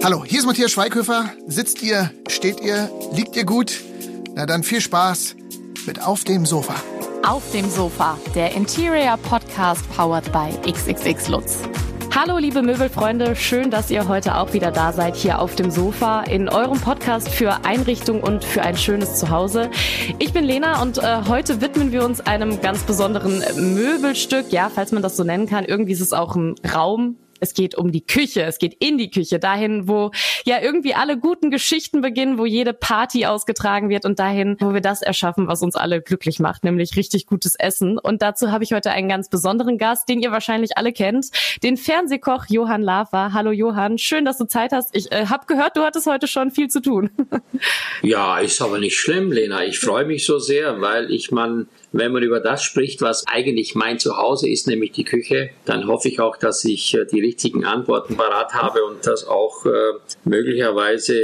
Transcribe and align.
Hallo, 0.00 0.24
hier 0.24 0.38
ist 0.38 0.46
Matthias 0.46 0.70
Schweighöfer. 0.70 1.32
Sitzt 1.48 1.82
ihr, 1.82 2.12
steht 2.28 2.60
ihr, 2.60 2.88
liegt 3.12 3.34
ihr 3.34 3.44
gut? 3.44 3.80
Na 4.36 4.46
dann 4.46 4.62
viel 4.62 4.80
Spaß 4.80 5.34
mit 5.86 6.06
Auf 6.06 6.22
dem 6.22 6.46
Sofa. 6.46 6.76
Auf 7.26 7.50
dem 7.50 7.68
Sofa, 7.68 8.16
der 8.34 8.54
Interior 8.54 9.16
Podcast 9.16 9.82
powered 9.96 10.30
by 10.32 10.50
XXX 10.70 11.28
Lutz. 11.28 11.58
Hallo 12.14 12.38
liebe 12.38 12.62
Möbelfreunde, 12.62 13.34
schön, 13.34 13.72
dass 13.72 13.90
ihr 13.90 14.06
heute 14.06 14.36
auch 14.36 14.52
wieder 14.52 14.70
da 14.70 14.92
seid 14.92 15.16
hier 15.16 15.40
auf 15.40 15.56
dem 15.56 15.70
Sofa 15.72 16.22
in 16.22 16.48
eurem 16.48 16.80
Podcast 16.80 17.28
für 17.28 17.64
Einrichtung 17.64 18.22
und 18.22 18.44
für 18.44 18.62
ein 18.62 18.76
schönes 18.76 19.16
Zuhause. 19.16 19.68
Ich 20.20 20.32
bin 20.32 20.44
Lena 20.44 20.80
und 20.80 20.98
äh, 20.98 21.22
heute 21.28 21.60
widmen 21.60 21.90
wir 21.90 22.04
uns 22.04 22.20
einem 22.20 22.60
ganz 22.60 22.84
besonderen 22.84 23.42
Möbelstück, 23.74 24.52
ja, 24.52 24.70
falls 24.72 24.92
man 24.92 25.02
das 25.02 25.16
so 25.16 25.24
nennen 25.24 25.46
kann. 25.46 25.64
Irgendwie 25.64 25.92
ist 25.92 26.00
es 26.00 26.12
auch 26.12 26.36
ein 26.36 26.54
Raum, 26.72 27.16
es 27.40 27.54
geht 27.54 27.74
um 27.76 27.92
die 27.92 28.04
Küche, 28.04 28.42
es 28.42 28.58
geht 28.58 28.74
in 28.80 28.98
die 28.98 29.10
Küche, 29.10 29.38
dahin, 29.38 29.88
wo 29.88 30.10
ja 30.44 30.60
irgendwie 30.60 30.94
alle 30.94 31.18
guten 31.18 31.50
Geschichten 31.50 32.00
beginnen, 32.00 32.38
wo 32.38 32.46
jede 32.46 32.72
Party 32.72 33.26
ausgetragen 33.26 33.88
wird 33.88 34.04
und 34.04 34.18
dahin, 34.18 34.56
wo 34.60 34.74
wir 34.74 34.80
das 34.80 35.02
erschaffen, 35.02 35.48
was 35.48 35.62
uns 35.62 35.76
alle 35.76 36.00
glücklich 36.00 36.38
macht, 36.40 36.64
nämlich 36.64 36.96
richtig 36.96 37.26
gutes 37.26 37.54
Essen. 37.54 37.98
Und 37.98 38.22
dazu 38.22 38.50
habe 38.50 38.64
ich 38.64 38.72
heute 38.72 38.90
einen 38.90 39.08
ganz 39.08 39.28
besonderen 39.28 39.78
Gast, 39.78 40.08
den 40.08 40.20
ihr 40.20 40.32
wahrscheinlich 40.32 40.76
alle 40.76 40.92
kennt, 40.92 41.26
den 41.62 41.76
Fernsehkoch 41.76 42.46
Johann 42.48 42.82
Lava. 42.82 43.32
Hallo 43.32 43.50
Johann, 43.50 43.98
schön, 43.98 44.24
dass 44.24 44.38
du 44.38 44.46
Zeit 44.46 44.72
hast. 44.72 44.94
Ich 44.94 45.12
äh, 45.12 45.26
habe 45.26 45.46
gehört, 45.46 45.76
du 45.76 45.82
hattest 45.82 46.06
heute 46.06 46.26
schon 46.26 46.50
viel 46.50 46.68
zu 46.68 46.80
tun. 46.80 47.10
ja, 48.02 48.38
ist 48.38 48.60
aber 48.62 48.78
nicht 48.78 48.98
schlimm, 48.98 49.32
Lena. 49.32 49.64
Ich 49.64 49.78
freue 49.78 50.04
mich 50.04 50.24
so 50.24 50.38
sehr, 50.38 50.80
weil 50.80 51.10
ich 51.10 51.30
man 51.30 51.68
wenn 51.92 52.12
man 52.12 52.22
über 52.22 52.40
das 52.40 52.62
spricht, 52.62 53.00
was 53.00 53.26
eigentlich 53.26 53.74
mein 53.74 53.98
Zuhause 53.98 54.48
ist, 54.48 54.66
nämlich 54.66 54.92
die 54.92 55.04
Küche, 55.04 55.50
dann 55.64 55.86
hoffe 55.86 56.08
ich 56.08 56.20
auch, 56.20 56.36
dass 56.36 56.64
ich 56.64 56.94
äh, 56.94 57.06
die 57.06 57.20
richtigen 57.20 57.64
Antworten 57.64 58.16
parat 58.16 58.54
habe 58.54 58.84
und 58.84 59.06
dass 59.06 59.26
auch 59.26 59.64
äh, 59.64 59.70
möglicherweise 60.24 61.14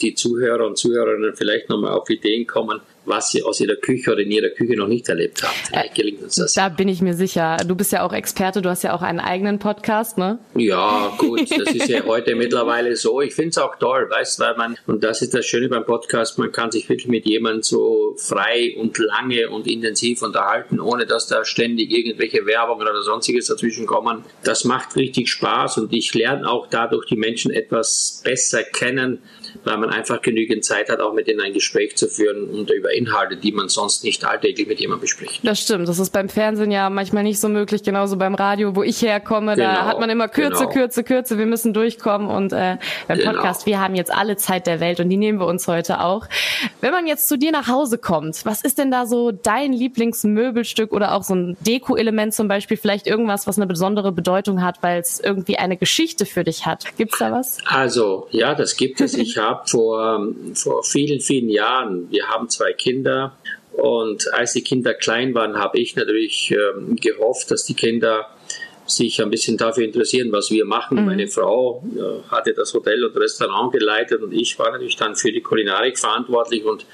die 0.00 0.14
Zuhörer 0.14 0.66
und 0.66 0.78
Zuhörerinnen 0.78 1.34
vielleicht 1.34 1.68
nochmal 1.68 1.92
auf 1.92 2.08
Ideen 2.10 2.46
kommen, 2.46 2.80
was 3.06 3.30
sie 3.30 3.42
aus 3.42 3.60
ihrer 3.60 3.76
Küche 3.76 4.12
oder 4.12 4.20
in 4.20 4.30
ihrer 4.30 4.50
Küche 4.50 4.76
noch 4.76 4.88
nicht 4.88 5.08
erlebt 5.08 5.42
haben. 5.42 5.54
Vielleicht 5.66 5.94
gelingt 5.94 6.22
uns 6.22 6.36
das. 6.36 6.54
Da 6.54 6.68
bin 6.68 6.88
ich 6.88 7.02
mir 7.02 7.14
sicher. 7.14 7.58
Du 7.66 7.74
bist 7.74 7.92
ja 7.92 8.04
auch 8.04 8.12
Experte, 8.12 8.62
du 8.62 8.70
hast 8.70 8.82
ja 8.82 8.94
auch 8.94 9.02
einen 9.02 9.20
eigenen 9.20 9.58
Podcast, 9.58 10.18
ne? 10.18 10.38
Ja, 10.54 11.12
gut, 11.18 11.50
das 11.50 11.74
ist 11.74 11.88
ja 11.88 12.04
heute 12.04 12.34
mittlerweile 12.34 12.96
so. 12.96 13.20
Ich 13.20 13.34
finde 13.34 13.50
es 13.50 13.58
auch 13.58 13.76
toll, 13.76 14.08
weißt 14.10 14.38
du, 14.38 14.44
weil 14.44 14.56
man, 14.56 14.76
und 14.86 15.04
das 15.04 15.22
ist 15.22 15.34
das 15.34 15.46
Schöne 15.46 15.68
beim 15.68 15.84
Podcast, 15.84 16.38
man 16.38 16.52
kann 16.52 16.70
sich 16.70 16.88
wirklich 16.88 17.08
mit 17.08 17.26
jemandem 17.26 17.62
so 17.62 18.14
frei 18.16 18.74
und 18.78 18.98
lange 18.98 19.50
und 19.50 19.66
intensiv 19.66 20.22
unterhalten, 20.22 20.80
ohne 20.80 21.06
dass 21.06 21.26
da 21.26 21.44
ständig 21.44 21.90
irgendwelche 21.90 22.46
Werbungen 22.46 22.86
oder 22.86 23.02
sonstiges 23.02 23.46
dazwischen 23.46 23.86
kommen. 23.86 24.24
Das 24.42 24.64
macht 24.64 24.96
richtig 24.96 25.28
Spaß 25.30 25.78
und 25.78 25.92
ich 25.92 26.14
lerne 26.14 26.48
auch 26.48 26.66
dadurch 26.68 27.06
die 27.06 27.16
Menschen 27.16 27.50
etwas 27.50 28.22
besser 28.24 28.62
kennen, 28.62 29.22
weil 29.64 29.78
man 29.78 29.90
einfach 29.90 30.22
genügend 30.22 30.64
Zeit 30.64 30.88
hat, 30.88 31.00
auch 31.00 31.12
mit 31.12 31.28
ihnen 31.28 31.40
ein 31.40 31.52
Gespräch 31.52 31.96
zu 31.96 32.08
führen 32.08 32.50
und 32.50 32.70
über 32.70 32.92
Inhalte, 32.92 33.36
die 33.36 33.52
man 33.52 33.68
sonst 33.68 34.04
nicht 34.04 34.24
alltäglich 34.24 34.66
mit 34.66 34.80
jemandem 34.80 35.02
bespricht. 35.02 35.40
Das 35.42 35.60
stimmt. 35.60 35.88
Das 35.88 35.98
ist 35.98 36.10
beim 36.10 36.28
Fernsehen 36.28 36.70
ja 36.70 36.90
manchmal 36.90 37.22
nicht 37.22 37.40
so 37.40 37.48
möglich, 37.48 37.82
genauso 37.82 38.16
beim 38.16 38.34
Radio, 38.34 38.74
wo 38.74 38.82
ich 38.82 39.02
herkomme. 39.02 39.54
Genau, 39.54 39.72
da 39.72 39.86
hat 39.86 40.00
man 40.00 40.10
immer 40.10 40.28
Kürze, 40.28 40.64
genau. 40.64 40.72
Kürze, 40.72 41.04
Kürze. 41.04 41.38
Wir 41.38 41.46
müssen 41.46 41.72
durchkommen. 41.72 42.28
Und 42.28 42.52
äh, 42.52 42.78
beim 43.08 43.18
genau. 43.18 43.32
Podcast, 43.32 43.66
wir 43.66 43.80
haben 43.80 43.94
jetzt 43.94 44.12
alle 44.12 44.36
Zeit 44.36 44.66
der 44.66 44.80
Welt 44.80 45.00
und 45.00 45.08
die 45.08 45.16
nehmen 45.16 45.38
wir 45.38 45.46
uns 45.46 45.68
heute 45.68 46.00
auch. 46.00 46.26
Wenn 46.80 46.92
man 46.92 47.06
jetzt 47.06 47.28
zu 47.28 47.38
dir 47.38 47.52
nach 47.52 47.68
Hause 47.68 47.98
kommt, 47.98 48.44
was 48.44 48.62
ist 48.62 48.78
denn 48.78 48.90
da 48.90 49.06
so 49.06 49.30
dein 49.30 49.72
Lieblingsmöbelstück 49.72 50.92
oder 50.92 51.14
auch 51.14 51.22
so 51.22 51.34
ein 51.34 51.56
Deko-Element 51.60 52.34
zum 52.34 52.48
Beispiel? 52.48 52.76
Vielleicht 52.76 53.06
irgendwas, 53.06 53.46
was 53.46 53.58
eine 53.58 53.66
besondere 53.66 54.12
Bedeutung 54.12 54.62
hat, 54.62 54.82
weil 54.82 55.00
es 55.00 55.20
irgendwie 55.20 55.58
eine 55.58 55.76
Geschichte 55.76 56.26
für 56.26 56.44
dich 56.44 56.66
hat. 56.66 56.96
Gibt's 56.96 57.18
da 57.18 57.32
was? 57.32 57.58
Also, 57.66 58.28
ja, 58.30 58.54
das 58.54 58.76
gibt 58.76 59.00
es. 59.00 59.14
Ich 59.14 59.34
habe 59.44 59.66
vor, 59.68 60.26
vor 60.54 60.82
vielen, 60.84 61.20
vielen 61.20 61.48
Jahren, 61.48 62.10
wir 62.10 62.28
haben 62.28 62.48
zwei 62.48 62.72
Kinder 62.72 63.36
und 63.72 64.32
als 64.32 64.52
die 64.52 64.62
Kinder 64.62 64.94
klein 64.94 65.34
waren, 65.34 65.58
habe 65.58 65.78
ich 65.78 65.96
natürlich 65.96 66.52
ähm, 66.52 66.96
gehofft, 66.96 67.50
dass 67.50 67.64
die 67.64 67.74
Kinder 67.74 68.28
sich 68.86 69.20
ein 69.22 69.30
bisschen 69.30 69.56
dafür 69.56 69.84
interessieren, 69.84 70.30
was 70.30 70.50
wir 70.50 70.64
machen. 70.64 71.00
Mhm. 71.00 71.06
Meine 71.06 71.28
Frau 71.28 71.82
äh, 71.96 72.30
hatte 72.30 72.52
das 72.52 72.74
Hotel 72.74 73.04
und 73.04 73.16
Restaurant 73.16 73.72
geleitet 73.72 74.22
und 74.22 74.32
ich 74.32 74.58
war 74.58 74.70
natürlich 74.70 74.96
dann 74.96 75.16
für 75.16 75.32
die 75.32 75.40
Kulinarik 75.40 75.98
verantwortlich 75.98 76.64
und 76.64 76.86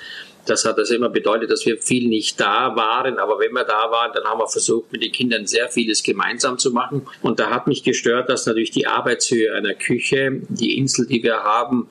das 0.47 0.65
hat 0.65 0.79
das 0.79 0.91
immer 0.91 1.11
bedeutet, 1.11 1.51
dass 1.51 1.67
wir 1.67 1.77
viel 1.79 2.09
nicht 2.09 2.41
da 2.41 2.75
waren, 2.75 3.19
aber 3.19 3.39
wenn 3.39 3.53
wir 3.53 3.65
da 3.65 3.91
waren, 3.91 4.13
dann 4.15 4.25
haben 4.25 4.41
wir 4.41 4.49
versucht, 4.49 4.91
mit 4.91 5.03
den 5.03 5.13
Kindern 5.13 5.47
sehr 5.47 5.69
vieles 5.69 6.03
gemeinsam 6.03 6.59
zu 6.59 6.71
machen. 6.71 7.07
Und 7.21 7.39
da 7.41 7.51
hat 7.51 7.67
mich 7.67 7.83
gestört, 7.83 8.31
dass 8.31 8.47
natürlich 8.47 8.71
die 8.71 8.87
Arbeitshöhe 8.87 9.55
einer 9.55 9.75
Küche, 9.75 10.41
die 10.49 10.79
Insel, 10.79 11.07
die 11.07 11.23
wir 11.23 11.43
haben, 11.43 11.91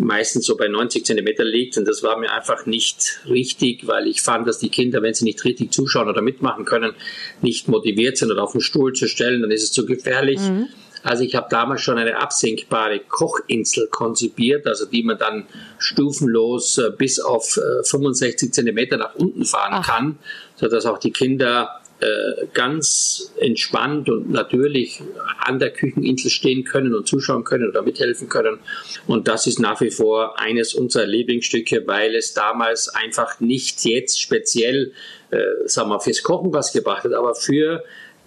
meistens 0.00 0.46
so 0.46 0.56
bei 0.56 0.68
90 0.68 1.04
Zentimeter 1.04 1.44
liegt. 1.44 1.76
Und 1.76 1.86
das 1.86 2.02
war 2.02 2.18
mir 2.18 2.32
einfach 2.32 2.66
nicht 2.66 3.20
richtig, 3.28 3.86
weil 3.86 4.06
ich 4.06 4.22
fand, 4.22 4.48
dass 4.48 4.58
die 4.58 4.70
Kinder, 4.70 5.02
wenn 5.02 5.14
sie 5.14 5.24
nicht 5.24 5.44
richtig 5.44 5.72
zuschauen 5.72 6.08
oder 6.08 6.22
mitmachen 6.22 6.64
können, 6.64 6.94
nicht 7.42 7.68
motiviert 7.68 8.16
sind 8.16 8.30
oder 8.30 8.42
auf 8.42 8.52
den 8.52 8.60
Stuhl 8.60 8.92
zu 8.92 9.06
stellen, 9.06 9.42
dann 9.42 9.50
ist 9.50 9.62
es 9.62 9.72
zu 9.72 9.86
gefährlich. 9.86 10.40
Mhm. 10.40 10.68
Also 11.02 11.24
ich 11.24 11.34
habe 11.34 11.46
damals 11.50 11.80
schon 11.80 11.98
eine 11.98 12.20
absenkbare 12.20 13.00
Kochinsel 13.00 13.86
konzipiert, 13.86 14.66
also 14.66 14.84
die 14.84 15.02
man 15.02 15.18
dann 15.18 15.46
stufenlos 15.78 16.78
äh, 16.78 16.90
bis 16.90 17.20
auf 17.20 17.58
65 17.84 18.48
äh, 18.48 18.52
Zentimeter 18.52 18.96
nach 18.98 19.14
unten 19.14 19.44
fahren 19.44 19.76
Ach. 19.76 19.86
kann, 19.86 20.18
sodass 20.56 20.84
auch 20.84 20.98
die 20.98 21.12
Kinder 21.12 21.79
äh, 22.00 22.46
ganz 22.54 23.32
entspannt 23.38 24.08
und 24.08 24.30
natürlich 24.30 25.02
an 25.38 25.58
der 25.58 25.70
Kücheninsel 25.70 26.30
stehen 26.30 26.64
können 26.64 26.94
und 26.94 27.06
zuschauen 27.06 27.44
können 27.44 27.68
oder 27.68 27.82
mithelfen 27.82 28.28
können. 28.28 28.58
Und 29.06 29.28
das 29.28 29.46
ist 29.46 29.58
nach 29.58 29.80
wie 29.82 29.90
vor 29.90 30.40
eines 30.40 30.72
unserer 30.72 31.06
Lieblingsstücke, 31.06 31.86
weil 31.86 32.14
es 32.14 32.32
damals 32.32 32.88
einfach 32.88 33.40
nicht 33.40 33.84
jetzt 33.84 34.18
speziell, 34.18 34.92
äh, 35.30 35.42
sagen 35.66 35.90
wir, 35.90 36.00
fürs 36.00 36.22
Kochen 36.22 36.52
was 36.54 36.72
gebracht 36.72 37.04
hat, 37.04 37.12
aber 37.12 37.34
für 37.34 37.84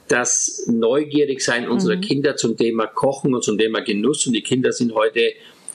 das 0.08 0.66
Neugierigsein 0.68 1.68
unserer 1.68 1.96
mhm. 1.96 2.02
Kinder 2.02 2.36
zum 2.36 2.56
Thema 2.58 2.86
Kochen 2.86 3.34
und 3.34 3.44
zum 3.44 3.58
Thema 3.58 3.80
Genuss. 3.80 4.28
Und 4.28 4.34
die 4.34 4.44
Kinder 4.44 4.72
sind 4.72 4.94
heute, 4.94 5.32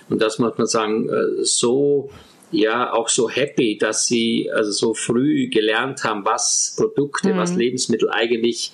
und 0.09 0.23
das 0.23 0.39
muss 0.39 0.57
man 0.57 0.67
sagen, 0.69 1.09
äh, 1.09 1.45
so 1.45 2.11
ja 2.51 2.93
auch 2.93 3.09
so 3.09 3.29
happy, 3.29 3.79
dass 3.79 4.07
sie 4.07 4.51
also 4.53 4.71
so 4.71 4.95
früh 4.95 5.49
gelernt 5.49 6.05
haben, 6.05 6.25
was 6.25 6.75
Produkte, 6.77 7.35
mhm. 7.35 7.39
was 7.39 7.55
Lebensmittel 7.55 8.11
eigentlich 8.11 8.73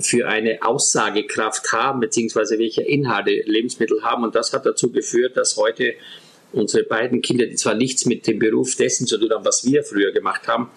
für 0.00 0.28
eine 0.28 0.62
Aussagekraft 0.62 1.72
haben, 1.72 2.00
beziehungsweise 2.00 2.58
welche 2.58 2.82
Inhalte 2.82 3.30
Lebensmittel 3.46 4.02
haben. 4.02 4.24
Und 4.24 4.34
das 4.34 4.52
hat 4.52 4.66
dazu 4.66 4.92
geführt, 4.92 5.36
dass 5.36 5.56
heute 5.56 5.94
unsere 6.52 6.84
beiden 6.84 7.20
Kinder, 7.20 7.46
die 7.46 7.56
zwar 7.56 7.74
nichts 7.74 8.06
mit 8.06 8.26
dem 8.26 8.38
Beruf 8.38 8.74
dessen 8.76 9.06
zu 9.06 9.18
tun 9.18 9.30
haben, 9.30 9.44
was 9.44 9.64
wir 9.64 9.82
früher 9.82 10.12
gemacht 10.12 10.48
haben, 10.48 10.70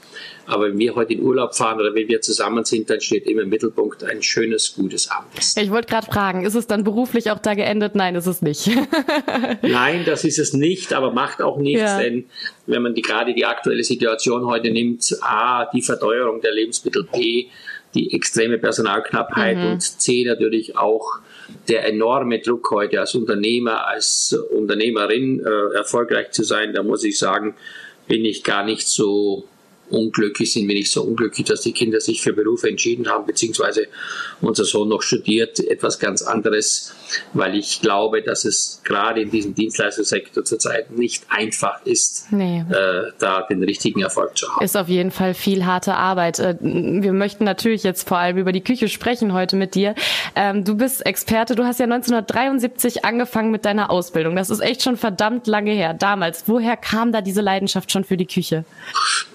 aber 0.45 0.67
wenn 0.67 0.77
wir 0.77 0.95
heute 0.95 1.13
in 1.13 1.21
Urlaub 1.21 1.55
fahren 1.55 1.79
oder 1.79 1.95
wenn 1.95 2.07
wir 2.07 2.19
zusammen 2.21 2.65
sind, 2.65 2.89
dann 2.89 2.99
steht 2.99 3.25
immer 3.25 3.43
im 3.43 3.49
Mittelpunkt 3.49 4.03
ein 4.03 4.21
schönes, 4.21 4.75
gutes 4.75 5.09
Abendessen. 5.09 5.63
Ich 5.63 5.71
wollte 5.71 5.87
gerade 5.87 6.07
fragen, 6.07 6.45
ist 6.45 6.55
es 6.55 6.67
dann 6.67 6.83
beruflich 6.83 7.31
auch 7.31 7.39
da 7.39 7.53
geendet? 7.53 7.95
Nein, 7.95 8.15
ist 8.15 8.27
es 8.27 8.41
nicht. 8.41 8.69
Nein, 9.61 10.03
das 10.05 10.25
ist 10.25 10.39
es 10.39 10.53
nicht, 10.53 10.93
aber 10.93 11.11
macht 11.11 11.41
auch 11.41 11.57
nichts, 11.57 11.81
ja. 11.81 11.99
denn 11.99 12.25
wenn 12.65 12.81
man 12.81 12.93
die, 12.93 13.01
gerade 13.01 13.33
die 13.33 13.45
aktuelle 13.45 13.83
Situation 13.83 14.45
heute 14.45 14.71
nimmt, 14.71 15.17
A, 15.21 15.69
die 15.73 15.81
Verteuerung 15.81 16.41
der 16.41 16.53
Lebensmittel, 16.53 17.07
B, 17.11 17.47
die 17.93 18.13
extreme 18.13 18.57
Personalknappheit 18.57 19.57
mhm. 19.57 19.71
und 19.71 19.81
C, 19.81 20.23
natürlich 20.25 20.77
auch 20.77 21.19
der 21.67 21.87
enorme 21.87 22.39
Druck 22.39 22.71
heute 22.71 22.99
als 22.99 23.15
Unternehmer, 23.15 23.87
als 23.87 24.33
Unternehmerin 24.33 25.39
äh, 25.39 25.75
erfolgreich 25.75 26.31
zu 26.31 26.43
sein, 26.43 26.73
da 26.73 26.83
muss 26.83 27.03
ich 27.03 27.17
sagen, 27.17 27.55
bin 28.07 28.25
ich 28.25 28.43
gar 28.43 28.65
nicht 28.65 28.87
so 28.87 29.45
unglücklich, 29.91 30.51
sind 30.51 30.67
wir 30.67 30.75
nicht 30.75 30.91
so 30.91 31.03
unglücklich, 31.03 31.45
dass 31.45 31.61
die 31.61 31.73
Kinder 31.73 31.99
sich 31.99 32.21
für 32.21 32.33
Berufe 32.33 32.69
entschieden 32.69 33.07
haben, 33.07 33.25
beziehungsweise 33.25 33.87
unser 34.41 34.65
Sohn 34.65 34.89
noch 34.89 35.01
studiert, 35.01 35.59
etwas 35.59 35.99
ganz 35.99 36.21
anderes, 36.21 36.93
weil 37.33 37.55
ich 37.55 37.81
glaube, 37.81 38.21
dass 38.21 38.45
es 38.45 38.81
gerade 38.83 39.21
in 39.21 39.31
diesem 39.31 39.53
Dienstleistungssektor 39.53 40.43
zurzeit 40.43 40.91
nicht 40.91 41.25
einfach 41.29 41.85
ist, 41.85 42.31
nee. 42.31 42.59
äh, 42.69 43.11
da 43.19 43.43
den 43.43 43.63
richtigen 43.63 44.01
Erfolg 44.01 44.37
zu 44.37 44.47
haben. 44.49 44.63
Ist 44.63 44.77
auf 44.77 44.87
jeden 44.87 45.11
Fall 45.11 45.33
viel 45.33 45.65
harte 45.65 45.95
Arbeit. 45.95 46.39
Äh, 46.39 46.55
wir 46.61 47.13
möchten 47.13 47.43
natürlich 47.43 47.83
jetzt 47.83 48.07
vor 48.07 48.17
allem 48.17 48.37
über 48.37 48.51
die 48.51 48.63
Küche 48.63 48.87
sprechen 48.87 49.33
heute 49.33 49.55
mit 49.55 49.75
dir. 49.75 49.95
Ähm, 50.35 50.63
du 50.63 50.75
bist 50.75 51.05
Experte, 51.05 51.55
du 51.55 51.65
hast 51.65 51.79
ja 51.79 51.85
1973 51.85 53.05
angefangen 53.05 53.51
mit 53.51 53.65
deiner 53.65 53.89
Ausbildung. 53.89 54.35
Das 54.35 54.49
ist 54.49 54.59
echt 54.59 54.81
schon 54.83 54.97
verdammt 54.97 55.47
lange 55.47 55.71
her. 55.71 55.93
Damals, 55.93 56.43
woher 56.47 56.77
kam 56.77 57.11
da 57.11 57.21
diese 57.21 57.41
Leidenschaft 57.41 57.91
schon 57.91 58.03
für 58.03 58.17
die 58.17 58.27
Küche? 58.27 58.65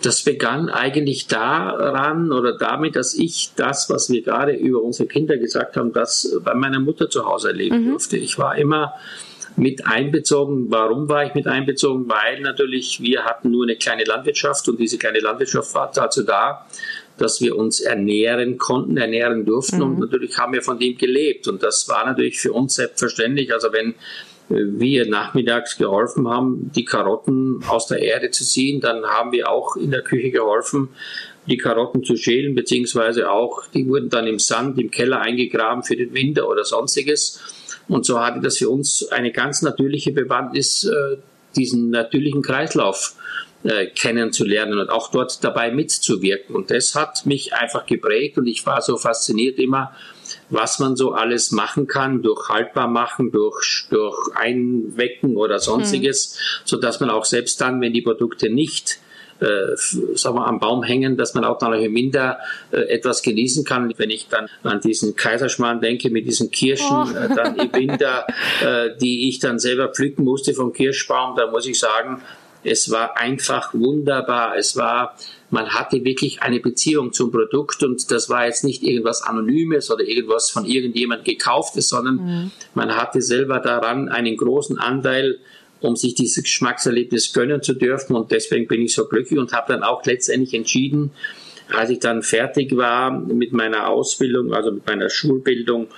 Das 0.03 0.23
begann 0.23 0.46
begann 0.47 0.69
eigentlich 0.69 1.27
daran 1.27 2.33
oder 2.33 2.57
damit, 2.57 2.97
dass 2.97 3.15
ich 3.15 3.51
das, 3.57 3.91
was 3.91 4.11
wir 4.11 4.23
gerade 4.23 4.53
über 4.53 4.83
unsere 4.83 5.09
Kinder 5.09 5.39
gesagt 5.39 5.77
haben, 5.77 5.93
das 5.93 6.39
bei 6.45 6.55
meiner 6.55 6.79
Mutter 6.79 7.11
zu 7.11 7.27
Hause 7.27 7.49
erleben 7.49 7.85
mhm. 7.85 7.91
durfte. 7.91 8.17
Ich 8.17 8.39
war 8.39 8.57
immer 8.57 8.95
mit 9.57 9.87
einbezogen. 9.87 10.67
Warum 10.71 11.09
war 11.09 11.25
ich 11.25 11.35
mit 11.35 11.47
einbezogen? 11.47 12.09
Weil 12.09 12.41
natürlich 12.43 13.01
wir 13.01 13.25
hatten 13.25 13.51
nur 13.51 13.65
eine 13.65 13.77
kleine 13.77 14.05
Landwirtschaft 14.05 14.69
und 14.69 14.79
diese 14.79 14.99
kleine 14.99 15.19
Landwirtschaft 15.19 15.75
war 15.75 15.91
dazu 15.93 16.23
da, 16.23 16.67
dass 17.19 17.41
wir 17.41 17.57
uns 17.57 17.81
ernähren 17.81 18.59
konnten, 18.59 18.99
ernähren 18.99 19.47
durften 19.47 19.79
mhm. 19.79 19.83
und 19.83 19.99
natürlich 19.99 20.39
haben 20.39 20.53
wir 20.53 20.63
von 20.63 20.79
dem 20.79 20.97
gelebt 20.97 21.49
und 21.49 21.63
das 21.63 21.89
war 21.89 22.07
natürlich 22.07 22.39
für 22.39 22.53
uns 22.53 22.75
selbstverständlich. 22.75 23.53
Also 23.53 23.73
wenn 23.73 23.95
wir 24.49 25.09
nachmittags 25.09 25.77
geholfen 25.77 26.29
haben, 26.29 26.71
die 26.75 26.85
Karotten 26.85 27.65
aus 27.69 27.87
der 27.87 28.01
Erde 28.01 28.31
zu 28.31 28.45
ziehen. 28.45 28.81
Dann 28.81 29.05
haben 29.05 29.33
wir 29.33 29.51
auch 29.51 29.77
in 29.77 29.91
der 29.91 30.03
Küche 30.03 30.31
geholfen, 30.31 30.91
die 31.47 31.57
Karotten 31.57 32.05
zu 32.05 32.17
schälen, 32.17 32.55
beziehungsweise 32.55 33.31
auch, 33.31 33.67
die 33.73 33.89
wurden 33.89 34.09
dann 34.09 34.27
im 34.27 34.39
Sand 34.39 34.79
im 34.79 34.91
Keller 34.91 35.21
eingegraben 35.21 35.83
für 35.83 35.97
den 35.97 36.15
Winter 36.15 36.49
oder 36.49 36.65
sonstiges. 36.65 37.41
Und 37.89 38.05
so 38.05 38.21
hatte 38.21 38.41
das 38.41 38.59
für 38.59 38.71
uns 38.71 39.09
eine 39.09 39.33
ganz 39.33 39.63
natürliche 39.63 40.13
Bewandtnis, 40.13 40.85
äh, 40.85 41.17
diesen 41.57 41.91
natürlichen 41.91 42.43
Kreislauf 42.43 43.15
äh, 43.65 43.87
kennenzulernen 43.87 44.79
und 44.79 44.91
auch 44.91 45.11
dort 45.11 45.43
dabei 45.43 45.71
mitzuwirken. 45.71 46.55
Und 46.55 46.71
das 46.71 46.95
hat 46.95 47.27
mich 47.27 47.55
einfach 47.55 47.87
geprägt 47.87 48.39
und 48.39 48.47
ich 48.47 48.67
war 48.67 48.83
so 48.83 48.97
fasziniert 48.97 49.59
immer, 49.59 49.93
was 50.51 50.79
man 50.79 50.97
so 50.97 51.13
alles 51.13 51.53
machen 51.53 51.87
kann, 51.87 52.23
durch 52.23 52.49
haltbar 52.49 52.89
machen, 52.89 53.31
durch, 53.33 53.87
durch 53.91 54.17
Einwecken 54.35 55.37
oder 55.37 55.59
sonstiges, 55.59 56.35
mhm. 56.35 56.63
so 56.65 56.77
dass 56.79 57.01
man 57.01 57.11
auch 57.11 57.25
selbst 57.25 57.61
dann, 57.61 57.81
wenn 57.81 57.93
die 57.93 58.03
Produkte 58.03 58.51
nicht 58.51 59.01
äh, 59.41 59.77
sagen 60.15 60.37
wir, 60.37 60.47
am 60.47 60.61
Baum 60.61 60.83
hängen, 60.83 61.17
dass 61.17 61.35
man 61.35 61.45
auch 61.45 61.59
dann 61.59 61.75
im 61.75 61.95
Winter 61.95 62.39
äh, 62.71 62.79
etwas 62.89 63.23
genießen 63.23 63.65
kann. 63.65 63.93
Wenn 63.97 64.11
ich 64.11 64.29
dann 64.29 64.49
an 64.63 64.81
diesen 64.81 65.15
Kaiserschmarrn 65.15 65.81
denke 65.81 66.11
mit 66.11 66.27
diesen 66.27 66.51
Kirschen, 66.51 66.97
oh. 66.97 67.11
äh, 67.11 67.35
dann 67.35 67.57
im 67.57 67.73
Winter, 67.73 68.27
äh, 68.65 68.97
die 69.01 69.29
ich 69.29 69.39
dann 69.39 69.59
selber 69.59 69.89
pflücken 69.89 70.25
musste 70.25 70.55
vom 70.55 70.73
Kirschbaum, 70.73 71.37
da 71.37 71.51
muss 71.51 71.67
ich 71.67 71.79
sagen, 71.79 72.23
es 72.67 72.91
war 72.91 73.17
einfach 73.17 73.73
wunderbar. 73.75 74.57
Es 74.57 74.77
war, 74.77 75.17
man 75.51 75.71
hatte 75.71 76.05
wirklich 76.05 76.43
eine 76.43 76.61
Beziehung 76.61 77.13
zum 77.13 77.31
Produkt 77.31 77.83
und 77.83 78.11
das 78.11 78.29
war 78.29 78.47
jetzt 78.47 78.65
nicht 78.65 78.83
irgendwas 78.83 79.23
Anonymes 79.23 79.91
oder 79.91 80.05
irgendwas 80.05 80.51
von 80.51 80.65
irgendjemand 80.65 81.25
gekauftes, 81.25 81.89
sondern 81.89 82.15
mhm. 82.17 82.51
man 82.75 82.97
hatte 82.97 83.23
selber 83.23 83.61
daran 83.61 84.09
einen 84.09 84.37
großen 84.37 84.79
Anteil 84.79 85.39
um 85.81 85.95
sich 85.95 86.15
dieses 86.15 86.43
Geschmackserlebnis 86.43 87.33
gönnen 87.33 87.63
zu 87.63 87.75
dürfen. 87.75 88.17
Und 88.17 88.31
deswegen 88.31 88.67
bin 88.67 88.83
ich 88.83 88.95
so 88.95 89.07
glücklich 89.07 89.39
und 89.39 89.53
habe 89.53 89.73
dann 89.73 89.83
auch 89.83 90.05
letztendlich 90.05 90.55
entschieden, 90.55 91.11
als 91.75 91.91
ich 91.91 91.99
dann 91.99 92.23
fertig 92.23 92.77
war 92.77 93.11
mit 93.11 93.53
meiner 93.53 93.89
Ausbildung, 93.89 94.55
also 94.55 94.73
mit 94.73 94.87
meiner 94.87 95.11
Schulbildung, 95.11 95.89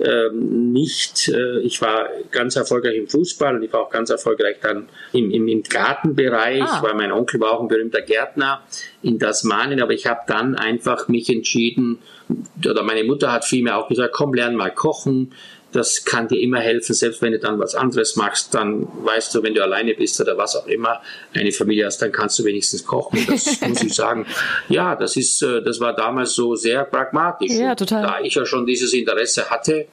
ähm, 0.00 0.72
nicht, 0.72 1.28
äh, 1.28 1.60
ich 1.60 1.80
war 1.80 2.08
ganz 2.30 2.56
erfolgreich 2.56 2.96
im 2.96 3.08
Fußball 3.08 3.54
und 3.54 3.62
ich 3.62 3.72
war 3.72 3.80
auch 3.80 3.90
ganz 3.90 4.10
erfolgreich 4.10 4.56
dann 4.60 4.88
im, 5.12 5.30
im, 5.30 5.46
im 5.46 5.62
Gartenbereich, 5.62 6.62
ah. 6.62 6.82
weil 6.82 6.94
mein 6.94 7.12
Onkel 7.12 7.40
war 7.40 7.52
auch 7.52 7.60
ein 7.60 7.68
berühmter 7.68 8.02
Gärtner 8.02 8.62
in 9.02 9.18
Tasmanien, 9.18 9.80
aber 9.80 9.92
ich 9.92 10.06
habe 10.06 10.20
dann 10.26 10.56
einfach 10.56 11.08
mich 11.08 11.30
entschieden, 11.30 11.98
oder 12.68 12.82
meine 12.82 13.04
Mutter 13.04 13.32
hat 13.32 13.44
vielmehr 13.44 13.78
auch 13.78 13.88
gesagt, 13.88 14.14
komm, 14.14 14.34
lern 14.34 14.56
mal 14.56 14.72
kochen, 14.72 15.32
das 15.74 16.04
kann 16.04 16.28
dir 16.28 16.40
immer 16.40 16.60
helfen, 16.60 16.94
selbst 16.94 17.20
wenn 17.20 17.32
du 17.32 17.40
dann 17.40 17.58
was 17.58 17.74
anderes 17.74 18.14
machst, 18.14 18.54
dann 18.54 18.86
weißt 19.04 19.34
du, 19.34 19.42
wenn 19.42 19.54
du 19.54 19.62
alleine 19.62 19.94
bist 19.94 20.20
oder 20.20 20.38
was 20.38 20.54
auch 20.54 20.68
immer, 20.68 21.02
eine 21.34 21.50
Familie 21.50 21.86
hast, 21.86 22.00
dann 22.00 22.12
kannst 22.12 22.38
du 22.38 22.44
wenigstens 22.44 22.86
kochen. 22.86 23.18
Das 23.28 23.60
muss 23.68 23.82
ich 23.82 23.92
sagen. 23.92 24.24
Ja, 24.68 24.94
das 24.94 25.16
ist, 25.16 25.42
äh, 25.42 25.62
das 25.62 25.80
war 25.80 25.92
damals 25.92 26.34
so 26.34 26.54
sehr 26.54 26.84
pragmatisch. 26.84 27.50
Ja, 27.50 27.74
total. 27.74 28.02
da 28.02 28.20
ich 28.22 28.36
ja 28.36 28.46
schon 28.46 28.66
dieses 28.66 28.92
Interesse 28.92 29.50
hatte 29.50 29.86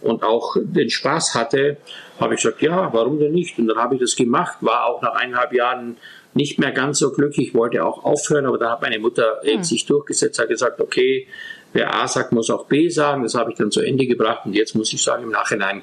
und 0.00 0.22
auch 0.22 0.56
den 0.56 0.88
Spaß 0.88 1.34
hatte, 1.34 1.78
habe 2.20 2.34
ich 2.34 2.42
gesagt, 2.42 2.62
ja, 2.62 2.92
warum 2.92 3.18
denn 3.18 3.32
nicht? 3.32 3.58
Und 3.58 3.66
dann 3.66 3.78
habe 3.78 3.96
ich 3.96 4.00
das 4.00 4.14
gemacht, 4.14 4.58
war 4.60 4.86
auch 4.86 5.02
nach 5.02 5.16
eineinhalb 5.16 5.52
Jahren 5.52 5.96
nicht 6.32 6.60
mehr 6.60 6.70
ganz 6.70 7.00
so 7.00 7.10
glücklich, 7.10 7.54
wollte 7.54 7.84
auch 7.84 8.04
aufhören, 8.04 8.46
aber 8.46 8.58
da 8.58 8.70
hat 8.70 8.82
meine 8.82 9.00
Mutter 9.00 9.40
hm. 9.42 9.64
sich 9.64 9.84
durchgesetzt, 9.86 10.38
hat 10.38 10.48
gesagt, 10.48 10.80
okay, 10.80 11.26
Wer 11.74 11.92
A 11.92 12.08
sagt, 12.08 12.32
muss 12.32 12.50
auch 12.50 12.66
B 12.66 12.88
sagen. 12.88 13.24
Das 13.24 13.34
habe 13.34 13.50
ich 13.50 13.58
dann 13.58 13.70
zu 13.70 13.82
Ende 13.82 14.06
gebracht. 14.06 14.46
Und 14.46 14.54
jetzt 14.54 14.74
muss 14.74 14.92
ich 14.92 15.02
sagen, 15.02 15.24
im 15.24 15.30
Nachhinein 15.30 15.82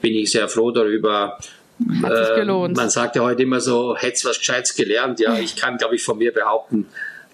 bin 0.00 0.14
ich 0.14 0.32
sehr 0.32 0.48
froh 0.48 0.70
darüber. 0.70 1.38
Hat 2.02 2.26
sich 2.26 2.34
gelohnt. 2.34 2.76
Äh, 2.76 2.80
man 2.80 2.90
sagt 2.90 3.16
ja 3.16 3.22
heute 3.22 3.42
immer 3.42 3.60
so, 3.60 3.94
hättest 3.94 4.24
was 4.24 4.38
Gescheites 4.38 4.74
gelernt. 4.74 5.20
Ja, 5.20 5.38
ich 5.38 5.54
kann, 5.54 5.76
glaube 5.76 5.94
ich, 5.94 6.02
von 6.02 6.16
mir 6.16 6.32
behaupten, 6.32 6.86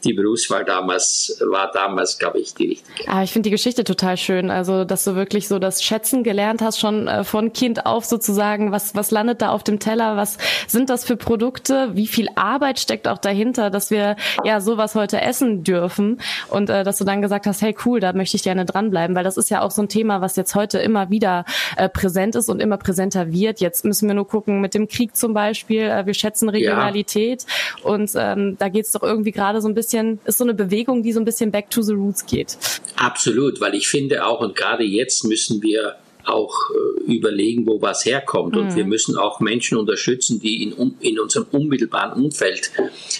die 0.05 0.13
Berufswahl 0.13 0.65
damals 0.65 1.37
war 1.41 1.71
damals, 1.73 2.19
glaube 2.19 2.39
ich, 2.39 2.55
die 2.55 2.69
richtige. 2.69 3.09
Ah, 3.09 3.23
ich 3.23 3.33
finde 3.33 3.49
die 3.49 3.51
Geschichte 3.51 3.85
total 3.85 4.17
schön. 4.17 4.51
Also, 4.51 4.85
dass 4.85 5.05
du 5.05 5.15
wirklich 5.15 5.49
so 5.49 5.59
das 5.59 5.83
Schätzen 5.83 6.25
gelernt 6.25 6.63
hast, 6.63 6.81
schon 6.81 7.09
äh, 7.09 7.25
von 7.25 7.53
Kind 7.53 7.87
auf 7.87 8.05
sozusagen. 8.05 8.73
Was, 8.73 8.95
was 8.95 9.11
landet 9.11 9.43
da 9.43 9.51
auf 9.51 9.63
dem 9.63 9.79
Teller? 9.79 10.17
Was 10.17 10.39
sind 10.67 10.91
das 10.91 11.05
für 11.05 11.17
Produkte? 11.17 11.91
Wie 11.95 12.07
viel 12.07 12.29
Arbeit 12.35 12.81
steckt 12.81 13.07
auch 13.07 13.19
dahinter, 13.19 13.71
dass 13.71 13.91
wir 13.91 14.17
ja 14.45 14.61
sowas 14.61 14.95
heute 14.95 15.21
essen 15.21 15.63
dürfen? 15.65 16.21
Und 16.49 16.71
äh, 16.71 16.85
dass 16.85 16.99
du 16.99 17.05
dann 17.05 17.23
gesagt 17.23 17.47
hast, 17.47 17.63
hey 17.63 17.75
cool, 17.85 18.01
da 18.01 18.13
möchte 18.13 18.37
ich 18.37 18.43
gerne 18.43 18.65
dranbleiben, 18.65 19.15
weil 19.15 19.25
das 19.25 19.37
ist 19.37 19.51
ja 19.51 19.63
auch 19.63 19.71
so 19.71 19.83
ein 19.83 19.89
Thema, 19.89 20.21
was 20.21 20.37
jetzt 20.37 20.55
heute 20.55 20.79
immer 20.79 21.11
wieder 21.11 21.45
äh, 21.77 21.89
präsent 21.89 22.35
ist 22.35 22.49
und 22.49 22.61
immer 22.61 22.77
präsenter 22.77 23.33
wird. 23.33 23.61
Jetzt 23.61 23.85
müssen 23.85 24.09
wir 24.09 24.15
nur 24.15 24.27
gucken 24.27 24.61
mit 24.61 24.75
dem 24.75 24.89
Krieg 24.89 25.17
zum 25.17 25.35
Beispiel. 25.35 25.83
Äh, 25.83 26.07
wir 26.07 26.15
schätzen 26.15 26.49
Regionalität 26.49 27.47
ja. 27.79 27.91
und 27.91 28.11
ähm, 28.17 28.57
da 28.59 28.69
geht 28.69 28.87
es 28.87 28.93
doch 28.93 29.03
irgendwie 29.03 29.33
gerade 29.33 29.61
so 29.61 29.69
ein 29.69 29.75
bisschen 29.75 29.92
bisschen, 29.93 30.21
ist 30.25 30.39
so 30.39 30.45
eine 30.45 30.55
Bewegung, 30.55 31.03
die 31.03 31.13
so 31.13 31.21
ein 31.21 31.25
bisschen 31.25 31.51
back 31.51 31.71
to 31.71 31.83
the 31.83 31.93
roots 31.93 32.25
geht. 32.27 32.57
Absolut, 32.97 33.61
weil 33.61 33.75
ich 33.75 33.89
finde 33.89 34.25
auch, 34.25 34.41
und 34.41 34.57
gerade 34.57 34.85
jetzt 34.85 35.25
müssen 35.25 35.63
wir 35.63 35.97
auch 36.25 36.55
äh, 36.71 37.13
überlegen, 37.13 37.67
wo 37.67 37.83
was 37.83 38.05
herkommt. 38.05 38.57
Und 38.57 38.71
mhm. 38.71 38.77
wir 38.77 38.85
müssen 38.85 39.17
auch 39.17 39.41
Menschen 39.41 39.77
unterstützen, 39.77 40.41
die 40.41 40.63
in, 40.63 40.95
in 41.01 41.19
unserem 41.19 41.47
unmittelbaren 41.51 42.13
Umfeld 42.23 42.71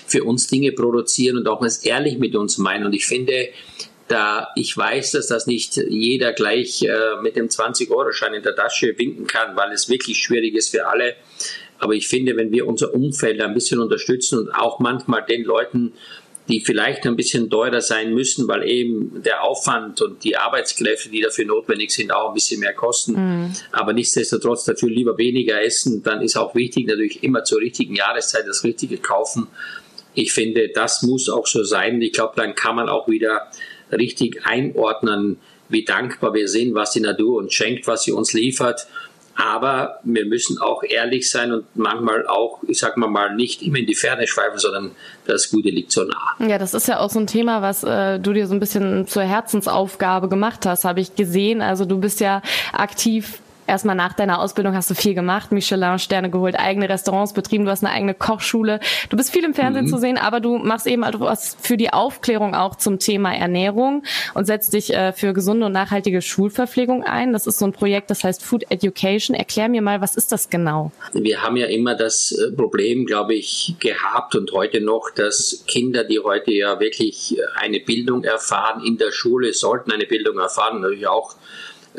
für 0.07 0.23
uns 0.23 0.47
Dinge 0.47 0.71
produzieren 0.71 1.37
und 1.37 1.49
auch 1.49 1.61
mal 1.61 1.71
ehrlich 1.83 2.19
mit 2.19 2.37
uns 2.37 2.59
meinen. 2.59 2.87
Und 2.87 2.93
ich 2.93 3.07
finde, 3.07 3.49
da 4.07 4.49
ich 4.55 4.77
weiß, 4.77 5.13
dass 5.13 5.27
das 5.27 5.49
nicht 5.49 5.77
jeder 5.77 6.33
gleich 6.33 6.83
äh, 6.83 7.21
mit 7.23 7.35
dem 7.35 7.49
20-Euro-Schein 7.49 8.35
in 8.35 8.43
der 8.45 8.55
Tasche 8.55 8.95
winken 8.97 9.27
kann, 9.27 9.57
weil 9.57 9.73
es 9.73 9.89
wirklich 9.89 10.19
schwierig 10.19 10.55
ist 10.55 10.69
für 10.69 10.87
alle. 10.87 11.17
Aber 11.81 11.95
ich 11.95 12.07
finde, 12.07 12.37
wenn 12.37 12.53
wir 12.53 12.69
unser 12.69 12.95
Umfeld 12.95 13.41
ein 13.41 13.55
bisschen 13.55 13.81
unterstützen 13.81 14.39
und 14.39 14.51
auch 14.51 14.79
manchmal 14.79 15.25
den 15.25 15.43
Leuten 15.43 15.95
die 16.49 16.61
vielleicht 16.61 17.07
ein 17.07 17.17
bisschen 17.17 17.49
teurer 17.49 17.81
sein 17.81 18.13
müssen, 18.15 18.49
weil 18.49 18.69
eben 18.69 19.23
der 19.23 19.45
Aufwand 19.45 20.01
und 20.03 20.25
die 20.25 20.37
Arbeitskräfte, 20.37 21.09
die 21.09 21.21
dafür 21.21 21.47
notwendig 21.47 21.93
sind, 21.93 22.13
auch 22.13 22.29
ein 22.29 22.35
bisschen 22.35 22.61
mehr 22.61 22.75
kosten. 22.75 23.13
Mhm. 23.13 23.53
Aber 23.71 23.93
nichtsdestotrotz 23.93 24.65
dafür 24.65 24.91
lieber 24.91 25.17
weniger 25.19 25.63
essen. 25.63 26.03
Dann 26.03 26.21
ist 26.21 26.37
auch 26.37 26.55
wichtig, 26.55 26.89
natürlich 26.89 27.23
immer 27.23 27.45
zur 27.45 27.61
richtigen 27.61 27.95
Jahreszeit 27.95 28.47
das 28.47 28.65
Richtige 28.65 28.99
kaufen. 28.99 29.47
Ich 30.15 30.33
finde, 30.33 30.69
das 30.69 31.03
muss 31.03 31.29
auch 31.29 31.47
so 31.47 31.63
sein. 31.63 32.03
Ich 32.03 32.13
glaube, 32.13 32.35
dann 32.37 32.55
kann 32.55 32.77
man 32.77 32.89
auch 32.89 33.09
wieder 33.09 33.51
richtig 33.93 34.45
einordnen, 34.45 35.39
wie 35.69 35.85
dankbar 35.85 36.35
wir 36.35 36.49
sind, 36.49 36.75
was 36.75 36.93
die 36.93 37.01
Natur 37.01 37.39
uns 37.39 37.55
schenkt, 37.55 37.87
was 37.87 38.03
sie 38.03 38.13
uns 38.13 38.33
liefert 38.33 38.87
aber 39.35 40.01
wir 40.05 40.27
müssen 40.27 40.59
auch 40.59 40.83
ehrlich 40.83 41.31
sein 41.31 41.53
und 41.53 41.65
manchmal 41.75 42.27
auch, 42.27 42.63
ich 42.69 42.79
sag 42.79 42.97
mal 42.97 43.09
mal, 43.09 43.35
nicht 43.35 43.63
immer 43.63 43.79
in 43.79 43.87
die 43.87 43.95
Ferne 43.95 44.27
schweifen, 44.27 44.59
sondern 44.59 44.93
das 45.25 45.51
Gute 45.51 45.71
liegt 45.71 45.93
so 45.93 46.05
nah. 46.05 46.47
Ja, 46.47 46.59
das 46.59 46.75
ist 46.75 46.89
ja 46.89 46.99
auch 46.99 47.11
so 47.11 47.19
ein 47.19 47.27
Thema, 47.27 47.63
was 47.63 47.85
äh, 47.85 48.19
du 48.19 48.33
dir 48.33 48.47
so 48.47 48.55
ein 48.55 48.61
bisschen 48.61 49.07
zur 49.07 49.23
Herzensaufgabe 49.23 50.29
gemacht 50.29 50.67
hast, 50.67 50.85
habe 50.85 51.01
ich 51.01 51.15
gesehen. 51.15 51.63
Also 51.63 51.85
du 51.85 51.99
bist 51.99 52.21
ja 52.21 52.43
aktiv 52.73 53.41
erstmal 53.73 53.97
nach 53.97 54.13
deiner 54.13 54.39
Ausbildung 54.41 54.75
hast 54.75 54.91
du 54.91 54.95
viel 54.95 55.15
gemacht, 55.15 55.51
Michelin-Sterne 55.51 56.31
geholt, 56.31 56.57
eigene 56.59 56.89
Restaurants 56.89 57.33
betrieben, 57.33 57.65
du 57.65 57.71
hast 57.71 57.83
eine 57.83 57.93
eigene 57.93 58.15
Kochschule. 58.15 58.81
Du 59.09 59.17
bist 59.17 59.33
viel 59.33 59.45
im 59.45 59.55
Fernsehen 59.55 59.87
mhm. 59.87 59.89
zu 59.89 59.97
sehen, 59.99 60.19
aber 60.19 60.41
du 60.41 60.59
machst 60.59 60.87
eben 60.87 61.03
also 61.03 61.21
was 61.21 61.57
für 61.61 61.79
die 61.79 61.93
Aufklärung 61.93 62.55
auch 62.55 62.77
zum 62.77 62.99
Thema 62.99 63.35
Ernährung 63.35 64.05
und 64.35 64.45
setzt 64.45 64.75
dich 64.75 64.93
äh, 64.93 65.13
für 65.13 65.33
gesunde 65.33 65.67
und 65.67 65.73
nachhaltige 65.73 66.21
Schulverpflegung 66.21 67.03
ein. 67.03 67.33
Das 67.33 67.47
ist 67.47 67.59
so 67.59 67.65
ein 67.65 67.73
Projekt, 67.73 68.11
das 68.11 68.25
heißt 68.25 68.45
Food 68.45 68.65
Education. 68.71 69.35
Erklär 69.35 69.71
mir 69.71 69.81
mal, 69.81 70.03
was 70.03 70.17
ist 70.17 70.33
das 70.33 70.51
genau? 70.51 70.93
Wir 71.15 71.41
haben 71.41 71.57
ja 71.57 71.67
immer 71.67 71.95
das 71.95 72.33
äh, 72.33 72.53
Problem, 72.53 73.07
glaube 73.07 73.35
ich, 73.35 73.75
gehabt 73.81 74.35
und 74.35 74.53
heute 74.53 74.83
noch, 74.83 75.11
dass 75.15 75.65
Kinder, 75.67 76.05
die 76.05 76.21
heute 76.21 76.53
ja 76.53 76.79
wirklich 76.79 77.39
äh, 77.39 77.43
eine 77.57 77.81
Bildung 77.81 78.23
erfahren 78.25 78.85
in 78.85 78.99
der 78.99 79.13
Schule, 79.13 79.55
sollten 79.55 79.93
eine 79.93 80.05
Bildung 80.05 80.39
erfahren, 80.39 80.83
natürlich 80.83 81.07
auch 81.07 81.37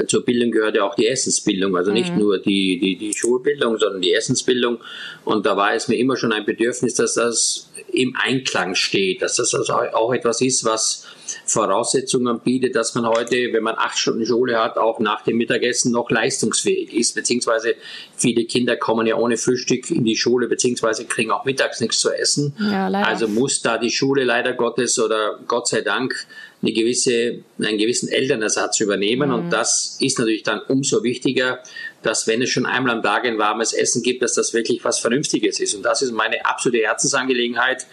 zur 0.07 0.25
Bildung 0.25 0.51
gehört 0.51 0.75
ja 0.75 0.83
auch 0.83 0.95
die 0.95 1.07
Essensbildung, 1.07 1.75
also 1.75 1.91
nicht 1.91 2.13
mhm. 2.13 2.19
nur 2.19 2.39
die, 2.39 2.79
die, 2.79 2.97
die 2.97 3.13
Schulbildung, 3.13 3.77
sondern 3.77 4.01
die 4.01 4.13
Essensbildung. 4.13 4.79
Und 5.23 5.45
da 5.45 5.55
war 5.55 5.73
es 5.73 5.88
mir 5.88 5.97
immer 5.97 6.17
schon 6.17 6.33
ein 6.33 6.45
Bedürfnis, 6.45 6.95
dass 6.95 7.15
das 7.15 7.69
im 7.91 8.15
Einklang 8.15 8.75
steht, 8.75 9.21
dass 9.21 9.35
das 9.35 9.53
also 9.53 9.73
auch 9.73 10.13
etwas 10.13 10.41
ist, 10.41 10.65
was 10.65 11.05
Voraussetzungen 11.45 12.39
bietet, 12.39 12.75
dass 12.75 12.95
man 12.95 13.05
heute, 13.05 13.53
wenn 13.53 13.63
man 13.63 13.75
acht 13.77 13.97
Stunden 13.97 14.25
Schule 14.25 14.59
hat, 14.59 14.77
auch 14.77 15.00
nach 15.00 15.23
dem 15.23 15.38
Mittagessen 15.38 15.91
noch 15.91 16.09
leistungsfähig 16.09 16.93
ist, 16.93 17.15
beziehungsweise 17.15 17.75
viele 18.15 18.45
Kinder 18.45 18.75
kommen 18.75 19.07
ja 19.07 19.15
ohne 19.15 19.38
Frühstück 19.38 19.89
in 19.91 20.03
die 20.05 20.15
Schule, 20.15 20.47
beziehungsweise 20.47 21.05
kriegen 21.05 21.31
auch 21.31 21.45
mittags 21.45 21.79
nichts 21.81 22.00
zu 22.00 22.12
essen. 22.12 22.53
Ja, 22.59 22.88
also 22.88 23.27
muss 23.27 23.62
da 23.62 23.77
die 23.77 23.91
Schule 23.91 24.23
leider 24.23 24.53
Gottes 24.53 25.00
oder 25.00 25.39
Gott 25.47 25.67
sei 25.67 25.81
Dank 25.81 26.25
eine 26.63 26.72
gewisse, 26.72 27.43
einen 27.60 27.77
gewissen 27.77 28.08
Elternersatz 28.10 28.79
übernehmen. 28.79 29.29
Mhm. 29.29 29.36
Und 29.36 29.50
das 29.51 29.98
ist 30.00 30.17
natürlich 30.17 30.43
dann 30.43 30.62
umso 30.62 31.03
wichtiger, 31.03 31.60
dass 32.01 32.25
wenn 32.25 32.41
es 32.41 32.50
schon 32.50 32.65
einmal 32.65 32.96
am 32.96 33.03
Tag 33.03 33.25
ein 33.25 33.38
warmes 33.38 33.74
Essen 33.74 34.01
gibt, 34.01 34.24
dass 34.24 34.34
das 34.34 34.53
wirklich 34.53 34.84
was 34.84 35.00
Vernünftiges 35.00 35.60
ist. 35.60 35.75
Und 35.75 35.84
das 35.84 36.01
ist 36.01 36.12
meine 36.13 36.46
absolute 36.46 36.84
Herzensangelegenheit. 36.84 37.86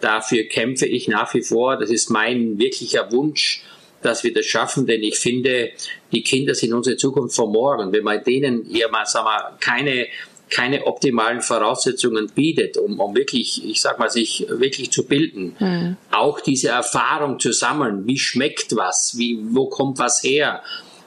Dafür 0.00 0.44
kämpfe 0.44 0.86
ich 0.86 1.08
nach 1.08 1.32
wie 1.34 1.42
vor. 1.42 1.78
Das 1.78 1.90
ist 1.90 2.10
mein 2.10 2.58
wirklicher 2.58 3.10
Wunsch, 3.10 3.62
dass 4.02 4.22
wir 4.22 4.32
das 4.32 4.46
schaffen, 4.46 4.86
denn 4.86 5.02
ich 5.02 5.18
finde, 5.18 5.70
die 6.12 6.22
Kinder 6.22 6.54
sind 6.54 6.72
unsere 6.72 6.96
Zukunft 6.96 7.36
von 7.36 7.52
morgen. 7.52 7.92
Wenn 7.92 8.04
wir 8.04 8.18
denen 8.18 8.70
eher 8.70 8.90
mal, 8.90 9.04
sagen 9.04 9.26
wir, 9.26 9.58
keine 9.60 10.06
keine 10.50 10.86
optimalen 10.86 11.40
Voraussetzungen 11.40 12.28
bietet, 12.34 12.76
um, 12.76 12.98
um 12.98 13.14
wirklich, 13.14 13.64
ich 13.64 13.80
sag 13.80 13.98
mal, 13.98 14.10
sich 14.10 14.46
wirklich 14.48 14.90
zu 14.90 15.04
bilden. 15.06 15.56
Mhm. 15.58 15.96
Auch 16.10 16.40
diese 16.40 16.68
Erfahrung 16.68 17.38
zu 17.38 17.52
sammeln, 17.52 18.06
wie 18.06 18.18
schmeckt 18.18 18.76
was, 18.76 19.16
wie, 19.16 19.38
wo 19.50 19.68
kommt 19.68 19.98
was 19.98 20.22
her. 20.22 20.62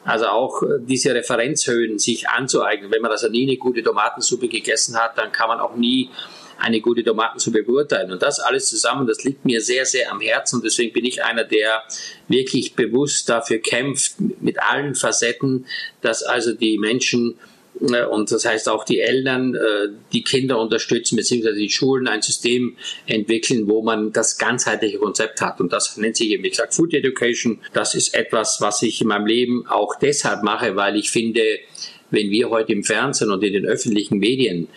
Also 0.05 0.27
auch 0.27 0.63
äh, 0.63 0.79
diese 0.81 1.13
Referenzhöhen 1.13 2.00
sich 2.00 2.29
anzueignen. 2.29 2.91
Wenn 2.91 3.01
man 3.01 3.12
also 3.12 3.29
nie 3.29 3.47
eine 3.47 3.57
gute 3.57 3.83
Tomatensuppe 3.83 4.47
gegessen 4.47 4.97
hat, 4.97 5.17
dann 5.17 5.31
kann 5.31 5.50
man 5.50 5.59
auch 5.59 5.75
nie 5.75 6.09
eine 6.57 6.79
gute 6.79 7.03
Tomatensuppe 7.03 7.63
beurteilen. 7.63 8.12
Und 8.12 8.21
das 8.21 8.39
alles 8.39 8.69
zusammen, 8.69 9.07
das 9.07 9.23
liegt 9.23 9.43
mir 9.43 9.59
sehr, 9.59 9.85
sehr 9.85 10.12
am 10.12 10.21
Herzen. 10.21 10.57
Und 10.57 10.65
deswegen 10.65 10.93
bin 10.93 11.05
ich 11.05 11.23
einer, 11.23 11.43
der 11.43 11.83
wirklich 12.27 12.75
bewusst 12.75 13.27
dafür 13.27 13.57
kämpft, 13.57 14.15
mit 14.19 14.62
allen 14.62 14.95
Facetten, 14.95 15.65
dass 16.01 16.23
also 16.23 16.53
die 16.53 16.77
Menschen 16.77 17.38
und 17.83 18.31
das 18.31 18.45
heißt 18.45 18.69
auch 18.69 18.85
die 18.85 18.99
Eltern, 19.01 19.55
äh, 19.55 19.89
die 20.13 20.23
Kinder 20.23 20.57
unterstützen, 20.59 21.17
beziehungsweise 21.17 21.57
die 21.57 21.69
Schulen 21.69 22.07
ein 22.07 22.21
System 22.21 22.77
entwickeln, 23.07 23.67
wo 23.67 23.81
man 23.81 24.13
das 24.13 24.37
ganzheitliche 24.37 24.99
Konzept 24.99 25.41
hat. 25.41 25.59
Und 25.59 25.73
das 25.73 25.97
nennt 25.97 26.15
sich 26.15 26.29
eben, 26.29 26.43
wie 26.43 26.49
gesagt, 26.49 26.73
Food 26.73 26.93
Education. 26.93 27.59
Das 27.73 27.93
ist 27.93 28.13
etwas, 28.13 28.61
was 28.61 28.81
ich 28.83 29.01
in 29.01 29.07
meinem 29.07 29.25
Leben 29.25 29.67
auch 29.67 29.95
deshalb 29.95 30.43
mache, 30.43 30.77
weil 30.77 30.95
ich 30.95 31.11
finde, 31.11 31.43
wenn 32.09 32.29
wir 32.29 32.49
heute 32.49 32.71
im 32.71 32.85
Fernsehen 32.85 33.31
und 33.31 33.43
in 33.43 33.51
den 33.51 33.65
öffentlichen 33.65 34.17
Medien 34.17 34.69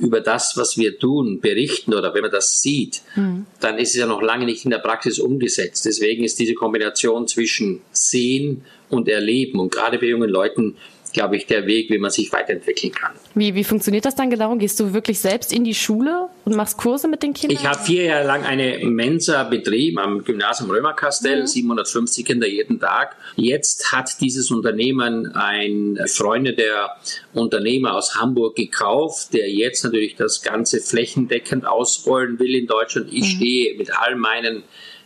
über 0.00 0.20
das, 0.20 0.56
was 0.56 0.78
wir 0.78 0.98
tun, 0.98 1.40
berichten 1.40 1.92
oder 1.92 2.14
wenn 2.14 2.22
man 2.22 2.30
das 2.30 2.62
sieht, 2.62 3.02
mhm. 3.16 3.46
dann 3.60 3.78
ist 3.78 3.90
es 3.90 3.96
ja 3.96 4.06
noch 4.06 4.22
lange 4.22 4.44
nicht 4.44 4.64
in 4.64 4.70
der 4.70 4.78
Praxis 4.78 5.18
umgesetzt. 5.18 5.84
Deswegen 5.86 6.24
ist 6.24 6.38
diese 6.38 6.54
Kombination 6.54 7.26
zwischen 7.26 7.82
Sehen 7.92 8.62
und 8.90 9.08
Erleben 9.08 9.58
und 9.58 9.72
gerade 9.72 9.98
bei 9.98 10.06
jungen 10.06 10.30
Leuten 10.30 10.76
glaube 11.14 11.36
ich, 11.36 11.46
der 11.46 11.66
Weg, 11.66 11.88
wie 11.90 11.98
man 11.98 12.10
sich 12.10 12.30
weiterentwickeln 12.32 12.92
kann. 12.92 13.12
Wie, 13.34 13.54
wie 13.54 13.64
funktioniert 13.64 14.04
das 14.04 14.16
dann 14.16 14.28
genau? 14.28 14.54
Gehst 14.56 14.78
du 14.80 14.92
wirklich 14.92 15.20
selbst 15.20 15.52
in 15.52 15.64
die 15.64 15.74
Schule 15.74 16.28
und 16.44 16.54
machst 16.56 16.76
Kurse 16.76 17.08
mit 17.08 17.22
den 17.22 17.32
Kindern? 17.32 17.58
Ich 17.58 17.66
habe 17.66 17.78
vier 17.78 18.04
Jahre 18.04 18.26
lang 18.26 18.44
eine 18.44 18.84
Mensa 18.84 19.44
betrieben 19.44 19.98
am 19.98 20.24
Gymnasium 20.24 20.70
Römerkastell, 20.70 21.42
mhm. 21.42 21.46
750 21.46 22.26
Kinder 22.26 22.46
jeden 22.46 22.80
Tag. 22.80 23.16
Jetzt 23.36 23.92
hat 23.92 24.20
dieses 24.20 24.50
Unternehmen 24.50 25.34
ein 25.34 25.98
Freunde 26.06 26.52
der 26.52 26.96
Unternehmer 27.32 27.94
aus 27.94 28.16
Hamburg 28.16 28.56
gekauft, 28.56 29.32
der 29.32 29.48
jetzt 29.48 29.84
natürlich 29.84 30.16
das 30.16 30.42
Ganze 30.42 30.80
flächendeckend 30.80 31.64
ausrollen 31.64 32.38
will 32.40 32.54
in 32.56 32.66
Deutschland. 32.66 33.12
Ich 33.12 33.34
mhm. 33.34 33.36
stehe 33.36 33.78
mit 33.78 33.96
all 33.96 34.16
meinen 34.16 34.64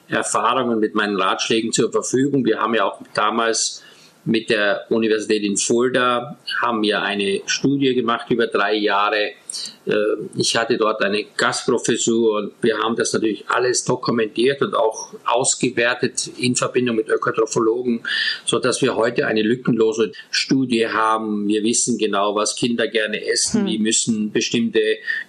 Erfahrungen, 0.09 0.79
mit 0.79 0.95
meinen 0.95 1.21
Ratschlägen 1.21 1.71
zur 1.71 1.93
Verfügung. 1.93 2.47
Wir 2.47 2.61
haben 2.61 2.75
ja 2.75 2.85
auch 2.85 3.01
damals 3.13 3.83
mit 4.29 4.51
der 4.51 4.85
Universität 4.91 5.43
in 5.43 5.57
Fulda 5.57 6.37
haben 6.61 6.83
wir 6.83 7.01
eine 7.01 7.41
Studie 7.47 7.95
gemacht 7.95 8.31
über 8.31 8.47
drei 8.47 8.75
Jahre 8.75 9.31
ich 10.37 10.57
hatte 10.57 10.77
dort 10.77 11.03
eine 11.03 11.25
Gastprofessur 11.37 12.37
und 12.37 12.53
wir 12.61 12.79
haben 12.79 12.95
das 12.97 13.13
natürlich 13.15 13.49
alles 13.49 13.85
dokumentiert 13.85 14.61
und 14.61 14.75
auch 14.75 15.15
ausgewertet 15.25 16.31
in 16.37 16.57
Verbindung 16.57 16.97
mit 16.97 17.09
Ökotrophologen, 17.09 18.03
so 18.45 18.59
dass 18.59 18.83
wir 18.83 18.97
heute 18.97 19.27
eine 19.27 19.43
lückenlose 19.43 20.13
Studie 20.31 20.89
haben. 20.89 21.49
Wir 21.49 21.63
wissen 21.63 21.97
genau, 21.97 22.35
was 22.35 22.57
Kinder 22.57 22.87
gerne 22.87 23.25
essen, 23.27 23.63
hm. 23.63 23.67
wie 23.67 23.79
müssen 23.79 24.31
bestimmte 24.31 24.81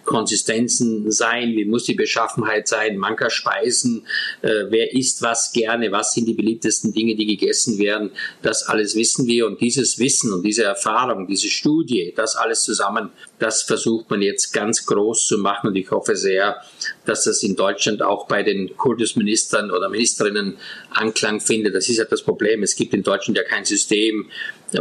Konsistenzen 0.03 1.09
sein, 1.11 1.53
wie 1.53 1.65
muss 1.65 1.85
die 1.85 1.93
Beschaffenheit 1.93 2.67
sein, 2.67 2.97
mancher 2.97 3.29
Speisen, 3.29 4.05
äh, 4.41 4.65
wer 4.69 4.93
isst 4.93 5.21
was 5.21 5.53
gerne, 5.53 5.91
was 5.91 6.13
sind 6.13 6.27
die 6.27 6.33
beliebtesten 6.33 6.93
Dinge, 6.93 7.15
die 7.15 7.25
gegessen 7.25 7.79
werden. 7.79 8.11
Das 8.41 8.63
alles 8.63 8.95
wissen 8.95 9.25
wir 9.27 9.47
und 9.47 9.61
dieses 9.61 9.99
Wissen 9.99 10.33
und 10.33 10.43
diese 10.43 10.63
Erfahrung, 10.63 11.27
diese 11.27 11.47
Studie, 11.47 12.13
das 12.15 12.35
alles 12.35 12.63
zusammen, 12.63 13.11
das 13.39 13.63
versucht 13.63 14.09
man 14.09 14.21
jetzt 14.21 14.51
ganz 14.51 14.85
groß 14.85 15.27
zu 15.27 15.37
machen. 15.37 15.67
Und 15.69 15.75
ich 15.75 15.89
hoffe 15.91 16.15
sehr, 16.15 16.61
dass 17.05 17.23
das 17.23 17.41
in 17.41 17.55
Deutschland 17.55 18.01
auch 18.01 18.27
bei 18.27 18.43
den 18.43 18.75
Kultusministern 18.77 19.71
oder 19.71 19.89
Ministerinnen 19.89 20.57
Anklang 20.91 21.39
findet. 21.39 21.73
Das 21.73 21.89
ist 21.89 21.97
ja 21.97 22.05
das 22.05 22.21
Problem. 22.21 22.63
Es 22.63 22.75
gibt 22.75 22.93
in 22.93 23.03
Deutschland 23.03 23.37
ja 23.37 23.43
kein 23.43 23.65
System, 23.65 24.29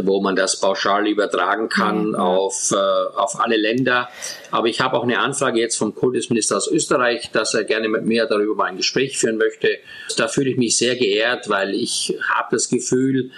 wo 0.03 0.21
man 0.21 0.35
das 0.35 0.59
pauschal 0.59 1.07
übertragen 1.07 1.69
kann 1.69 2.09
mhm. 2.09 2.15
auf, 2.15 2.71
äh, 2.71 2.75
auf 2.75 3.39
alle 3.39 3.57
Länder. 3.57 4.09
Aber 4.51 4.67
ich 4.67 4.81
habe 4.81 4.97
auch 4.97 5.03
eine 5.03 5.19
Anfrage 5.19 5.59
jetzt 5.59 5.77
vom 5.77 5.95
Kultusminister 5.95 6.57
aus 6.57 6.67
Österreich, 6.67 7.31
dass 7.31 7.53
er 7.53 7.63
gerne 7.63 7.87
mit 7.87 8.05
mir 8.05 8.25
darüber 8.25 8.55
mal 8.55 8.65
ein 8.65 8.77
Gespräch 8.77 9.17
führen 9.17 9.37
möchte. 9.37 9.79
Da 10.17 10.27
fühle 10.27 10.51
ich 10.51 10.57
mich 10.57 10.77
sehr 10.77 10.95
geehrt, 10.95 11.49
weil 11.49 11.73
ich 11.73 12.15
habe 12.35 12.49
das 12.51 12.69
Gefühl, 12.69 13.31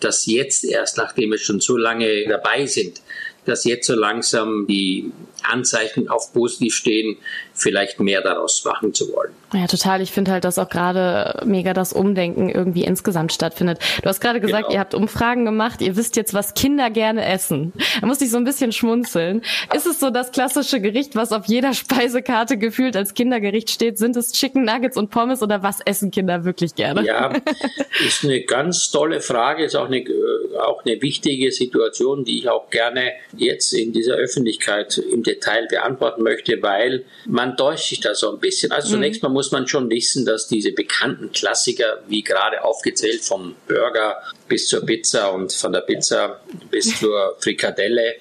dass 0.00 0.26
jetzt 0.26 0.64
erst, 0.64 0.96
nachdem 0.96 1.30
wir 1.30 1.38
schon 1.38 1.60
so 1.60 1.76
lange 1.76 2.26
dabei 2.28 2.66
sind, 2.66 3.02
dass 3.48 3.64
jetzt 3.64 3.86
so 3.86 3.94
langsam 3.94 4.66
die 4.66 5.12
Anzeichen 5.42 6.08
auf 6.08 6.32
positiv 6.32 6.74
stehen, 6.74 7.16
vielleicht 7.54 8.00
mehr 8.00 8.22
daraus 8.22 8.64
machen 8.64 8.94
zu 8.94 9.12
wollen. 9.12 9.32
Ja, 9.54 9.66
total. 9.66 10.02
Ich 10.02 10.12
finde 10.12 10.30
halt, 10.32 10.44
dass 10.44 10.58
auch 10.58 10.68
gerade 10.68 11.42
mega 11.46 11.72
das 11.72 11.92
Umdenken 11.92 12.50
irgendwie 12.50 12.84
insgesamt 12.84 13.32
stattfindet. 13.32 13.78
Du 14.02 14.08
hast 14.08 14.20
gerade 14.20 14.40
gesagt, 14.40 14.66
genau. 14.66 14.74
ihr 14.74 14.80
habt 14.80 14.94
Umfragen 14.94 15.44
gemacht, 15.44 15.80
ihr 15.80 15.96
wisst 15.96 16.16
jetzt, 16.16 16.34
was 16.34 16.52
Kinder 16.54 16.90
gerne 16.90 17.24
essen. 17.24 17.72
Da 18.00 18.06
musste 18.06 18.24
ich 18.24 18.30
so 18.30 18.36
ein 18.36 18.44
bisschen 18.44 18.72
schmunzeln. 18.72 19.42
Ist 19.74 19.86
es 19.86 20.00
so 20.00 20.10
das 20.10 20.32
klassische 20.32 20.80
Gericht, 20.80 21.16
was 21.16 21.32
auf 21.32 21.46
jeder 21.46 21.72
Speisekarte 21.72 22.58
gefühlt 22.58 22.96
als 22.96 23.14
Kindergericht 23.14 23.70
steht? 23.70 23.96
Sind 23.96 24.16
es 24.16 24.32
Chicken 24.32 24.64
Nuggets 24.64 24.96
und 24.96 25.10
Pommes 25.10 25.42
oder 25.42 25.62
was 25.62 25.80
essen 25.84 26.10
Kinder 26.10 26.44
wirklich 26.44 26.74
gerne? 26.74 27.04
Ja, 27.04 27.32
ist 28.06 28.24
eine 28.24 28.42
ganz 28.42 28.90
tolle 28.90 29.20
Frage, 29.20 29.64
ist 29.64 29.76
auch 29.76 29.86
eine, 29.86 30.00
äh, 30.00 30.58
auch 30.58 30.84
eine 30.84 31.00
wichtige 31.00 31.50
Situation, 31.52 32.24
die 32.24 32.38
ich 32.38 32.48
auch 32.50 32.68
gerne 32.68 33.12
jetzt 33.36 33.72
in 33.72 33.92
dieser 33.92 34.14
Öffentlichkeit 34.14 34.98
im 34.98 35.22
Detail 35.28 35.66
beantworten 35.68 36.22
möchte, 36.22 36.60
weil 36.62 37.04
man 37.26 37.56
täuscht 37.56 37.88
sich 37.90 38.00
da 38.00 38.14
so 38.14 38.32
ein 38.32 38.40
bisschen. 38.40 38.72
Also 38.72 38.90
zunächst 38.90 39.22
mal 39.22 39.28
muss 39.28 39.52
man 39.52 39.68
schon 39.68 39.90
wissen, 39.90 40.24
dass 40.24 40.48
diese 40.48 40.72
bekannten 40.72 41.30
Klassiker, 41.32 42.02
wie 42.08 42.22
gerade 42.22 42.64
aufgezählt, 42.64 43.20
vom 43.20 43.54
Burger 43.68 44.16
bis 44.48 44.66
zur 44.66 44.84
Pizza 44.84 45.32
und 45.32 45.52
von 45.52 45.72
der 45.72 45.82
Pizza 45.82 46.40
bis 46.70 46.98
zur 46.98 47.36
Frikadelle, 47.38 48.16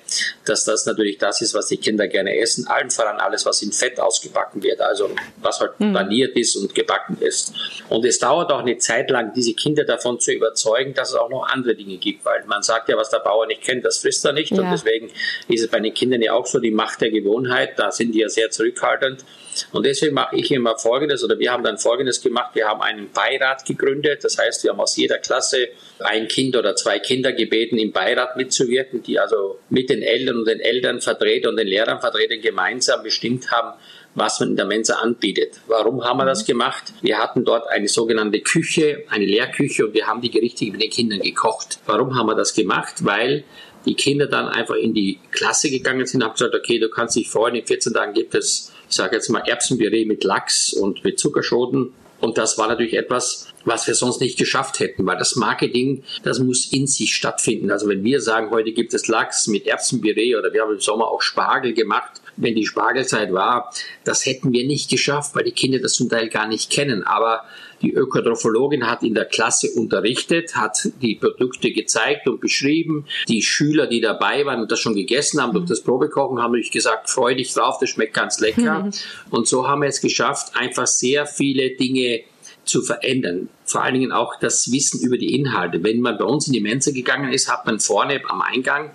dass 0.45 0.65
das 0.65 0.85
natürlich 0.85 1.17
das 1.17 1.41
ist, 1.41 1.53
was 1.53 1.67
die 1.67 1.77
Kinder 1.77 2.07
gerne 2.07 2.37
essen. 2.37 2.67
Allen 2.67 2.89
voran 2.89 3.17
alles, 3.17 3.45
was 3.45 3.61
in 3.61 3.71
Fett 3.71 3.99
ausgebacken 3.99 4.61
wird, 4.61 4.81
also 4.81 5.09
was 5.41 5.59
halt 5.59 5.79
mhm. 5.79 5.93
paniert 5.93 6.35
ist 6.35 6.55
und 6.55 6.75
gebacken 6.75 7.17
ist. 7.19 7.53
Und 7.89 8.05
es 8.05 8.19
dauert 8.19 8.51
auch 8.51 8.59
eine 8.59 8.77
Zeit 8.77 9.09
lang, 9.09 9.33
diese 9.33 9.53
Kinder 9.53 9.83
davon 9.83 10.19
zu 10.19 10.31
überzeugen, 10.31 10.93
dass 10.93 11.09
es 11.09 11.15
auch 11.15 11.29
noch 11.29 11.47
andere 11.47 11.75
Dinge 11.75 11.97
gibt, 11.97 12.25
weil 12.25 12.43
man 12.45 12.63
sagt 12.63 12.89
ja, 12.89 12.97
was 12.97 13.09
der 13.09 13.19
Bauer 13.19 13.47
nicht 13.47 13.61
kennt, 13.61 13.85
das 13.85 13.99
frisst 13.99 14.25
er 14.25 14.33
nicht. 14.33 14.51
Ja. 14.51 14.61
Und 14.61 14.71
deswegen 14.71 15.09
ist 15.47 15.61
es 15.61 15.67
bei 15.69 15.79
den 15.79 15.93
Kindern 15.93 16.21
ja 16.21 16.33
auch 16.33 16.45
so 16.45 16.59
die 16.59 16.71
Macht 16.71 17.01
der 17.01 17.11
Gewohnheit. 17.11 17.77
Da 17.77 17.91
sind 17.91 18.13
die 18.13 18.19
ja 18.19 18.29
sehr 18.29 18.51
zurückhaltend. 18.51 19.23
Und 19.71 19.85
deswegen 19.85 20.13
mache 20.13 20.35
ich 20.35 20.51
immer 20.51 20.77
Folgendes, 20.77 21.23
oder 21.23 21.39
wir 21.39 21.51
haben 21.51 21.63
dann 21.63 21.77
Folgendes 21.77 22.21
gemacht. 22.21 22.51
Wir 22.53 22.67
haben 22.67 22.81
einen 22.81 23.11
Beirat 23.11 23.65
gegründet. 23.65 24.23
Das 24.23 24.37
heißt, 24.37 24.63
wir 24.63 24.71
haben 24.71 24.79
aus 24.79 24.95
jeder 24.95 25.17
Klasse 25.17 25.69
ein 25.99 26.27
Kind 26.27 26.55
oder 26.55 26.75
zwei 26.75 26.99
Kinder 26.99 27.31
gebeten, 27.31 27.77
im 27.77 27.91
Beirat 27.91 28.37
mitzuwirken, 28.37 29.03
die 29.03 29.19
also 29.19 29.59
mit 29.69 29.89
den 29.89 30.01
Eltern 30.01 30.37
und 30.37 30.47
den 30.47 30.59
Elternvertretern 30.59 31.51
und 31.51 31.57
den 31.57 31.67
Lehrernvertretern 31.67 32.41
gemeinsam 32.41 33.03
bestimmt 33.03 33.51
haben, 33.51 33.77
was 34.17 34.39
man 34.39 34.49
in 34.49 34.55
der 34.55 34.65
Mensa 34.65 34.95
anbietet. 34.95 35.59
Warum 35.67 36.03
haben 36.03 36.17
wir 36.17 36.25
das 36.25 36.43
mhm. 36.43 36.53
gemacht? 36.53 36.93
Wir 37.01 37.19
hatten 37.19 37.45
dort 37.45 37.67
eine 37.69 37.87
sogenannte 37.87 38.41
Küche, 38.41 39.03
eine 39.09 39.25
Lehrküche 39.25 39.85
und 39.85 39.93
wir 39.93 40.07
haben 40.07 40.21
die 40.21 40.31
Gerichte 40.31 40.65
mit 40.65 40.81
den 40.81 40.89
Kindern 40.89 41.19
gekocht. 41.19 41.79
Warum 41.85 42.15
haben 42.15 42.27
wir 42.27 42.35
das 42.35 42.53
gemacht? 42.53 43.05
Weil 43.05 43.43
die 43.85 43.95
Kinder 43.95 44.27
dann 44.27 44.47
einfach 44.47 44.75
in 44.75 44.93
die 44.93 45.19
Klasse 45.31 45.69
gegangen 45.69 46.05
sind 46.05 46.21
und 46.21 46.29
haben 46.29 46.33
gesagt, 46.33 46.55
okay, 46.55 46.79
du 46.79 46.89
kannst 46.89 47.15
dich 47.15 47.29
freuen, 47.29 47.55
in 47.55 47.65
14 47.65 47.93
Tagen 47.93 48.13
gibt 48.13 48.35
es, 48.35 48.73
ich 48.89 48.95
sage 48.95 49.15
jetzt 49.15 49.29
mal, 49.29 49.43
Erbsenpüree 49.45 50.05
mit 50.05 50.23
Lachs 50.23 50.73
und 50.73 51.03
mit 51.03 51.19
Zuckerschoten. 51.19 51.93
Und 52.19 52.37
das 52.37 52.57
war 52.57 52.67
natürlich 52.67 52.95
etwas, 52.95 53.47
was 53.63 53.85
wir 53.85 53.93
sonst 53.93 54.21
nicht 54.21 54.39
geschafft 54.39 54.79
hätten, 54.79 55.05
weil 55.05 55.17
das 55.17 55.35
Marketing, 55.35 56.03
das 56.23 56.39
muss 56.39 56.71
in 56.71 56.87
sich 56.87 57.13
stattfinden. 57.13 57.69
Also 57.69 57.87
wenn 57.87 58.03
wir 58.03 58.21
sagen, 58.21 58.49
heute 58.49 58.71
gibt 58.71 58.93
es 58.93 59.07
Lachs 59.07 59.47
mit 59.47 59.67
Erbsenpüree 59.67 60.35
oder 60.35 60.51
wir 60.51 60.61
haben 60.61 60.73
im 60.73 60.79
Sommer 60.79 61.07
auch 61.07 61.21
Spargel 61.21 61.73
gemacht, 61.73 62.21
wenn 62.37 62.55
die 62.55 62.65
Spargelzeit 62.65 63.33
war, 63.33 63.71
das 64.03 64.25
hätten 64.25 64.51
wir 64.51 64.65
nicht 64.65 64.89
geschafft, 64.89 65.35
weil 65.35 65.43
die 65.43 65.51
Kinder 65.51 65.79
das 65.79 65.93
zum 65.93 66.09
Teil 66.09 66.29
gar 66.29 66.47
nicht 66.47 66.69
kennen. 66.71 67.03
Aber 67.03 67.43
die 67.81 67.93
Ökotrophologin 67.93 68.87
hat 68.87 69.03
in 69.03 69.13
der 69.13 69.25
Klasse 69.25 69.69
unterrichtet, 69.71 70.55
hat 70.55 70.89
die 71.01 71.15
Produkte 71.15 71.71
gezeigt 71.71 72.27
und 72.27 72.41
beschrieben. 72.41 73.05
Die 73.27 73.41
Schüler, 73.41 73.87
die 73.87 74.01
dabei 74.01 74.45
waren 74.45 74.61
und 74.61 74.71
das 74.71 74.79
schon 74.79 74.95
gegessen 74.95 75.41
haben, 75.41 75.53
durch 75.53 75.65
das 75.65 75.81
Probekochen, 75.81 76.39
haben 76.39 76.51
natürlich 76.51 76.71
gesagt, 76.71 77.09
freu 77.09 77.35
dich 77.35 77.53
drauf, 77.53 77.77
das 77.79 77.89
schmeckt 77.89 78.13
ganz 78.13 78.39
lecker. 78.39 78.83
Mhm. 78.83 78.91
Und 79.29 79.47
so 79.47 79.67
haben 79.67 79.81
wir 79.81 79.89
es 79.89 80.01
geschafft, 80.01 80.53
einfach 80.55 80.87
sehr 80.87 81.25
viele 81.25 81.71
Dinge 81.71 82.21
zu 82.63 82.81
verändern. 82.81 83.49
Vor 83.65 83.83
allen 83.83 83.95
Dingen 83.95 84.11
auch 84.11 84.39
das 84.39 84.71
Wissen 84.71 85.01
über 85.01 85.17
die 85.17 85.35
Inhalte. 85.35 85.83
Wenn 85.83 86.01
man 86.01 86.17
bei 86.17 86.25
uns 86.25 86.47
in 86.47 86.53
die 86.53 86.61
Mensa 86.61 86.91
gegangen 86.91 87.31
ist, 87.31 87.51
hat 87.51 87.65
man 87.65 87.79
vorne 87.79 88.21
am 88.27 88.41
Eingang 88.41 88.91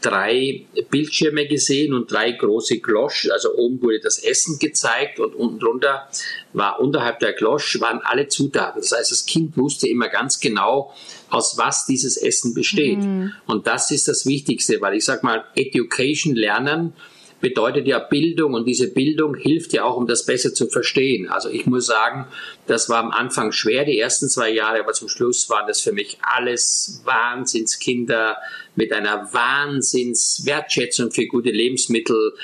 drei 0.00 0.66
Bildschirme 0.90 1.46
gesehen 1.46 1.92
und 1.92 2.10
drei 2.10 2.32
große 2.32 2.78
Glosch. 2.78 3.28
Also 3.30 3.54
oben 3.54 3.82
wurde 3.82 4.00
das 4.00 4.18
Essen 4.18 4.58
gezeigt 4.58 5.20
und 5.20 5.34
unten 5.34 5.58
drunter 5.58 6.08
war 6.52 6.80
unterhalb 6.80 7.20
der 7.20 7.32
Glosch 7.32 7.80
waren 7.80 8.00
alle 8.02 8.28
Zutaten. 8.28 8.80
Das 8.80 8.92
heißt, 8.92 9.10
das 9.10 9.26
Kind 9.26 9.56
wusste 9.56 9.88
immer 9.88 10.08
ganz 10.08 10.40
genau, 10.40 10.94
aus 11.28 11.58
was 11.58 11.86
dieses 11.86 12.16
Essen 12.16 12.54
besteht. 12.54 12.98
Mhm. 12.98 13.32
Und 13.46 13.66
das 13.66 13.90
ist 13.90 14.08
das 14.08 14.26
Wichtigste, 14.26 14.80
weil 14.80 14.96
ich 14.96 15.04
sag 15.04 15.22
mal, 15.22 15.44
Education 15.54 16.34
lernen 16.34 16.94
bedeutet 17.40 17.86
ja 17.86 17.98
Bildung 17.98 18.54
und 18.54 18.66
diese 18.66 18.88
Bildung 18.92 19.34
hilft 19.34 19.72
ja 19.72 19.84
auch, 19.84 19.96
um 19.96 20.06
das 20.06 20.26
besser 20.26 20.52
zu 20.54 20.68
verstehen. 20.68 21.28
Also 21.28 21.48
ich 21.48 21.66
muss 21.66 21.86
sagen, 21.86 22.26
das 22.66 22.88
war 22.88 22.98
am 22.98 23.10
Anfang 23.10 23.52
schwer, 23.52 23.84
die 23.84 23.98
ersten 23.98 24.28
zwei 24.28 24.50
Jahre, 24.50 24.80
aber 24.80 24.92
zum 24.92 25.08
Schluss 25.08 25.48
waren 25.48 25.66
das 25.66 25.80
für 25.80 25.92
mich 25.92 26.18
alles 26.20 27.00
Wahnsinnskinder 27.04 28.36
mit 28.76 28.92
einer 28.92 29.32
Wahnsinnswertschätzung 29.32 31.10
für 31.10 31.26
gute 31.26 31.50
Lebensmittel. 31.50 32.34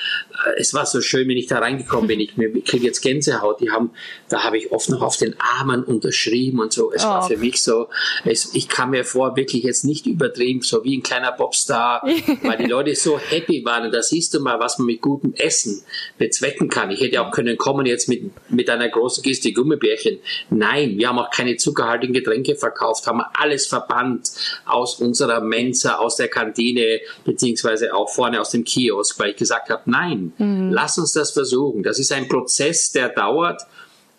Äh, 0.45 0.59
es 0.59 0.73
war 0.73 0.85
so 0.85 1.01
schön, 1.01 1.27
wenn 1.27 1.37
ich 1.37 1.47
da 1.47 1.59
reingekommen 1.59 2.07
bin. 2.07 2.19
Ich, 2.19 2.37
ich 2.37 2.65
kriege 2.65 2.85
jetzt 2.85 3.01
Gänsehaut. 3.01 3.61
Die 3.61 3.71
haben, 3.71 3.91
da 4.29 4.43
habe 4.43 4.57
ich 4.57 4.71
oft 4.71 4.89
noch 4.89 5.01
auf 5.01 5.17
den 5.17 5.35
Armen 5.39 5.83
unterschrieben 5.83 6.59
und 6.59 6.73
so. 6.73 6.91
Es 6.91 7.03
oh. 7.03 7.07
war 7.07 7.27
für 7.27 7.37
mich 7.37 7.61
so, 7.61 7.87
es, 8.25 8.53
ich 8.53 8.67
kam 8.67 8.91
mir 8.91 9.05
vor, 9.05 9.35
wirklich 9.35 9.63
jetzt 9.63 9.85
nicht 9.85 10.05
übertrieben, 10.05 10.61
so 10.61 10.83
wie 10.83 10.97
ein 10.97 11.03
kleiner 11.03 11.31
Popstar, 11.31 12.03
weil 12.43 12.57
die 12.57 12.65
Leute 12.65 12.95
so 12.95 13.17
happy 13.19 13.63
waren. 13.65 13.85
Und 13.85 13.93
da 13.93 14.01
siehst 14.01 14.33
du 14.33 14.39
mal, 14.39 14.59
was 14.59 14.77
man 14.77 14.87
mit 14.87 15.01
gutem 15.01 15.33
Essen 15.35 15.83
bezwecken 16.17 16.69
kann. 16.69 16.91
Ich 16.91 17.01
hätte 17.01 17.21
auch 17.21 17.31
können 17.31 17.57
kommen 17.57 17.85
jetzt 17.85 18.09
mit, 18.09 18.31
mit 18.49 18.69
einer 18.69 18.89
großen 18.89 19.23
Kiste 19.23 19.51
Gummibärchen. 19.53 20.19
Nein, 20.49 20.97
wir 20.97 21.09
haben 21.09 21.19
auch 21.19 21.31
keine 21.31 21.55
zuckerhaltigen 21.57 22.13
Getränke 22.13 22.55
verkauft, 22.55 23.07
haben 23.07 23.21
alles 23.33 23.67
verbannt 23.67 24.31
aus 24.65 24.99
unserer 24.99 25.41
Mensa, 25.41 25.95
aus 25.95 26.16
der 26.17 26.27
Kantine, 26.27 26.99
beziehungsweise 27.25 27.93
auch 27.93 28.09
vorne 28.09 28.41
aus 28.41 28.51
dem 28.51 28.63
Kiosk, 28.63 29.19
weil 29.19 29.31
ich 29.31 29.37
gesagt 29.37 29.69
habe, 29.69 29.83
nein, 29.85 30.33
mhm. 30.37 30.71
lass 30.71 30.97
uns 30.97 31.13
das 31.13 31.31
versuchen. 31.31 31.83
Das 31.83 31.99
ist 31.99 32.11
ein 32.11 32.27
Prozess, 32.27 32.91
der 32.91 33.09
dauert, 33.09 33.61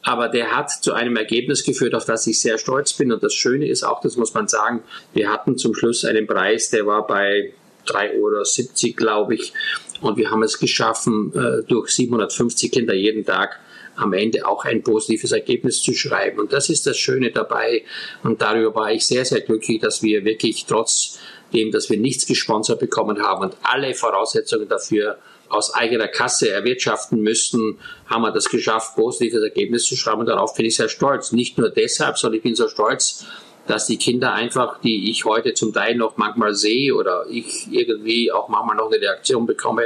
aber 0.03 0.29
der 0.29 0.57
hat 0.57 0.71
zu 0.71 0.95
einem 0.95 1.17
Ergebnis 1.17 1.65
geführt, 1.65 1.95
auf 1.95 2.05
das 2.05 2.27
ich 2.27 2.41
sehr 2.41 2.59
stolz 2.59 2.93
bin. 2.95 3.13
Und 3.13 3.23
das 3.23 3.35
Schöne 3.35 3.69
ist 3.69 3.83
auch, 3.83 4.01
das 4.01 4.17
muss 4.17 4.33
man 4.35 4.49
sagen, 4.49 4.83
wir 5.13 5.31
hatten 5.31 5.59
zum 5.59 5.75
Schluss 5.75 6.05
einen 6.05 6.27
Preis, 6.27 6.71
der 6.71 6.87
war 6.87 7.07
bei 7.07 7.53
3,70 7.87 8.85
Euro, 8.85 8.97
glaube 8.97 9.35
ich. 9.35 9.53
Und 10.01 10.17
wir 10.17 10.31
haben 10.31 10.43
es 10.43 10.59
geschaffen, 10.59 11.33
äh, 11.35 11.63
durch 11.67 11.91
750 11.91 12.71
Kinder 12.71 12.95
jeden 12.95 13.25
Tag 13.25 13.59
am 13.99 14.13
Ende 14.13 14.47
auch 14.47 14.65
ein 14.65 14.83
positives 14.83 15.33
Ergebnis 15.33 15.83
zu 15.83 15.93
schreiben. 15.93 16.39
Und 16.39 16.53
das 16.53 16.71
ist 16.71 16.87
das 16.87 16.97
Schöne 16.97 17.33
dabei. 17.33 17.83
Und 18.23 18.41
darüber 18.41 18.75
war 18.75 18.93
ich 18.93 19.05
sehr, 19.05 19.25
sehr 19.25 19.41
glücklich, 19.41 19.81
dass 19.81 20.03
wir 20.03 20.25
wirklich 20.25 20.67
trotz 20.67 21.19
dem, 21.53 21.71
dass 21.71 21.91
wir 21.91 21.99
nichts 21.99 22.27
gesponsert 22.27 22.81
bekommen 22.81 23.23
haben 23.23 23.43
und 23.43 23.57
alle 23.63 23.95
Voraussetzungen 23.95 24.69
dafür 24.69 25.19
aus 25.49 25.75
eigener 25.75 26.09
Kasse 26.09 26.51
erwirtschaften 26.51 27.21
müssten, 27.21 27.79
haben 28.07 28.23
wir 28.23 28.33
das 28.33 28.49
geschafft, 28.49 28.97
positives 28.97 29.43
Ergebnis 29.43 29.85
zu 29.85 29.97
schreiben. 29.97 30.21
Und 30.21 30.27
darauf 30.27 30.55
bin 30.55 30.67
ich 30.67 30.77
sehr 30.77 30.89
stolz. 30.89 31.33
Nicht 31.33 31.59
nur 31.59 31.71
deshalb, 31.71 32.19
sondern 32.19 32.37
ich 32.37 32.43
bin 32.43 32.55
so 32.55 32.69
stolz, 32.69 33.27
dass 33.67 33.87
die 33.87 33.99
Kinder 33.99 34.33
einfach, 34.33 34.81
die 34.81 35.11
ich 35.11 35.27
heute 35.27 35.53
zum 35.53 35.73
Teil 35.73 35.95
noch 35.95 36.17
manchmal 36.17 36.55
sehe 36.55 36.95
oder 36.95 37.27
ich 37.29 37.71
irgendwie 37.71 38.33
auch 38.33 38.49
manchmal 38.49 38.77
noch 38.77 38.91
eine 38.91 39.01
Reaktion 39.01 39.47
bekomme, 39.47 39.85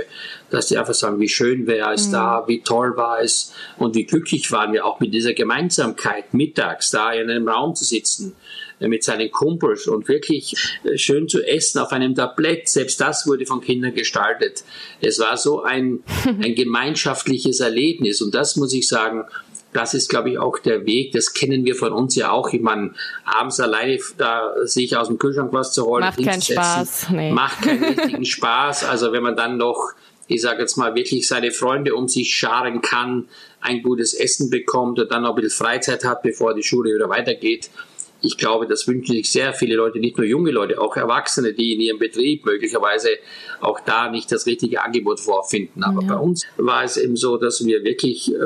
dass 0.50 0.68
die 0.68 0.78
einfach 0.78 0.94
sagen, 0.94 1.18
wie 1.18 1.28
schön 1.28 1.66
wäre 1.66 1.92
es 1.92 2.08
mhm. 2.08 2.12
da, 2.12 2.44
wie 2.46 2.60
toll 2.60 2.96
war 2.96 3.20
es 3.20 3.52
und 3.78 3.96
wie 3.96 4.04
glücklich 4.04 4.50
waren 4.52 4.72
wir 4.72 4.86
auch 4.86 5.00
mit 5.00 5.12
dieser 5.12 5.34
Gemeinsamkeit, 5.34 6.32
mittags 6.32 6.92
da 6.92 7.12
in 7.12 7.28
einem 7.28 7.48
Raum 7.48 7.74
zu 7.74 7.84
sitzen 7.84 8.36
mit 8.88 9.04
seinen 9.04 9.30
Kumpels 9.30 9.86
und 9.86 10.08
wirklich 10.08 10.54
äh, 10.84 10.96
schön 10.98 11.28
zu 11.28 11.42
essen 11.42 11.78
auf 11.78 11.92
einem 11.92 12.14
Tablett. 12.14 12.68
Selbst 12.68 13.00
das 13.00 13.26
wurde 13.26 13.46
von 13.46 13.60
Kindern 13.60 13.94
gestaltet. 13.94 14.64
Es 15.00 15.18
war 15.18 15.36
so 15.36 15.62
ein, 15.62 16.00
ein 16.24 16.54
gemeinschaftliches 16.54 17.60
Erlebnis 17.60 18.22
und 18.22 18.34
das 18.34 18.56
muss 18.56 18.72
ich 18.72 18.88
sagen, 18.88 19.24
das 19.72 19.94
ist, 19.94 20.08
glaube 20.08 20.30
ich, 20.30 20.38
auch 20.38 20.58
der 20.58 20.86
Weg. 20.86 21.12
Das 21.12 21.32
kennen 21.32 21.64
wir 21.64 21.74
von 21.74 21.92
uns 21.92 22.14
ja 22.14 22.30
auch. 22.30 22.52
Ich 22.52 22.60
meine, 22.60 22.92
abends 23.24 23.58
alleine 23.58 23.98
da 24.18 24.52
sich 24.64 24.96
aus 24.96 25.08
dem 25.08 25.18
Kühlschrank 25.18 25.52
was 25.52 25.72
zu 25.72 25.86
holen, 25.86 26.04
macht 26.04 26.22
keinen 26.22 26.42
Spaß. 26.42 27.08
Nee. 27.10 27.32
Macht 27.32 27.62
keinen 27.62 27.84
richtigen 27.98 28.24
Spaß. 28.24 28.84
Also 28.84 29.12
wenn 29.12 29.22
man 29.22 29.36
dann 29.36 29.56
noch, 29.56 29.92
ich 30.26 30.42
sage 30.42 30.60
jetzt 30.60 30.76
mal, 30.76 30.94
wirklich 30.94 31.26
seine 31.26 31.50
Freunde 31.52 31.94
um 31.94 32.06
sich 32.06 32.34
scharen 32.34 32.82
kann, 32.82 33.28
ein 33.60 33.82
gutes 33.82 34.12
Essen 34.12 34.50
bekommt 34.50 34.98
und 34.98 35.10
dann 35.10 35.22
noch 35.22 35.30
ein 35.30 35.36
bisschen 35.36 35.64
Freizeit 35.64 36.04
hat, 36.04 36.22
bevor 36.22 36.54
die 36.54 36.62
Schule 36.62 36.94
wieder 36.94 37.08
weitergeht, 37.08 37.70
ich 38.22 38.38
glaube, 38.38 38.66
das 38.66 38.86
wünschen 38.86 39.14
sich 39.14 39.30
sehr 39.30 39.52
viele 39.52 39.76
Leute, 39.76 39.98
nicht 39.98 40.16
nur 40.16 40.26
junge 40.26 40.50
Leute, 40.50 40.80
auch 40.80 40.96
Erwachsene, 40.96 41.52
die 41.52 41.74
in 41.74 41.80
ihrem 41.80 41.98
Betrieb 41.98 42.46
möglicherweise 42.46 43.08
auch 43.60 43.80
da 43.80 44.10
nicht 44.10 44.30
das 44.32 44.46
richtige 44.46 44.82
Angebot 44.82 45.20
vorfinden. 45.20 45.82
Aber 45.82 46.02
ja. 46.02 46.14
bei 46.14 46.20
uns 46.20 46.44
war 46.56 46.84
es 46.84 46.96
eben 46.96 47.16
so, 47.16 47.36
dass 47.36 47.64
wir 47.64 47.84
wirklich 47.84 48.32
äh, 48.32 48.36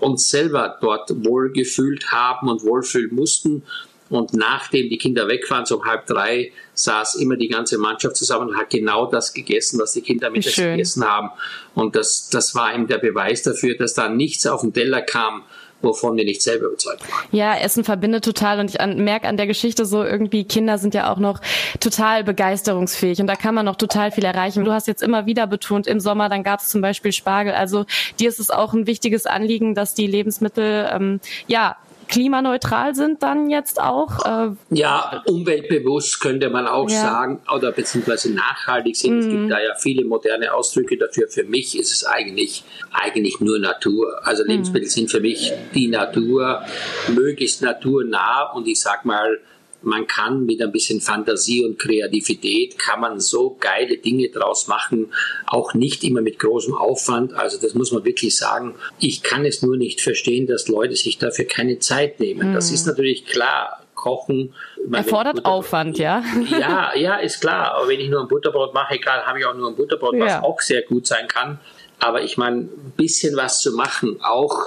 uns 0.00 0.30
selber 0.30 0.78
dort 0.80 1.10
wohlgefühlt 1.24 2.12
haben 2.12 2.48
und 2.48 2.62
wohlfühlen 2.64 3.14
mussten. 3.14 3.62
Und 4.10 4.34
nachdem 4.34 4.90
die 4.90 4.98
Kinder 4.98 5.28
weg 5.28 5.50
waren, 5.50 5.64
so 5.64 5.78
um 5.78 5.84
halb 5.86 6.06
drei, 6.06 6.52
saß 6.74 7.16
immer 7.16 7.36
die 7.36 7.48
ganze 7.48 7.78
Mannschaft 7.78 8.16
zusammen 8.16 8.50
und 8.50 8.56
hat 8.56 8.70
genau 8.70 9.06
das 9.06 9.32
gegessen, 9.32 9.80
was 9.80 9.92
die 9.92 10.02
Kinder 10.02 10.30
mit 10.30 10.44
gegessen 10.44 11.04
haben. 11.04 11.30
Und 11.74 11.96
das, 11.96 12.28
das 12.28 12.54
war 12.54 12.74
eben 12.74 12.86
der 12.86 12.98
Beweis 12.98 13.42
dafür, 13.42 13.76
dass 13.76 13.94
da 13.94 14.08
nichts 14.08 14.46
auf 14.46 14.60
den 14.60 14.72
Teller 14.72 15.00
kam, 15.00 15.44
wovon 15.84 16.16
wir 16.16 16.24
nicht 16.24 16.42
selber 16.42 16.66
überzeugt 16.66 17.02
waren. 17.10 17.24
Ja, 17.30 17.56
Essen 17.56 17.84
verbindet 17.84 18.24
total 18.24 18.60
und 18.60 18.70
ich 18.70 18.78
merke 18.96 19.28
an 19.28 19.36
der 19.36 19.46
Geschichte 19.46 19.86
so 19.86 20.02
irgendwie, 20.02 20.44
Kinder 20.44 20.78
sind 20.78 20.94
ja 20.94 21.12
auch 21.12 21.18
noch 21.18 21.40
total 21.80 22.24
begeisterungsfähig 22.24 23.20
und 23.20 23.26
da 23.26 23.36
kann 23.36 23.54
man 23.54 23.64
noch 23.66 23.76
total 23.76 24.10
viel 24.10 24.24
erreichen. 24.24 24.64
Du 24.64 24.72
hast 24.72 24.86
jetzt 24.86 25.02
immer 25.02 25.26
wieder 25.26 25.46
betont, 25.46 25.86
im 25.86 26.00
Sommer, 26.00 26.28
dann 26.28 26.42
gab 26.42 26.60
es 26.60 26.68
zum 26.68 26.80
Beispiel 26.80 27.12
Spargel. 27.12 27.52
Also 27.52 27.84
dir 28.18 28.28
ist 28.28 28.40
es 28.40 28.50
auch 28.50 28.72
ein 28.72 28.86
wichtiges 28.86 29.26
Anliegen, 29.26 29.74
dass 29.74 29.94
die 29.94 30.06
Lebensmittel 30.06 30.90
ähm, 30.92 31.20
ja 31.46 31.76
klimaneutral 32.08 32.94
sind 32.94 33.22
dann 33.22 33.50
jetzt 33.50 33.80
auch? 33.80 34.24
Äh, 34.24 34.50
ja, 34.70 35.22
umweltbewusst 35.26 36.20
könnte 36.20 36.50
man 36.50 36.66
auch 36.66 36.88
ja. 36.90 37.00
sagen, 37.00 37.40
oder 37.54 37.72
beziehungsweise 37.72 38.32
nachhaltig 38.32 38.96
sind. 38.96 39.14
Mhm. 39.14 39.20
Es 39.20 39.28
gibt 39.28 39.42
mhm. 39.42 39.48
da 39.48 39.60
ja 39.60 39.74
viele 39.78 40.04
moderne 40.04 40.52
Ausdrücke 40.52 40.96
dafür. 40.96 41.28
Für 41.28 41.44
mich 41.44 41.78
ist 41.78 41.92
es 41.92 42.04
eigentlich, 42.04 42.64
eigentlich 42.92 43.40
nur 43.40 43.58
Natur. 43.58 44.20
Also 44.24 44.42
mhm. 44.44 44.50
Lebensmittel 44.50 44.88
mhm. 44.88 44.92
sind 44.92 45.10
für 45.10 45.20
mich 45.20 45.52
die 45.74 45.88
Natur, 45.88 46.62
möglichst 47.08 47.62
naturnah 47.62 48.52
und 48.52 48.66
ich 48.68 48.80
sag 48.80 49.04
mal, 49.04 49.38
man 49.84 50.06
kann 50.06 50.44
mit 50.44 50.60
ein 50.62 50.72
bisschen 50.72 51.00
Fantasie 51.00 51.64
und 51.64 51.78
Kreativität 51.78 52.78
kann 52.78 53.00
man 53.00 53.20
so 53.20 53.56
geile 53.58 53.98
Dinge 53.98 54.28
draus 54.28 54.66
machen, 54.66 55.12
auch 55.46 55.74
nicht 55.74 56.04
immer 56.04 56.20
mit 56.20 56.38
großem 56.38 56.74
Aufwand. 56.74 57.34
Also 57.34 57.58
das 57.60 57.74
muss 57.74 57.92
man 57.92 58.04
wirklich 58.04 58.36
sagen. 58.36 58.74
Ich 58.98 59.22
kann 59.22 59.44
es 59.44 59.62
nur 59.62 59.76
nicht 59.76 60.00
verstehen, 60.00 60.46
dass 60.46 60.68
Leute 60.68 60.96
sich 60.96 61.18
dafür 61.18 61.44
keine 61.44 61.78
Zeit 61.78 62.20
nehmen. 62.20 62.50
Mhm. 62.50 62.54
Das 62.54 62.70
ist 62.70 62.86
natürlich 62.86 63.26
klar. 63.26 63.80
Kochen. 63.94 64.52
Erfordert 64.92 65.46
Aufwand, 65.46 65.98
ja? 65.98 66.22
Ja, 66.50 66.94
ja, 66.94 67.16
ist 67.16 67.40
klar. 67.40 67.74
Aber 67.74 67.88
wenn 67.88 68.00
ich 68.00 68.10
nur 68.10 68.20
ein 68.20 68.28
Butterbrot 68.28 68.74
mache, 68.74 68.96
egal, 68.96 69.24
habe 69.24 69.38
ich 69.38 69.46
auch 69.46 69.54
nur 69.54 69.70
ein 69.70 69.76
Butterbrot, 69.76 70.18
was 70.18 70.32
ja. 70.32 70.42
auch 70.42 70.60
sehr 70.60 70.82
gut 70.82 71.06
sein 71.06 71.26
kann. 71.26 71.58
Aber 72.00 72.22
ich 72.22 72.36
meine, 72.36 72.62
ein 72.62 72.92
bisschen 72.96 73.34
was 73.34 73.62
zu 73.62 73.72
machen, 73.72 74.18
auch 74.20 74.66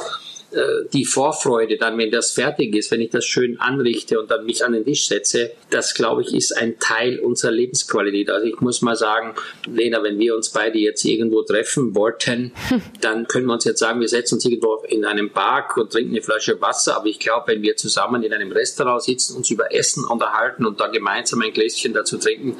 die 0.93 1.03
Vorfreude 1.03 1.77
dann, 1.77 1.97
wenn 1.97 2.09
das 2.09 2.31
fertig 2.31 2.73
ist, 2.73 2.89
wenn 2.91 3.01
ich 3.01 3.09
das 3.09 3.25
schön 3.25 3.59
anrichte 3.59 4.17
und 4.17 4.31
dann 4.31 4.45
mich 4.45 4.63
an 4.63 4.71
den 4.71 4.85
Tisch 4.85 5.07
setze, 5.07 5.51
das 5.71 5.93
glaube 5.93 6.21
ich 6.21 6.33
ist 6.33 6.55
ein 6.55 6.79
Teil 6.79 7.19
unserer 7.19 7.51
Lebensqualität. 7.51 8.29
Also 8.29 8.47
ich 8.47 8.61
muss 8.61 8.81
mal 8.81 8.95
sagen, 8.95 9.35
Lena, 9.69 10.01
wenn 10.03 10.17
wir 10.19 10.35
uns 10.35 10.49
beide 10.49 10.77
jetzt 10.79 11.03
irgendwo 11.03 11.41
treffen 11.41 11.95
wollten, 11.95 12.53
dann 13.01 13.27
können 13.27 13.47
wir 13.47 13.53
uns 13.53 13.65
jetzt 13.65 13.79
sagen, 13.79 13.99
wir 13.99 14.07
setzen 14.07 14.35
uns 14.35 14.45
irgendwo 14.45 14.77
in 14.87 15.03
einem 15.03 15.31
Park 15.31 15.75
und 15.75 15.91
trinken 15.91 16.11
eine 16.11 16.21
Flasche 16.21 16.61
Wasser. 16.61 16.95
Aber 16.95 17.07
ich 17.07 17.19
glaube, 17.19 17.51
wenn 17.51 17.61
wir 17.61 17.75
zusammen 17.75 18.23
in 18.23 18.33
einem 18.33 18.51
Restaurant 18.51 19.03
sitzen, 19.03 19.35
uns 19.35 19.49
über 19.49 19.73
Essen 19.73 20.05
unterhalten 20.05 20.65
und 20.65 20.79
da 20.79 20.87
gemeinsam 20.87 21.41
ein 21.41 21.51
Gläschen 21.51 21.93
dazu 21.93 22.17
trinken, 22.17 22.55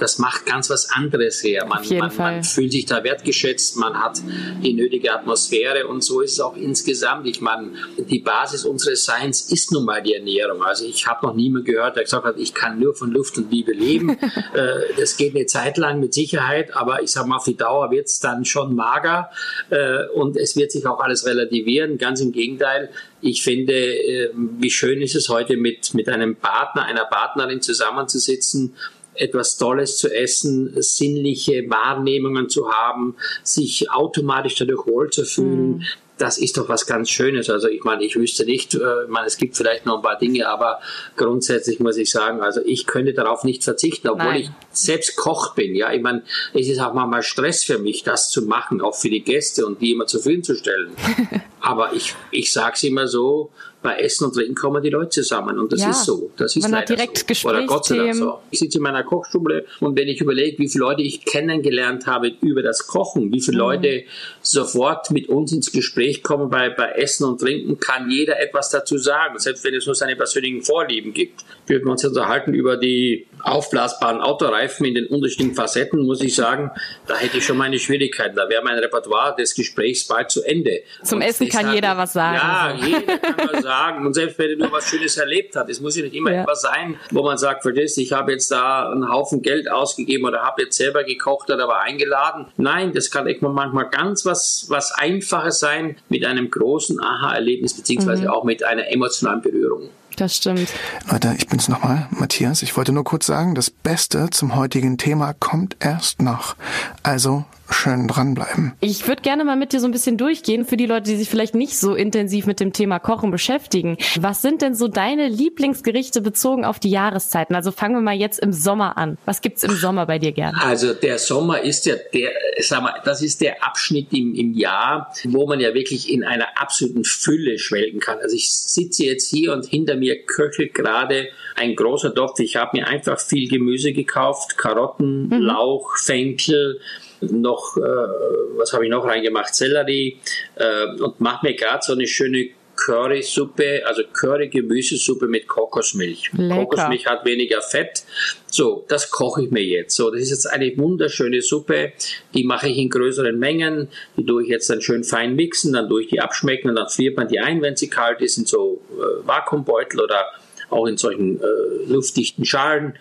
das 0.00 0.18
macht 0.18 0.44
ganz 0.44 0.70
was 0.70 0.90
anderes 0.90 1.44
her. 1.44 1.66
Man, 1.66 1.86
man, 1.98 2.16
man 2.16 2.42
fühlt 2.42 2.72
sich 2.72 2.86
da 2.86 3.04
wertgeschätzt, 3.04 3.76
man 3.76 4.02
hat 4.02 4.20
die 4.64 4.72
nötige 4.72 5.12
Atmosphäre 5.12 5.86
und 5.86 6.02
so 6.02 6.20
ist 6.20 6.32
es 6.32 6.40
auch 6.40 6.56
insgesamt 6.56 7.28
ich 7.28 7.37
meine, 7.40 7.70
die 7.96 8.20
Basis 8.20 8.64
unseres 8.64 9.04
Seins 9.04 9.52
ist 9.52 9.72
nun 9.72 9.84
mal 9.84 10.02
die 10.02 10.14
Ernährung. 10.14 10.62
Also 10.62 10.84
ich 10.84 11.06
habe 11.06 11.26
noch 11.26 11.34
niemand 11.34 11.64
gehört, 11.64 11.96
der 11.96 12.04
gesagt 12.04 12.24
hat, 12.24 12.38
ich 12.38 12.54
kann 12.54 12.78
nur 12.78 12.94
von 12.94 13.10
Luft 13.10 13.36
und 13.38 13.50
Liebe 13.50 13.72
leben. 13.72 14.16
Äh, 14.54 14.94
das 14.98 15.16
geht 15.16 15.34
eine 15.34 15.46
Zeit 15.46 15.76
lang 15.76 16.00
mit 16.00 16.14
Sicherheit, 16.14 16.74
aber 16.74 17.02
ich 17.02 17.10
sage 17.10 17.28
mal, 17.28 17.36
auf 17.36 17.44
die 17.44 17.56
Dauer 17.56 17.90
wird 17.90 18.06
es 18.06 18.18
dann 18.20 18.44
schon 18.44 18.74
mager 18.74 19.30
äh, 19.68 20.06
und 20.14 20.36
es 20.36 20.56
wird 20.56 20.72
sich 20.72 20.86
auch 20.86 21.00
alles 21.00 21.26
relativieren. 21.26 21.98
Ganz 21.98 22.20
im 22.20 22.32
Gegenteil, 22.32 22.88
ich 23.20 23.42
finde, 23.42 23.74
äh, 23.74 24.30
wie 24.34 24.70
schön 24.70 25.02
ist 25.02 25.14
es 25.16 25.28
heute 25.28 25.56
mit, 25.56 25.92
mit 25.92 26.08
einem 26.08 26.36
Partner, 26.36 26.84
einer 26.84 27.04
Partnerin 27.04 27.60
zusammenzusitzen, 27.60 28.74
etwas 29.14 29.58
Tolles 29.58 29.98
zu 29.98 30.14
essen, 30.14 30.80
sinnliche 30.80 31.68
Wahrnehmungen 31.68 32.48
zu 32.48 32.70
haben, 32.70 33.16
sich 33.42 33.90
automatisch 33.90 34.54
dadurch 34.56 34.86
wohl 34.86 35.10
zu 35.10 35.24
fühlen. 35.24 35.78
Mhm 35.78 35.84
das 36.18 36.38
ist 36.38 36.56
doch 36.56 36.68
was 36.68 36.86
ganz 36.86 37.10
Schönes. 37.10 37.48
Also 37.48 37.68
ich 37.68 37.84
meine, 37.84 38.04
ich 38.04 38.16
wüsste 38.16 38.44
nicht, 38.44 38.74
äh, 38.74 39.04
ich 39.04 39.08
meine, 39.08 39.26
es 39.26 39.36
gibt 39.36 39.56
vielleicht 39.56 39.86
noch 39.86 39.96
ein 39.96 40.02
paar 40.02 40.18
Dinge, 40.18 40.48
aber 40.48 40.80
grundsätzlich 41.16 41.80
muss 41.80 41.96
ich 41.96 42.10
sagen, 42.10 42.40
also 42.40 42.60
ich 42.64 42.86
könnte 42.86 43.12
darauf 43.14 43.44
nicht 43.44 43.64
verzichten, 43.64 44.08
obwohl 44.08 44.26
Nein. 44.26 44.40
ich 44.40 44.50
selbst 44.72 45.16
Koch 45.16 45.54
bin. 45.54 45.74
Ja, 45.74 45.92
ich 45.92 46.02
meine, 46.02 46.22
es 46.54 46.68
ist 46.68 46.80
auch 46.80 46.92
manchmal 46.92 47.22
Stress 47.22 47.64
für 47.64 47.78
mich, 47.78 48.02
das 48.02 48.30
zu 48.30 48.42
machen, 48.42 48.80
auch 48.80 48.94
für 48.94 49.10
die 49.10 49.22
Gäste 49.22 49.66
und 49.66 49.80
die 49.80 49.92
immer 49.92 50.06
zufriedenzustellen. 50.06 50.90
aber 51.68 51.92
ich, 51.92 52.14
ich 52.30 52.50
sage 52.50 52.72
es 52.76 52.82
immer 52.84 53.06
so, 53.06 53.50
bei 53.80 53.96
Essen 54.00 54.24
und 54.24 54.34
Trinken 54.34 54.54
kommen 54.56 54.82
die 54.82 54.88
Leute 54.90 55.10
zusammen. 55.10 55.56
Und 55.58 55.72
das 55.72 55.82
Ja. 55.82 55.90
ist 55.90 56.04
so. 56.04 56.30
Das 56.36 56.56
ist 56.56 56.62
Man 56.62 56.72
leider 56.72 56.96
direkt 56.96 57.24
so. 57.36 57.48
Oder 57.48 57.64
Gott 57.64 57.86
sei 57.86 57.96
Dank 57.98 58.14
so. 58.16 58.38
Ich 58.50 58.58
sitze 58.58 58.78
in 58.78 58.82
meiner 58.82 59.04
Kochstube 59.04 59.66
und 59.80 59.96
wenn 59.96 60.08
ich 60.08 60.20
überlege, 60.20 60.58
wie 60.58 60.68
viele 60.68 60.82
Leute 60.84 61.02
ich 61.02 61.24
kennengelernt 61.24 62.06
habe 62.06 62.32
über 62.40 62.62
das 62.62 62.86
Kochen, 62.88 63.30
wie 63.32 63.40
viele 63.40 63.58
Mhm. 63.58 63.60
Leute 63.60 64.02
sofort 64.42 65.10
mit 65.12 65.28
uns 65.28 65.52
ins 65.52 65.70
Gespräch 65.70 66.22
kommen 66.24 66.50
bei, 66.50 66.70
bei 66.70 66.90
Essen 66.92 67.24
und 67.24 67.40
Trinken, 67.40 67.78
kann 67.78 68.10
jeder 68.10 68.40
etwas 68.40 68.70
dazu 68.70 68.98
sagen, 68.98 69.38
selbst 69.38 69.62
wenn 69.64 69.74
es 69.74 69.86
nur 69.86 69.94
seine 69.94 70.16
persönlichen 70.16 70.62
Vorlieben 70.62 71.12
gibt. 71.12 71.44
Würden 71.68 71.84
wir 71.86 71.92
uns 71.92 72.04
unterhalten 72.04 72.54
über 72.54 72.76
die 72.78 73.26
aufblasbaren 73.42 74.20
Autoreifen 74.20 74.86
in 74.86 74.94
den 74.94 75.06
unterschiedlichen 75.06 75.54
Facetten, 75.54 76.00
muss 76.04 76.20
ich 76.22 76.34
sagen, 76.34 76.70
da 77.06 77.16
hätte 77.16 77.38
ich 77.38 77.44
schon 77.44 77.56
meine 77.56 77.78
Schwierigkeiten. 77.78 78.34
Da 78.34 78.48
wäre 78.48 78.64
mein 78.64 78.78
Repertoire 78.78 79.36
des 79.36 79.54
Gesprächs 79.54 80.04
bald 80.08 80.30
zu 80.30 80.42
Ende. 80.42 80.80
Zum 81.04 81.18
Und 81.18 81.22
Essen 81.22 81.48
kann 81.58 81.66
deshalb- 81.66 81.74
jeder 81.74 81.96
was 81.96 82.12
sagen. 82.12 82.36
Ja, 82.36 82.72
jeder 82.86 83.18
kann 83.18 83.48
was 83.52 83.62
sagen. 83.62 84.06
Und 84.06 84.14
selbst 84.14 84.38
wenn 84.38 84.50
er 84.50 84.56
nur 84.56 84.72
was 84.72 84.88
Schönes 84.88 85.16
erlebt 85.16 85.56
hat, 85.56 85.68
es 85.68 85.80
muss 85.80 85.96
ja 85.96 86.02
nicht 86.02 86.14
immer 86.14 86.32
Ja. 86.32 86.42
etwas 86.42 86.62
sein, 86.62 86.96
wo 87.10 87.22
man 87.22 87.38
sagt, 87.38 87.62
verstehst 87.62 87.98
ich 87.98 88.12
habe 88.12 88.32
jetzt 88.32 88.50
da 88.50 88.90
einen 88.90 89.08
Haufen 89.10 89.42
Geld 89.42 89.70
ausgegeben 89.70 90.24
oder 90.24 90.42
habe 90.42 90.62
jetzt 90.62 90.76
selber 90.76 91.04
gekocht 91.04 91.50
oder 91.50 91.68
war 91.68 91.80
eingeladen. 91.82 92.46
Nein, 92.56 92.92
das 92.92 93.10
kann 93.10 93.26
echt 93.26 93.42
mal 93.42 93.52
manchmal 93.52 93.88
ganz 93.90 94.24
was, 94.24 94.66
was 94.68 94.92
Einfaches 94.92 95.60
sein 95.60 95.96
mit 96.08 96.24
einem 96.24 96.50
großen 96.50 97.00
Aha-Erlebnis 97.00 97.74
beziehungsweise 97.74 98.22
Mhm. 98.22 98.28
auch 98.28 98.44
mit 98.44 98.62
einer 98.64 98.90
emotionalen 98.90 99.42
Berührung. 99.42 99.90
Das 100.16 100.34
stimmt. 100.36 100.68
Leute, 101.12 101.32
ich 101.38 101.46
bin's 101.46 101.68
nochmal, 101.68 102.08
Matthias. 102.10 102.62
Ich 102.62 102.76
wollte 102.76 102.90
nur 102.92 103.04
kurz 103.04 103.26
sagen, 103.26 103.54
das 103.54 103.70
Beste 103.70 104.30
zum 104.30 104.56
heutigen 104.56 104.98
Thema 104.98 105.32
kommt 105.32 105.76
erst 105.78 106.20
noch. 106.22 106.56
Also 107.04 107.44
schön 107.70 108.08
dranbleiben. 108.08 108.72
Ich 108.80 109.06
würde 109.06 109.22
gerne 109.22 109.44
mal 109.44 109.56
mit 109.56 109.72
dir 109.72 109.80
so 109.80 109.86
ein 109.86 109.92
bisschen 109.92 110.16
durchgehen 110.16 110.64
für 110.64 110.76
die 110.76 110.86
Leute, 110.86 111.10
die 111.10 111.16
sich 111.16 111.28
vielleicht 111.28 111.54
nicht 111.54 111.78
so 111.78 111.94
intensiv 111.94 112.46
mit 112.46 112.60
dem 112.60 112.72
Thema 112.72 112.98
Kochen 112.98 113.30
beschäftigen. 113.30 113.98
Was 114.18 114.42
sind 114.42 114.62
denn 114.62 114.74
so 114.74 114.88
deine 114.88 115.28
Lieblingsgerichte 115.28 116.20
bezogen 116.20 116.64
auf 116.64 116.78
die 116.78 116.90
Jahreszeiten? 116.90 117.54
Also 117.54 117.70
fangen 117.70 117.94
wir 117.94 118.00
mal 118.00 118.14
jetzt 118.14 118.40
im 118.40 118.52
Sommer 118.52 118.98
an. 118.98 119.18
Was 119.24 119.40
gibt's 119.40 119.62
im 119.62 119.72
Sommer 119.72 120.06
bei 120.06 120.18
dir 120.18 120.32
gern? 120.32 120.54
Also 120.54 120.94
der 120.94 121.18
Sommer 121.18 121.60
ist 121.60 121.86
ja 121.86 121.94
der, 122.12 122.30
sag 122.60 122.82
mal, 122.82 122.94
das 123.04 123.22
ist 123.22 123.40
der 123.40 123.64
Abschnitt 123.64 124.12
im, 124.12 124.34
im 124.34 124.54
Jahr, 124.54 125.12
wo 125.24 125.46
man 125.46 125.60
ja 125.60 125.74
wirklich 125.74 126.10
in 126.10 126.24
einer 126.24 126.60
absoluten 126.60 127.04
Fülle 127.04 127.58
schwelgen 127.58 128.00
kann. 128.00 128.18
Also 128.18 128.34
ich 128.34 128.50
sitze 128.50 129.04
jetzt 129.04 129.28
hier 129.30 129.52
und 129.52 129.66
hinter 129.66 129.96
mir 129.96 130.22
köchelt 130.24 130.74
gerade 130.74 131.28
ein 131.56 131.74
großer 131.74 132.14
Topf. 132.14 132.38
Ich 132.40 132.56
habe 132.56 132.76
mir 132.76 132.86
einfach 132.86 133.18
viel 133.20 133.48
Gemüse 133.48 133.92
gekauft, 133.92 134.56
Karotten, 134.56 135.30
Lauch, 135.30 135.96
Fenkel, 135.96 136.80
noch, 137.20 137.76
äh, 137.76 137.80
was 137.80 138.72
habe 138.72 138.84
ich 138.84 138.90
noch 138.90 139.04
reingemacht, 139.04 139.54
Sellerie 139.54 140.18
äh, 140.56 141.00
und 141.00 141.20
mache 141.20 141.46
mir 141.46 141.54
gerade 141.54 141.80
so 141.82 141.92
eine 141.92 142.06
schöne 142.06 142.50
Currysuppe, 142.78 143.82
also 143.84 144.02
Curry-Gemüsesuppe 144.12 145.26
mit 145.26 145.48
Kokosmilch. 145.48 146.30
Lecker. 146.36 146.60
Kokosmilch 146.60 147.06
hat 147.06 147.24
weniger 147.24 147.60
Fett. 147.60 148.04
So, 148.46 148.84
das 148.88 149.10
koche 149.10 149.42
ich 149.42 149.50
mir 149.50 149.64
jetzt. 149.64 149.96
So, 149.96 150.10
das 150.10 150.22
ist 150.22 150.30
jetzt 150.30 150.46
eine 150.46 150.76
wunderschöne 150.76 151.42
Suppe. 151.42 151.92
Die 152.34 152.44
mache 152.44 152.68
ich 152.68 152.78
in 152.78 152.88
größeren 152.88 153.36
Mengen. 153.36 153.88
Die 154.16 154.24
tue 154.24 154.44
ich 154.44 154.48
jetzt 154.48 154.70
dann 154.70 154.80
schön 154.80 155.02
fein 155.02 155.34
mixen, 155.34 155.72
dann 155.72 155.88
tue 155.88 156.02
ich 156.02 156.08
die 156.08 156.20
abschmecken 156.20 156.70
und 156.70 156.76
dann 156.76 156.88
friert 156.88 157.16
man 157.16 157.26
die 157.26 157.40
ein, 157.40 157.60
wenn 157.62 157.76
sie 157.76 157.90
kalt 157.90 158.20
ist, 158.20 158.38
in 158.38 158.46
so 158.46 158.80
äh, 158.92 159.26
Vakuumbeutel 159.26 160.00
oder 160.00 160.26
auch 160.70 160.86
in 160.86 160.96
solchen 160.96 161.40
äh, 161.40 161.44
luftdichten 161.86 162.44
Schalen. 162.44 162.94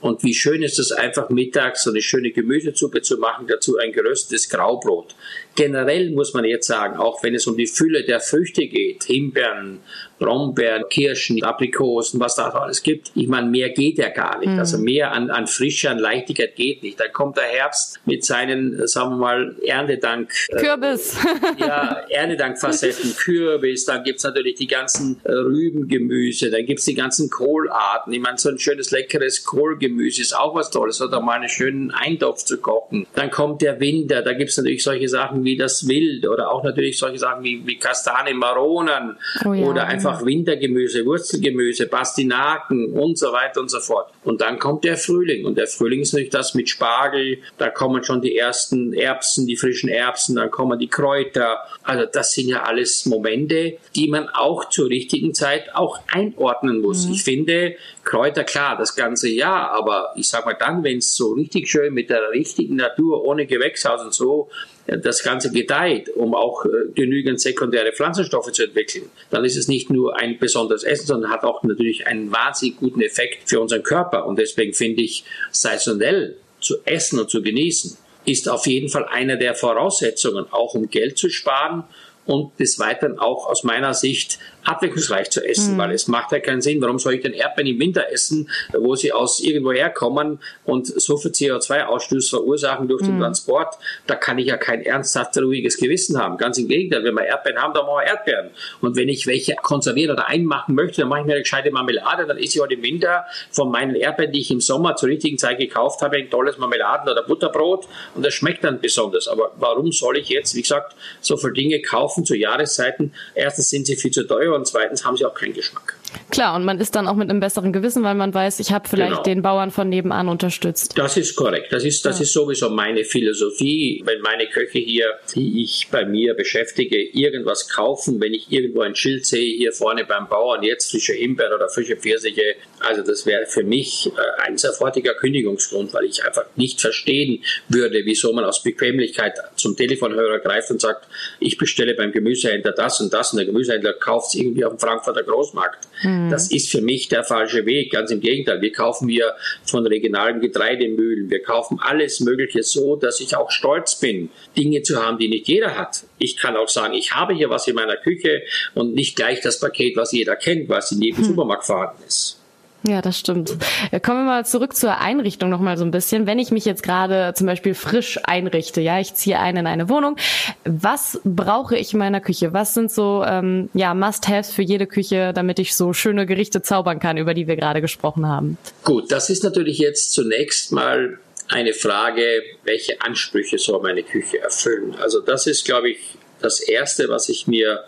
Und 0.00 0.22
wie 0.24 0.34
schön 0.34 0.62
ist 0.62 0.78
es 0.78 0.92
einfach 0.92 1.30
mittags 1.30 1.84
so 1.84 1.90
eine 1.90 2.02
schöne 2.02 2.30
Gemüsesuppe 2.30 3.02
zu 3.02 3.18
machen, 3.18 3.46
dazu 3.46 3.78
ein 3.78 3.92
geröstetes 3.92 4.48
Graubrot. 4.48 5.14
Generell 5.54 6.10
muss 6.10 6.34
man 6.34 6.44
jetzt 6.44 6.66
sagen, 6.66 6.96
auch 6.96 7.22
wenn 7.22 7.34
es 7.34 7.46
um 7.46 7.56
die 7.56 7.66
Fülle 7.66 8.04
der 8.04 8.20
Früchte 8.20 8.66
geht, 8.66 9.04
Himbeeren, 9.04 9.80
Brombeeren, 10.22 10.84
Kirschen, 10.88 11.42
Aprikosen, 11.42 12.20
was 12.20 12.36
da 12.36 12.48
alles 12.50 12.82
gibt, 12.82 13.10
ich 13.14 13.26
meine, 13.26 13.50
mehr 13.50 13.70
geht 13.70 13.98
ja 13.98 14.08
gar 14.08 14.38
nicht. 14.38 14.56
Also 14.56 14.78
mehr 14.78 15.12
an, 15.12 15.30
an 15.30 15.48
Frische, 15.48 15.90
an 15.90 15.98
Leichtigkeit 15.98 16.54
geht 16.54 16.82
nicht. 16.82 17.00
Dann 17.00 17.12
kommt 17.12 17.36
der 17.36 17.44
Herbst 17.44 18.00
mit 18.06 18.24
seinen, 18.24 18.78
äh, 18.78 18.86
sagen 18.86 19.10
wir 19.10 19.16
mal, 19.16 19.56
Erntedank. 19.66 20.30
äh, 20.48 20.56
Kürbis. 20.56 21.16
ja, 21.58 22.02
Erntedankfacetten, 22.08 23.16
Kürbis, 23.16 23.84
dann 23.84 24.04
gibt's 24.04 24.22
natürlich 24.22 24.54
die 24.54 24.68
ganzen 24.68 25.20
äh, 25.24 25.32
Rübengemüse, 25.32 26.50
dann 26.50 26.66
gibt's 26.66 26.84
die 26.84 26.94
ganzen 26.94 27.28
Kohlarten. 27.28 28.12
Ich 28.12 28.20
meine, 28.20 28.38
so 28.38 28.48
ein 28.48 28.58
schönes, 28.58 28.92
leckeres 28.92 29.44
Kohlgemüse 29.44 30.22
ist 30.22 30.36
auch 30.36 30.54
was 30.54 30.70
Tolles, 30.70 31.02
oder 31.02 31.20
mal 31.20 31.34
einen 31.34 31.48
schönen 31.48 31.90
Eintopf 31.90 32.44
zu 32.44 32.58
kochen. 32.58 33.06
Dann 33.14 33.30
kommt 33.30 33.60
der 33.60 33.80
Winter, 33.80 34.22
da 34.22 34.34
gibt's 34.34 34.56
natürlich 34.56 34.84
solche 34.84 35.08
Sachen 35.08 35.41
wie 35.44 35.56
das 35.56 35.88
Wild 35.88 36.26
oder 36.26 36.50
auch 36.50 36.64
natürlich 36.64 36.98
solche 36.98 37.18
Sachen 37.18 37.44
wie, 37.44 37.66
wie 37.66 37.76
Kastane, 37.76 38.34
Maronen 38.34 39.16
Oh 39.44 39.52
ja. 39.52 39.66
oder 39.66 39.86
einfach 39.86 40.24
Wintergemüse, 40.24 41.04
Wurzelgemüse, 41.04 41.86
Pastinaken 41.86 42.92
und 42.92 43.18
so 43.18 43.32
weiter 43.32 43.60
und 43.60 43.70
so 43.70 43.80
fort. 43.80 44.12
Und 44.24 44.40
dann 44.40 44.58
kommt 44.58 44.84
der 44.84 44.96
Frühling 44.96 45.44
und 45.44 45.58
der 45.58 45.66
Frühling 45.66 46.00
ist 46.00 46.12
natürlich 46.12 46.30
das 46.30 46.54
mit 46.54 46.68
Spargel, 46.68 47.38
da 47.58 47.70
kommen 47.70 48.04
schon 48.04 48.22
die 48.22 48.36
ersten 48.36 48.92
Erbsen, 48.92 49.46
die 49.46 49.56
frischen 49.56 49.88
Erbsen, 49.88 50.36
dann 50.36 50.50
kommen 50.50 50.78
die 50.78 50.88
Kräuter. 50.88 51.58
Also 51.82 52.06
das 52.10 52.32
sind 52.32 52.48
ja 52.48 52.62
alles 52.62 53.04
Momente, 53.06 53.78
die 53.96 54.08
man 54.08 54.28
auch 54.28 54.68
zur 54.68 54.88
richtigen 54.88 55.34
Zeit 55.34 55.74
auch 55.74 55.98
einordnen 56.08 56.80
muss. 56.80 57.08
Ich 57.10 57.24
finde, 57.24 57.74
Kräuter, 58.04 58.44
klar, 58.44 58.76
das 58.76 58.94
ganze 58.94 59.28
Jahr, 59.28 59.72
aber 59.72 60.12
ich 60.16 60.28
sag 60.28 60.44
mal 60.44 60.56
dann, 60.58 60.84
wenn 60.84 60.98
es 60.98 61.16
so 61.16 61.32
richtig 61.32 61.68
schön 61.68 61.92
mit 61.92 62.10
der 62.10 62.30
richtigen 62.30 62.76
Natur, 62.76 63.24
ohne 63.24 63.46
Gewächshaus 63.46 64.02
und 64.02 64.14
so, 64.14 64.48
äh, 64.86 64.98
das 64.98 65.22
Ganze 65.22 65.50
gedeiht, 65.50 66.08
um 66.10 66.34
auch 66.34 66.64
äh, 66.64 66.92
genügend 66.94 67.40
sekundäre 67.40 67.92
Pflanzenstoffe 67.92 68.52
zu 68.52 68.64
entwickeln, 68.64 69.10
dann 69.30 69.44
ist 69.44 69.56
es 69.56 69.68
nicht 69.68 69.90
nur 69.90 70.18
ein 70.18 70.38
besonderes 70.38 70.82
Essen, 70.82 71.06
sondern 71.06 71.30
hat 71.30 71.44
auch 71.44 71.62
natürlich 71.62 72.06
einen 72.06 72.32
wahnsinnig 72.32 72.78
guten 72.78 73.00
Effekt 73.00 73.48
für 73.48 73.60
unseren 73.60 73.82
Körper. 73.82 74.11
Und 74.20 74.38
deswegen 74.38 74.74
finde 74.74 75.02
ich, 75.02 75.24
saisonell 75.50 76.36
zu 76.60 76.76
essen 76.84 77.18
und 77.18 77.30
zu 77.30 77.42
genießen, 77.42 77.96
ist 78.24 78.48
auf 78.48 78.66
jeden 78.66 78.88
Fall 78.88 79.06
einer 79.06 79.36
der 79.36 79.54
Voraussetzungen, 79.54 80.46
auch 80.50 80.74
um 80.74 80.88
Geld 80.88 81.18
zu 81.18 81.28
sparen 81.28 81.84
und 82.24 82.58
des 82.60 82.78
Weiteren 82.78 83.18
auch 83.18 83.46
aus 83.48 83.64
meiner 83.64 83.94
Sicht 83.94 84.38
abwechslungsreich 84.64 85.30
zu 85.30 85.44
essen, 85.44 85.76
weil 85.78 85.92
es 85.92 86.08
macht 86.08 86.32
ja 86.32 86.40
keinen 86.40 86.60
Sinn. 86.60 86.80
Warum 86.80 86.98
soll 86.98 87.14
ich 87.14 87.22
denn 87.22 87.32
Erdbeeren 87.32 87.72
im 87.72 87.80
Winter 87.80 88.10
essen, 88.10 88.48
wo 88.72 88.94
sie 88.94 89.12
aus 89.12 89.40
irgendwo 89.40 89.72
herkommen 89.72 90.38
und 90.64 90.86
so 90.86 91.16
viel 91.16 91.32
CO2-Ausstoß 91.32 92.30
verursachen 92.30 92.88
durch 92.88 93.02
den 93.02 93.18
Transport? 93.18 93.74
Da 94.06 94.14
kann 94.14 94.38
ich 94.38 94.46
ja 94.46 94.56
kein 94.56 94.82
ernsthaft 94.82 95.36
ruhiges 95.38 95.76
Gewissen 95.76 96.18
haben. 96.18 96.36
Ganz 96.36 96.58
im 96.58 96.68
Gegenteil, 96.68 97.04
wenn 97.04 97.14
wir 97.14 97.24
Erdbeeren 97.24 97.60
haben, 97.60 97.74
dann 97.74 97.86
machen 97.86 98.04
wir 98.04 98.06
Erdbeeren. 98.06 98.50
Und 98.80 98.96
wenn 98.96 99.08
ich 99.08 99.26
welche 99.26 99.56
konservieren 99.56 100.12
oder 100.12 100.28
einmachen 100.28 100.74
möchte, 100.74 101.00
dann 101.00 101.08
mache 101.08 101.20
ich 101.20 101.26
mir 101.26 101.32
eine 101.32 101.42
gescheite 101.42 101.70
Marmelade, 101.70 102.26
dann 102.26 102.38
esse 102.38 102.56
ich 102.56 102.60
heute 102.60 102.74
im 102.74 102.82
Winter 102.82 103.24
von 103.50 103.70
meinen 103.70 103.94
Erdbeeren, 103.94 104.32
die 104.32 104.40
ich 104.40 104.50
im 104.50 104.60
Sommer 104.60 104.96
zur 104.96 105.08
richtigen 105.08 105.38
Zeit 105.38 105.58
gekauft 105.58 106.02
habe, 106.02 106.16
ein 106.16 106.30
tolles 106.30 106.58
Marmeladen- 106.58 107.08
oder 107.08 107.22
Butterbrot 107.22 107.88
und 108.14 108.24
das 108.24 108.34
schmeckt 108.34 108.64
dann 108.64 108.80
besonders. 108.80 109.28
Aber 109.28 109.52
warum 109.56 109.92
soll 109.92 110.18
ich 110.18 110.28
jetzt, 110.28 110.54
wie 110.54 110.62
gesagt, 110.62 110.94
so 111.20 111.36
viele 111.36 111.52
Dinge 111.52 111.80
kaufen 111.80 112.24
zu 112.24 112.36
Jahreszeiten? 112.36 113.12
Erstens 113.34 113.70
sind 113.70 113.86
sie 113.86 113.96
viel 113.96 114.10
zu 114.10 114.24
teuer 114.24 114.51
und 114.56 114.66
zweitens 114.66 115.04
haben 115.04 115.16
sie 115.16 115.24
auch 115.24 115.34
keinen 115.34 115.54
Geschmack. 115.54 115.96
Klar, 116.30 116.54
und 116.56 116.64
man 116.64 116.78
ist 116.78 116.94
dann 116.94 117.08
auch 117.08 117.14
mit 117.16 117.30
einem 117.30 117.40
besseren 117.40 117.72
Gewissen, 117.72 118.02
weil 118.02 118.14
man 118.14 118.34
weiß, 118.34 118.60
ich 118.60 118.72
habe 118.72 118.88
vielleicht 118.88 119.10
Genau. 119.12 119.22
den 119.22 119.42
Bauern 119.42 119.70
von 119.70 119.88
nebenan 119.88 120.28
unterstützt. 120.28 120.96
Das 120.98 121.16
ist 121.16 121.34
korrekt. 121.36 121.72
Das 121.72 121.84
ist, 121.84 122.04
das 122.04 122.20
ist 122.20 122.32
sowieso 122.32 122.68
meine 122.70 123.04
Philosophie. 123.04 124.02
Wenn 124.04 124.20
meine 124.20 124.46
Köche 124.46 124.78
hier, 124.78 125.06
die 125.34 125.62
ich 125.62 125.88
bei 125.90 126.04
mir 126.04 126.34
beschäftige, 126.34 126.96
irgendwas 127.02 127.68
kaufen, 127.68 128.20
wenn 128.20 128.34
ich 128.34 128.50
irgendwo 128.52 128.82
ein 128.82 128.94
Schild 128.94 129.26
sehe, 129.26 129.56
hier 129.56 129.72
vorne 129.72 130.04
beim 130.04 130.28
Bauern, 130.28 130.62
jetzt 130.62 130.90
frische 130.90 131.14
Himbeeren 131.14 131.54
oder 131.54 131.68
frische 131.68 131.96
Pfirsiche, 131.96 132.56
also 132.82 133.02
das 133.02 133.26
wäre 133.26 133.46
für 133.46 133.62
mich 133.62 134.06
äh, 134.06 134.42
ein 134.42 134.58
sofortiger 134.58 135.14
Kündigungsgrund, 135.14 135.92
weil 135.94 136.04
ich 136.04 136.24
einfach 136.24 136.44
nicht 136.56 136.80
verstehen 136.80 137.42
würde, 137.68 138.02
wieso 138.04 138.32
man 138.32 138.44
aus 138.44 138.62
Bequemlichkeit 138.62 139.38
zum 139.56 139.76
Telefonhörer 139.76 140.38
greift 140.38 140.70
und 140.70 140.80
sagt, 140.80 141.06
ich 141.40 141.58
bestelle 141.58 141.94
beim 141.94 142.12
Gemüsehändler 142.12 142.72
das 142.72 143.00
und 143.00 143.12
das 143.12 143.32
und 143.32 143.38
der 143.38 143.46
Gemüsehändler 143.46 143.94
kauft 143.94 144.28
es 144.28 144.40
irgendwie 144.40 144.64
auf 144.64 144.72
dem 144.72 144.78
Frankfurter 144.78 145.22
Großmarkt. 145.22 145.88
Das 146.30 146.50
ist 146.50 146.70
für 146.70 146.80
mich 146.80 147.08
der 147.08 147.22
falsche 147.22 147.64
Weg. 147.64 147.92
Ganz 147.92 148.10
im 148.10 148.20
Gegenteil. 148.20 148.60
Wir 148.60 148.72
kaufen 148.72 149.08
hier 149.08 149.34
von 149.64 149.86
regionalen 149.86 150.40
Getreidemühlen. 150.40 151.30
Wir 151.30 151.42
kaufen 151.42 151.78
alles 151.80 152.20
Mögliche 152.20 152.62
so, 152.62 152.96
dass 152.96 153.20
ich 153.20 153.36
auch 153.36 153.50
stolz 153.50 154.00
bin, 154.00 154.30
Dinge 154.56 154.82
zu 154.82 155.00
haben, 155.02 155.18
die 155.18 155.28
nicht 155.28 155.46
jeder 155.46 155.76
hat. 155.76 156.04
Ich 156.18 156.36
kann 156.36 156.56
auch 156.56 156.68
sagen, 156.68 156.94
ich 156.94 157.12
habe 157.12 157.34
hier 157.34 157.50
was 157.50 157.68
in 157.68 157.76
meiner 157.76 157.96
Küche 157.96 158.42
und 158.74 158.94
nicht 158.94 159.14
gleich 159.16 159.40
das 159.40 159.60
Paket, 159.60 159.96
was 159.96 160.12
jeder 160.12 160.36
kennt, 160.36 160.68
was 160.68 160.90
in 160.92 161.02
jedem 161.02 161.24
Supermarkt 161.24 161.64
vorhanden 161.64 162.02
ist. 162.06 162.41
Ja, 162.84 163.00
das 163.00 163.18
stimmt. 163.18 163.56
Kommen 164.02 164.20
wir 164.20 164.24
mal 164.24 164.46
zurück 164.46 164.74
zur 164.74 164.98
Einrichtung 164.98 165.50
noch 165.50 165.60
mal 165.60 165.78
so 165.78 165.84
ein 165.84 165.90
bisschen. 165.90 166.26
Wenn 166.26 166.38
ich 166.38 166.50
mich 166.50 166.64
jetzt 166.64 166.82
gerade 166.82 167.32
zum 167.34 167.46
Beispiel 167.46 167.74
frisch 167.74 168.18
einrichte, 168.24 168.80
ja, 168.80 168.98
ich 168.98 169.14
ziehe 169.14 169.38
ein 169.38 169.56
in 169.56 169.66
eine 169.66 169.88
Wohnung, 169.88 170.16
was 170.64 171.20
brauche 171.24 171.76
ich 171.76 171.92
in 171.92 172.00
meiner 172.00 172.20
Küche? 172.20 172.52
Was 172.52 172.74
sind 172.74 172.90
so 172.90 173.22
ähm, 173.24 173.70
ja 173.74 173.94
Must-haves 173.94 174.52
für 174.52 174.62
jede 174.62 174.86
Küche, 174.86 175.32
damit 175.32 175.58
ich 175.58 175.76
so 175.76 175.92
schöne 175.92 176.26
Gerichte 176.26 176.62
zaubern 176.62 176.98
kann, 176.98 177.16
über 177.16 177.34
die 177.34 177.46
wir 177.46 177.56
gerade 177.56 177.80
gesprochen 177.80 178.26
haben? 178.26 178.58
Gut, 178.84 179.12
das 179.12 179.30
ist 179.30 179.44
natürlich 179.44 179.78
jetzt 179.78 180.12
zunächst 180.12 180.72
mal 180.72 181.18
eine 181.48 181.74
Frage, 181.74 182.42
welche 182.64 183.00
Ansprüche 183.00 183.58
soll 183.58 183.80
meine 183.82 184.02
Küche 184.02 184.40
erfüllen? 184.40 184.96
Also 184.96 185.20
das 185.20 185.46
ist, 185.46 185.64
glaube 185.64 185.90
ich, 185.90 185.98
das 186.40 186.60
Erste, 186.60 187.08
was 187.08 187.28
ich 187.28 187.46
mir 187.46 187.84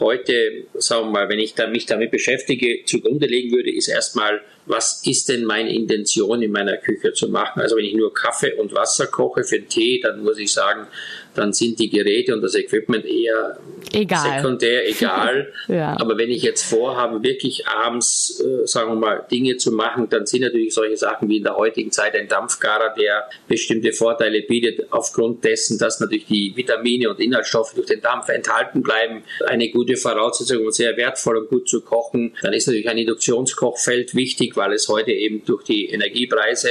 heute, 0.00 0.64
sagen 0.74 1.06
wir 1.06 1.10
mal, 1.12 1.28
wenn 1.28 1.38
ich 1.38 1.54
da, 1.54 1.66
mich 1.66 1.86
damit 1.86 2.10
beschäftige, 2.10 2.84
zugrunde 2.84 3.26
legen 3.26 3.52
würde, 3.52 3.70
ist 3.70 3.88
erstmal, 3.88 4.40
was 4.66 5.02
ist 5.06 5.28
denn 5.28 5.44
meine 5.44 5.72
Intention 5.74 6.42
in 6.42 6.50
meiner 6.50 6.76
Küche 6.76 7.12
zu 7.12 7.28
machen? 7.28 7.60
Also 7.62 7.76
wenn 7.76 7.84
ich 7.84 7.94
nur 7.94 8.12
Kaffee 8.12 8.52
und 8.54 8.74
Wasser 8.74 9.06
koche 9.06 9.44
für 9.44 9.60
den 9.60 9.68
Tee, 9.68 10.00
dann 10.00 10.22
muss 10.22 10.38
ich 10.38 10.52
sagen, 10.52 10.86
dann 11.36 11.52
sind 11.52 11.78
die 11.78 11.90
Geräte 11.90 12.34
und 12.34 12.42
das 12.42 12.54
Equipment 12.54 13.04
eher 13.04 13.58
egal. 13.92 14.38
sekundär 14.38 14.88
egal. 14.88 15.52
ja. 15.68 15.96
Aber 15.98 16.18
wenn 16.18 16.30
ich 16.30 16.42
jetzt 16.42 16.62
vorhabe, 16.62 17.22
wirklich 17.22 17.66
abends, 17.66 18.40
äh, 18.40 18.66
sagen 18.66 18.90
wir 18.90 18.96
mal, 18.96 19.26
Dinge 19.30 19.56
zu 19.56 19.72
machen, 19.72 20.08
dann 20.08 20.26
sind 20.26 20.42
natürlich 20.42 20.74
solche 20.74 20.96
Sachen 20.96 21.28
wie 21.28 21.38
in 21.38 21.44
der 21.44 21.56
heutigen 21.56 21.90
Zeit 21.90 22.14
ein 22.14 22.28
Dampfgarer, 22.28 22.94
der 22.94 23.28
bestimmte 23.48 23.92
Vorteile 23.92 24.42
bietet, 24.42 24.86
aufgrund 24.90 25.44
dessen, 25.44 25.78
dass 25.78 26.00
natürlich 26.00 26.26
die 26.26 26.52
Vitamine 26.56 27.10
und 27.10 27.20
Inhaltsstoffe 27.20 27.74
durch 27.74 27.86
den 27.86 28.00
Dampf 28.00 28.28
enthalten 28.28 28.82
bleiben, 28.82 29.22
eine 29.46 29.70
gute 29.70 29.96
Voraussetzung 29.96 30.64
und 30.64 30.74
sehr 30.74 30.96
wertvoll 30.96 31.36
und 31.38 31.48
gut 31.48 31.68
zu 31.68 31.82
kochen. 31.82 32.34
Dann 32.42 32.52
ist 32.52 32.66
natürlich 32.66 32.88
ein 32.88 32.98
Induktionskochfeld 32.98 34.14
wichtig, 34.14 34.56
weil 34.56 34.72
es 34.72 34.88
heute 34.88 35.12
eben 35.12 35.44
durch 35.44 35.64
die 35.64 35.86
Energiepreise 35.90 36.70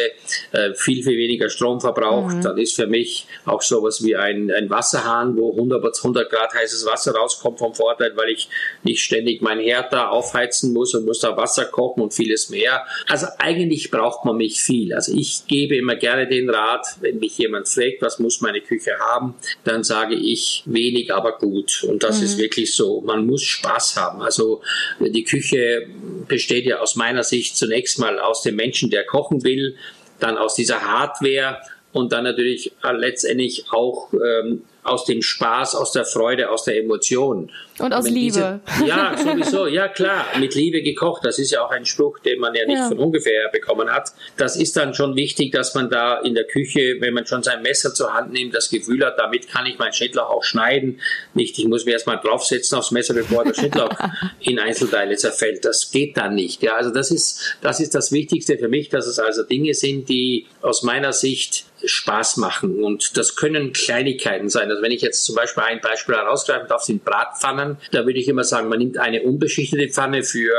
äh, 0.52 0.74
viel, 0.74 1.04
viel 1.04 1.18
weniger 1.18 1.50
Strom 1.50 1.80
verbraucht. 1.80 2.36
Mhm. 2.36 2.42
Dann 2.42 2.58
ist 2.58 2.76
für 2.76 2.88
mich 2.88 3.26
auch 3.46 3.62
sowas 3.62 4.04
wie 4.04 4.16
ein 4.16 4.50
ein 4.56 4.70
Wasserhahn, 4.70 5.38
wo 5.38 5.52
100, 5.52 5.84
100 5.98 6.30
Grad 6.30 6.54
heißes 6.54 6.86
Wasser 6.86 7.14
rauskommt 7.14 7.60
vom 7.60 7.74
Vorteil, 7.74 8.16
weil 8.16 8.30
ich 8.30 8.50
nicht 8.84 9.02
ständig 9.02 9.42
mein 9.42 9.60
Herd 9.60 9.94
da 9.94 10.10
aufheizen 10.10 10.74
muss 10.74 10.94
und 10.96 11.06
muss 11.06 11.20
da 11.20 11.36
Wasser 11.38 11.66
kochen 11.66 12.02
und 12.02 12.14
vieles 12.14 12.50
mehr. 12.50 12.86
Also 13.08 13.28
eigentlich 13.38 13.92
braucht 13.92 14.26
man 14.26 14.38
mich 14.38 14.62
viel. 14.62 14.94
Also 14.94 15.14
ich 15.16 15.46
gebe 15.48 15.76
immer 15.76 15.96
gerne 15.96 16.28
den 16.28 16.50
Rat, 16.50 16.88
wenn 17.02 17.20
mich 17.20 17.38
jemand 17.38 17.68
fragt, 17.68 18.02
was 18.02 18.20
muss 18.20 18.42
meine 18.42 18.62
Küche 18.62 18.92
haben, 19.00 19.36
dann 19.64 19.84
sage 19.84 20.16
ich 20.16 20.64
wenig, 20.66 21.14
aber 21.14 21.38
gut. 21.38 21.84
Und 21.88 22.04
das 22.04 22.20
mhm. 22.20 22.26
ist 22.26 22.38
wirklich 22.38 22.74
so. 22.74 23.02
Man 23.02 23.26
muss 23.26 23.44
Spaß 23.44 23.98
haben. 23.98 24.22
Also 24.22 24.62
die 25.00 25.24
Küche 25.24 25.88
besteht 26.28 26.66
ja 26.66 26.80
aus 26.80 26.96
meiner 26.96 27.24
Sicht 27.24 27.58
zunächst 27.58 28.00
mal 28.00 28.20
aus 28.20 28.42
dem 28.42 28.56
Menschen, 28.56 28.90
der 28.90 29.06
kochen 29.06 29.44
will, 29.44 29.76
dann 30.20 30.38
aus 30.38 30.56
dieser 30.56 30.82
Hardware 30.82 31.58
und 31.96 32.12
dann 32.12 32.26
natürlich 32.26 32.74
äh, 32.84 32.92
letztendlich 32.92 33.68
auch 33.72 34.12
ähm, 34.12 34.64
aus 34.86 35.06
dem 35.06 35.22
Spaß, 35.22 35.76
aus 35.76 35.92
der 35.94 36.06
Freude, 36.06 36.52
aus 36.52 36.64
der 36.64 36.78
Emotion. 36.78 37.52
Und 37.80 37.94
aus 37.94 38.06
Liebe. 38.08 38.62
Diese, 38.68 38.86
ja, 38.88 39.18
sowieso, 39.18 39.66
ja 39.66 39.88
klar, 39.88 40.26
mit 40.40 40.54
Liebe 40.56 40.82
gekocht. 40.82 41.26
Das 41.26 41.40
ist 41.40 41.52
ja 41.52 41.66
auch 41.66 41.72
ein 41.72 41.86
Spruch, 41.86 42.20
den 42.20 42.40
man 42.40 42.54
ja 42.54 42.66
nicht 42.66 42.78
ja. 42.78 42.88
von 42.90 43.00
ungefähr 43.00 43.50
bekommen 43.50 43.90
hat. 43.90 44.12
Das 44.38 44.56
ist 44.56 44.78
dann 44.78 44.94
schon 44.94 45.16
wichtig, 45.16 45.52
dass 45.54 45.74
man 45.74 45.90
da 45.90 46.20
in 46.20 46.36
der 46.36 46.44
Küche, 46.44 46.98
wenn 47.00 47.14
man 47.14 47.26
schon 47.26 47.44
sein 47.44 47.64
Messer 47.64 47.94
zur 47.94 48.14
Hand 48.14 48.32
nimmt, 48.32 48.54
das 48.54 48.70
Gefühl 48.70 49.04
hat, 49.04 49.18
damit 49.18 49.50
kann 49.50 49.66
ich 49.66 49.80
meinen 49.80 49.94
Schnittlauch 49.94 50.30
auch 50.30 50.44
schneiden. 50.44 51.00
Nicht, 51.34 51.58
ich 51.58 51.66
muss 51.66 51.86
mir 51.86 51.94
erstmal 51.94 52.20
draufsetzen 52.20 52.78
aufs 52.78 52.92
Messer, 52.92 53.14
bevor 53.14 53.44
der 53.44 53.54
Schnittlauch 53.54 53.90
in 54.42 54.60
Einzelteile 54.60 55.16
zerfällt. 55.16 55.66
Das 55.66 55.92
geht 55.92 56.16
dann 56.18 56.36
nicht. 56.36 56.62
Ja, 56.62 56.76
also 56.76 56.92
das 56.92 57.10
ist, 57.10 57.58
das 57.62 57.80
ist 57.80 57.96
das 57.96 58.12
Wichtigste 58.12 58.58
für 58.58 58.68
mich, 58.68 58.90
dass 58.90 59.08
es 59.08 59.18
also 59.18 59.44
Dinge 59.44 59.74
sind, 59.74 60.10
die 60.10 60.46
aus 60.62 60.84
meiner 60.84 61.12
Sicht 61.12 61.66
Spaß 61.84 62.38
machen. 62.38 62.84
Und 62.84 63.18
das 63.18 63.36
können 63.36 63.74
Kleinigkeiten 63.74 64.50
sein. 64.50 64.70
Also 64.70 64.82
wenn 64.82 64.92
ich 64.92 65.02
jetzt 65.02 65.24
zum 65.24 65.36
Beispiel 65.36 65.64
ein 65.64 65.82
Beispiel 65.82 66.16
herausgreifen 66.16 66.68
darf, 66.68 66.84
sind 66.84 67.04
Bratpfannen. 67.04 67.78
Da 67.92 68.06
würde 68.06 68.20
ich 68.20 68.28
immer 68.28 68.44
sagen, 68.44 68.70
man 68.70 68.80
nimmt 68.80 68.98
eine 68.98 69.24
unbeschichtete 69.24 69.90
Pfanne 69.90 70.24
für 70.24 70.54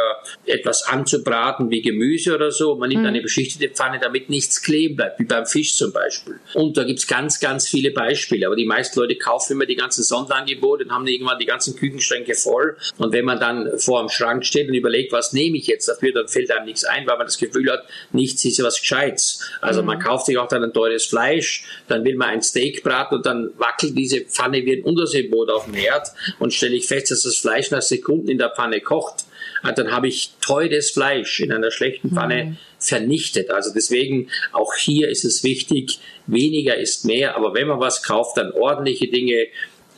etwas 0.44 0.83
anzubraten 0.85 1.70
wie 1.70 1.83
Gemüse 1.83 2.35
oder 2.35 2.50
so. 2.50 2.76
Man 2.76 2.88
nimmt 2.88 3.02
mhm. 3.02 3.09
eine 3.09 3.22
beschichtete 3.22 3.68
Pfanne, 3.72 3.98
damit 4.00 4.29
nichts 4.31 4.62
kleben 4.62 4.96
bleibt, 4.96 5.18
wie 5.18 5.24
beim 5.24 5.46
Fisch 5.46 5.76
zum 5.76 5.92
Beispiel. 5.92 6.38
Und 6.55 6.76
da 6.76 6.85
gibt 6.85 6.98
es 6.98 7.07
ganz, 7.07 7.40
ganz 7.40 7.68
viele 7.68 7.90
Beispiele. 7.90 8.46
Aber 8.46 8.57
die 8.57 8.66
meisten 8.66 8.98
Leute 8.98 9.16
kaufen 9.16 9.52
immer 9.52 9.66
die 9.66 9.76
ganzen 9.76 10.02
Sonderangebote 10.02 10.85
und 10.85 10.92
haben 10.92 11.07
irgendwann 11.07 11.38
die 11.38 11.46
ganzen 11.46 11.76
Küchenschränke 11.76 12.35
voll. 12.35 12.76
Und 12.98 13.12
wenn 13.12 13.24
man 13.24 13.40
dann 13.40 13.79
vor 13.79 14.00
dem 14.00 14.09
Schrank 14.09 14.44
steht 14.44 14.68
und 14.68 14.74
überlegt, 14.74 15.12
was 15.12 15.33
nehme 15.33 15.57
ich 15.57 15.66
jetzt 15.66 15.88
dafür, 15.88 16.12
dann 16.12 16.29
fällt 16.29 16.50
einem 16.50 16.66
nichts 16.66 16.85
ein, 16.85 17.07
weil 17.07 17.16
man 17.16 17.26
das 17.26 17.38
Gefühl 17.38 17.70
hat, 17.70 17.85
nichts 18.12 18.44
ist 18.44 18.62
was 18.62 18.81
Gescheites. 18.81 19.42
Also 19.61 19.81
mhm. 19.81 19.88
man 19.88 19.98
kauft 19.98 20.26
sich 20.26 20.38
auch 20.38 20.48
dann 20.48 20.62
ein 20.62 20.72
teures 20.72 21.05
Fleisch, 21.06 21.64
dann 21.88 22.04
will 22.04 22.16
man 22.16 22.28
ein 22.28 22.42
Steak 22.42 22.82
braten 22.82 23.16
und 23.16 23.26
dann 23.26 23.50
wackelt 23.58 23.96
diese 23.96 24.20
Pfanne 24.20 24.64
wie 24.64 24.76
ein 24.76 24.82
Unterseeboot 24.82 25.50
auf 25.50 25.64
dem 25.64 25.74
Herd 25.74 26.08
und 26.38 26.52
stelle 26.52 26.76
ich 26.76 26.86
fest, 26.86 27.10
dass 27.10 27.22
das 27.22 27.36
Fleisch 27.36 27.70
nach 27.70 27.82
Sekunden 27.82 28.28
in 28.28 28.38
der 28.38 28.50
Pfanne 28.50 28.80
kocht. 28.80 29.24
Und 29.62 29.78
dann 29.78 29.90
habe 29.90 30.08
ich 30.08 30.32
teures 30.40 30.90
Fleisch 30.90 31.40
in 31.40 31.52
einer 31.52 31.70
schlechten 31.70 32.10
Pfanne 32.10 32.44
mhm. 32.44 32.56
vernichtet. 32.78 33.50
Also 33.50 33.72
deswegen 33.74 34.28
auch 34.52 34.74
hier 34.74 35.08
ist 35.08 35.24
es 35.24 35.42
wichtig, 35.44 35.98
weniger 36.26 36.76
ist 36.76 37.04
mehr, 37.04 37.36
aber 37.36 37.54
wenn 37.54 37.68
man 37.68 37.80
was 37.80 38.02
kauft, 38.02 38.36
dann 38.36 38.52
ordentliche 38.52 39.08
Dinge, 39.08 39.46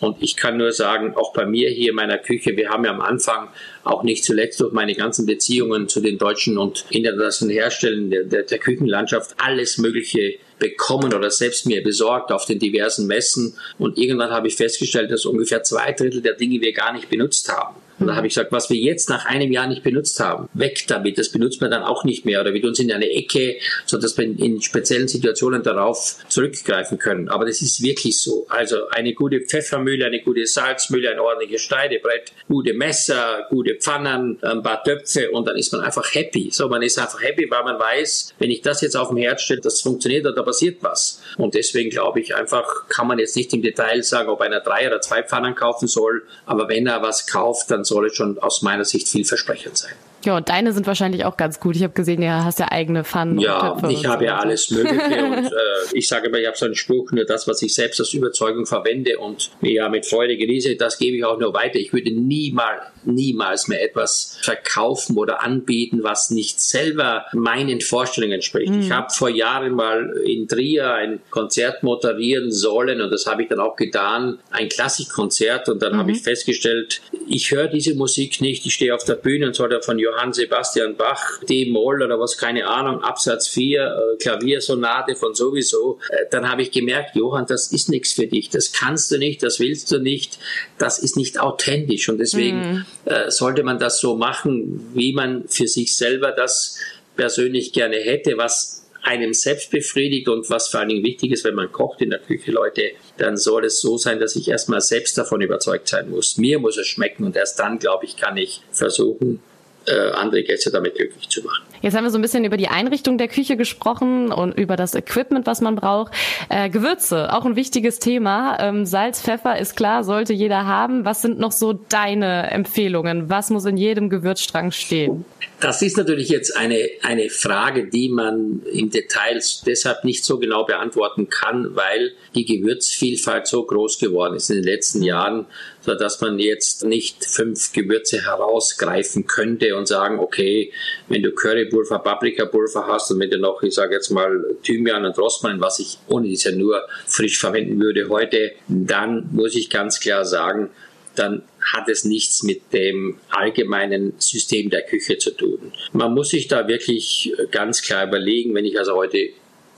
und 0.01 0.17
ich 0.21 0.37
kann 0.37 0.57
nur 0.57 0.73
sagen, 0.73 1.15
auch 1.15 1.33
bei 1.33 1.45
mir 1.45 1.71
hier 1.71 1.91
in 1.91 1.97
meiner 1.97 2.19
Küche, 2.19 2.57
wir 2.57 2.69
haben 2.71 2.85
ja 2.85 2.91
am 2.93 3.01
Anfang 3.01 3.49
auch 3.85 4.03
nicht 4.03 4.25
zuletzt 4.25 4.61
durch 4.61 4.73
meine 4.73 4.95
ganzen 4.95 5.27
Beziehungen 5.27 5.89
zu 5.89 6.01
den 6.01 6.19
deutschen 6.19 6.59
und 6.59 6.85
internationalen 6.91 7.57
Herstellern 7.57 8.11
der, 8.11 8.25
der, 8.25 8.43
der 8.45 8.59
Küchenlandschaft 8.59 9.35
alles 9.39 9.79
Mögliche 9.79 10.35
bekommen 10.59 11.15
oder 11.15 11.31
selbst 11.31 11.67
mir 11.67 11.83
besorgt 11.83 12.33
auf 12.33 12.45
den 12.45 12.59
diversen 12.59 13.07
Messen. 13.07 13.55
Und 13.79 13.99
irgendwann 13.99 14.31
habe 14.31 14.49
ich 14.49 14.57
festgestellt, 14.57 15.11
dass 15.11 15.25
ungefähr 15.25 15.63
zwei 15.63 15.93
Drittel 15.93 16.23
der 16.23 16.35
Dinge 16.35 16.61
wir 16.61 16.73
gar 16.73 16.93
nicht 16.93 17.09
benutzt 17.09 17.49
haben. 17.49 17.77
Und 17.99 18.07
da 18.07 18.17
habe 18.17 18.27
ich 18.27 18.35
gesagt, 18.35 18.53
was 18.53 18.71
wir 18.71 18.77
jetzt 18.77 19.09
nach 19.09 19.27
einem 19.27 19.53
Jahr 19.53 19.67
nicht 19.67 19.83
benutzt 19.83 20.21
haben, 20.21 20.49
weg 20.55 20.85
damit. 20.89 21.19
Das 21.19 21.31
benutzt 21.31 21.61
man 21.61 21.71
dann 21.71 21.83
auch 21.83 22.05
nicht 22.05 22.25
mehr 22.25 22.41
oder 22.41 22.55
wir 22.55 22.65
uns 22.65 22.79
in 22.79 22.93
eine 22.93 23.11
Ecke, 23.11 23.57
sodass 23.87 24.17
wir 24.17 24.25
in 24.25 24.63
speziellen 24.63 25.09
Situationen 25.09 25.63
darauf 25.63 26.17
zurückgreifen 26.29 26.99
können. 26.99 27.29
Aber 27.29 27.47
das 27.47 27.63
ist 27.63 27.83
wirklich 27.83 28.21
so. 28.21 28.47
Also 28.49 28.89
eine 28.91 29.15
gute 29.15 29.41
Pfeffermühle, 29.41 30.07
eine 30.07 30.23
gute 30.23 30.47
Salzmühle, 30.47 31.11
ein 31.11 31.19
ordentliches 31.19 31.63
Schneidebrett, 31.63 32.33
gute 32.47 32.73
Messer, 32.75 33.47
gute 33.49 33.75
Pfannen, 33.75 34.39
ein 34.43 34.63
paar 34.63 34.83
Töpfe 34.85 35.31
und 35.31 35.47
dann 35.49 35.57
ist 35.57 35.73
man 35.73 35.83
einfach 35.83 36.15
happy. 36.15 36.51
So, 36.53 36.69
man 36.69 36.83
ist 36.83 36.99
einfach 36.99 37.23
happy, 37.23 37.51
weil 37.51 37.65
man 37.65 37.79
weiß, 37.79 38.35
wenn 38.39 38.51
ich 38.51 38.63
das 38.63 38.81
jetzt 38.81 38.97
auf 38.97 39.09
dem 39.09 39.17
Herd 39.17 39.41
stelle, 39.41 39.61
das 39.61 39.81
funktioniert 39.81 40.27
und 40.27 40.37
da 40.37 40.43
passiert 40.43 40.79
was. 40.83 41.21
Und 41.37 41.55
deswegen 41.55 41.91
glaube 41.91 42.21
ich 42.21 42.35
einfach, 42.35 42.89
kann 42.89 43.07
man 43.07 43.19
jetzt 43.19 43.37
nicht 43.37 43.53
im 43.53 43.63
Detail 43.63 44.03
sagen, 44.03 44.29
ob 44.29 44.41
einer 44.41 44.61
drei 44.61 44.87
oder 44.87 45.01
zwei 45.01 45.23
Pfannen 45.23 45.55
kaufen 45.55 45.89
soll, 45.89 46.23
aber 46.47 46.69
wenn 46.69 46.87
er 46.87 47.03
was 47.03 47.27
kauft, 47.27 47.71
dann 47.71 47.85
soll 47.89 48.07
es 48.07 48.17
schon 48.17 48.39
aus 48.39 48.63
meiner 48.63 48.85
Sicht 48.85 49.09
vielversprechend 49.09 49.77
sein. 49.77 49.93
Ja, 50.25 50.37
und 50.37 50.49
deine 50.49 50.73
sind 50.73 50.87
wahrscheinlich 50.87 51.25
auch 51.25 51.37
ganz 51.37 51.61
gut. 51.61 51.77
Ich 51.77 51.83
habe 51.83 51.93
gesehen, 51.93 52.21
du 52.21 52.29
hast 52.29 52.59
ja 52.59 52.71
eigene 52.71 53.05
Pfannen. 53.05 53.39
Ja, 53.39 53.71
und 53.71 53.91
ich 53.91 54.05
habe 54.07 54.25
so. 54.25 54.27
ja 54.27 54.39
alles 54.39 54.71
Mögliche. 54.71 55.25
und 55.25 55.47
äh, 55.47 55.51
ich 55.93 56.09
sage 56.09 56.27
immer, 56.27 56.39
ich 56.39 56.47
habe 56.47 56.57
so 56.57 56.65
einen 56.65 56.75
Spruch, 56.75 57.13
nur 57.13 57.25
das, 57.25 57.47
was 57.47 57.63
ich 57.63 57.73
selbst 57.73 58.01
aus 58.01 58.13
Überzeugung 58.13 58.67
verwende 58.67 59.19
und 59.19 59.51
ja 59.61 59.89
mit 59.89 60.07
Freude 60.07 60.37
genieße, 60.37 60.77
das 60.77 60.99
gebe 60.99 61.17
ich 61.17 61.25
auch 61.25 61.39
nur 61.39 61.55
weiter. 61.55 61.79
Ich 61.79 61.93
würde 61.93 62.11
niemals, 62.11 62.83
niemals 63.05 63.69
mehr 63.69 63.83
etwas 63.83 64.39
verkaufen 64.43 65.17
oder 65.17 65.43
anbieten, 65.43 66.03
was 66.03 66.31
nicht 66.31 66.61
selber 66.61 67.27
meinen 67.33 67.81
Vorstellungen 67.81 68.35
entspricht. 68.35 68.73
Mhm. 68.73 68.81
Ich 68.81 68.91
habe 68.91 69.11
vor 69.11 69.29
Jahren 69.29 69.75
mal 69.75 70.15
in 70.27 70.49
Trier 70.49 70.95
ein 70.95 71.21
Konzert 71.31 71.85
moderieren 71.85 72.51
sollen 72.51 73.01
und 73.01 73.11
das 73.11 73.27
habe 73.27 73.43
ich 73.43 73.49
dann 73.49 73.61
auch 73.61 73.77
getan, 73.77 74.39
ein 74.51 74.69
Klassikkonzert 74.69 75.69
und 75.69 75.81
dann 75.81 75.93
mhm. 75.93 75.99
habe 75.99 76.13
ich 76.13 76.23
festgestellt, 76.23 77.03
ich 77.29 77.51
höre 77.51 77.69
diese 77.69 77.95
Musik 77.95 78.41
nicht, 78.41 78.67
ich 78.67 78.75
stehe 78.75 78.95
auf 78.95 79.05
der 79.05 79.15
Bühne 79.15 79.47
und 79.47 79.55
soll 79.55 79.69
davon 79.69 79.99
Johann 79.99 80.33
Sebastian 80.33 80.97
Bach, 80.97 81.41
D-Moll 81.49 82.03
oder 82.03 82.19
was, 82.19 82.37
keine 82.37 82.67
Ahnung, 82.67 83.03
Absatz 83.03 83.49
4, 83.49 83.83
äh, 83.83 84.17
Klaviersonate 84.17 85.15
von 85.15 85.35
sowieso, 85.35 85.99
äh, 86.11 86.25
dann 86.31 86.49
habe 86.49 86.63
ich 86.63 86.71
gemerkt, 86.71 87.17
Johann, 87.17 87.47
das 87.47 87.73
ist 87.73 87.89
nichts 87.89 88.13
für 88.13 88.27
dich, 88.27 88.51
das 88.51 88.73
kannst 88.73 89.11
du 89.11 89.19
nicht, 89.19 89.43
das 89.43 89.61
willst 89.61 89.91
du 89.93 89.99
nicht, 89.99 90.39
das 90.79 90.99
ist 90.99 91.17
nicht 91.17 91.39
authentisch 91.41 92.09
und 92.09 92.19
deswegen 92.19 92.61
mhm. 92.73 92.85
äh, 93.05 93.31
sollte 93.31 93.63
man 93.63 93.79
das 93.79 94.01
so 94.01 94.17
machen, 94.17 94.91
wie 94.95 95.13
man 95.13 95.49
für 95.49 95.69
sich 95.69 95.97
selber 95.97 96.33
das 96.33 96.79
persönlich 97.17 97.73
gerne 97.73 97.97
hätte, 97.97 98.39
was 98.39 98.88
einem 99.03 99.33
selbst 99.33 99.71
befriedigt 99.71 100.29
und 100.29 100.49
was 100.51 100.69
vor 100.69 100.81
allen 100.81 100.89
Dingen 100.89 101.05
wichtig 101.05 101.33
ist, 101.33 101.45
wenn 101.45 101.55
man 101.55 101.73
kocht 101.73 102.01
in 102.01 102.11
der 102.11 102.19
Küche, 102.19 102.51
Leute, 102.51 102.91
dann 103.17 103.37
soll 103.37 103.65
es 103.65 103.81
so 103.81 103.97
sein, 103.97 104.19
dass 104.19 104.37
ich 104.37 104.49
erstmal 104.49 104.81
selbst 104.81 105.17
davon 105.17 105.41
überzeugt 105.41 105.89
sein 105.89 106.11
muss. 106.11 106.37
Mir 106.37 106.59
muss 106.59 106.77
es 106.77 106.87
schmecken 106.87 107.25
und 107.25 107.37
erst 107.37 107.59
dann, 107.59 107.79
glaube 107.79 108.05
ich, 108.05 108.17
kann 108.17 108.37
ich 108.37 108.63
versuchen, 108.71 109.41
äh, 109.89 110.13
andere 110.13 110.43
Gäste 110.43 110.71
damit 110.71 110.95
glücklich 110.95 111.29
zu 111.29 111.43
machen. 111.43 111.65
Jetzt 111.81 111.97
haben 111.97 112.05
wir 112.05 112.11
so 112.11 112.19
ein 112.19 112.23
bisschen 112.23 112.45
über 112.45 112.57
die 112.57 112.69
Einrichtung 112.69 113.19
der 113.19 113.29
Küche 113.29 113.57
gesprochen 113.57 114.33
und 114.33 114.53
über 114.59 114.77
das 114.77 114.95
Equipment, 114.95 115.47
was 115.47 115.61
man 115.61 115.77
braucht. 115.77 116.13
Äh, 116.49 116.71
Gewürze, 116.71 117.33
auch 117.33 117.45
ein 117.45 117.57
wichtiges 117.57 117.99
Thema. 118.01 118.59
Ähm, 118.61 118.85
Salz, 118.85 119.23
Pfeffer 119.23 119.59
ist 119.59 119.77
klar, 119.77 120.03
sollte 120.03 120.33
jeder 120.33 120.67
haben. 120.67 121.05
Was 121.05 121.23
sind 121.23 121.39
noch 121.39 121.53
so 121.53 121.73
deine 121.73 122.51
Empfehlungen? 122.51 123.31
Was 123.31 123.51
muss 123.51 123.65
in 123.65 123.77
jedem 123.77 124.11
Gewürzstrang 124.11 124.73
stehen? 124.73 125.25
Das 125.61 125.83
ist 125.83 125.97
natürlich 125.97 126.29
jetzt 126.29 126.57
eine, 126.57 126.89
eine 127.03 127.31
Frage, 127.31 127.89
die 127.89 128.09
man 128.09 128.63
im 128.73 128.91
Detail 128.91 129.41
deshalb 129.67 130.05
nicht 130.05 130.25
so 130.25 130.39
genau 130.39 130.65
beantworten 130.65 131.29
kann, 131.29 131.75
weil 131.75 132.13
die 132.35 132.45
Gewürzvielfalt 132.45 133.47
so 133.47 133.65
groß 133.65 133.99
geworden 133.99 134.35
ist 134.37 134.51
in 134.51 134.57
den 134.57 134.65
letzten 134.65 135.03
Jahren, 135.03 135.47
sodass 135.81 136.21
man 136.21 136.39
jetzt 136.39 136.85
nicht 136.85 137.25
fünf 137.25 137.73
Gewürze 137.73 138.25
herausgreifen 138.25 139.27
könnte 139.27 139.77
und 139.77 139.87
sagen, 139.87 140.19
okay, 140.19 140.73
wenn 141.09 141.23
du 141.23 141.33
Currypulver, 141.33 142.01
Paprikapulver 142.01 142.87
hast 142.87 143.11
und 143.11 143.21
wenn 143.21 143.31
du 143.31 143.39
noch, 143.39 143.63
ich 143.63 143.75
sage 143.75 143.95
jetzt 143.95 144.11
mal, 144.11 144.45
Thymian 144.63 145.05
und 145.05 145.19
Rosmarin, 145.19 145.61
was 145.61 145.79
ich 145.79 145.99
ohne 146.09 146.29
diese 146.29 146.53
nur 146.53 146.83
frisch 147.07 147.39
verwenden 147.39 147.81
würde 147.81 148.09
heute, 148.09 148.53
dann 148.69 149.29
muss 149.33 149.55
ich 149.55 149.71
ganz 149.71 150.01
klar 150.01 150.25
sagen, 150.25 150.71
dann 151.15 151.43
hat 151.61 151.89
es 151.89 152.05
nichts 152.05 152.43
mit 152.43 152.73
dem 152.73 153.19
allgemeinen 153.31 154.15
System 154.19 154.71
der 154.71 154.83
Küche 154.83 155.19
zu 155.19 155.33
tun. 155.33 155.73
Man 155.93 156.15
muss 156.15 156.31
sich 156.31 156.47
da 156.49 156.69
wirklich 156.69 157.33
ganz 157.51 157.83
klar 157.83 158.07
überlegen, 158.07 158.55
wenn 158.55 158.65
ich 158.65 158.79
also 158.79 158.95
heute 158.95 159.31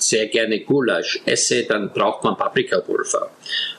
sehr 0.02 0.26
gerne 0.26 0.60
Gulasch 0.60 1.20
esse, 1.24 1.64
dann 1.64 1.92
braucht 1.92 2.24
man 2.24 2.36
Paprikapulver. 2.36 3.30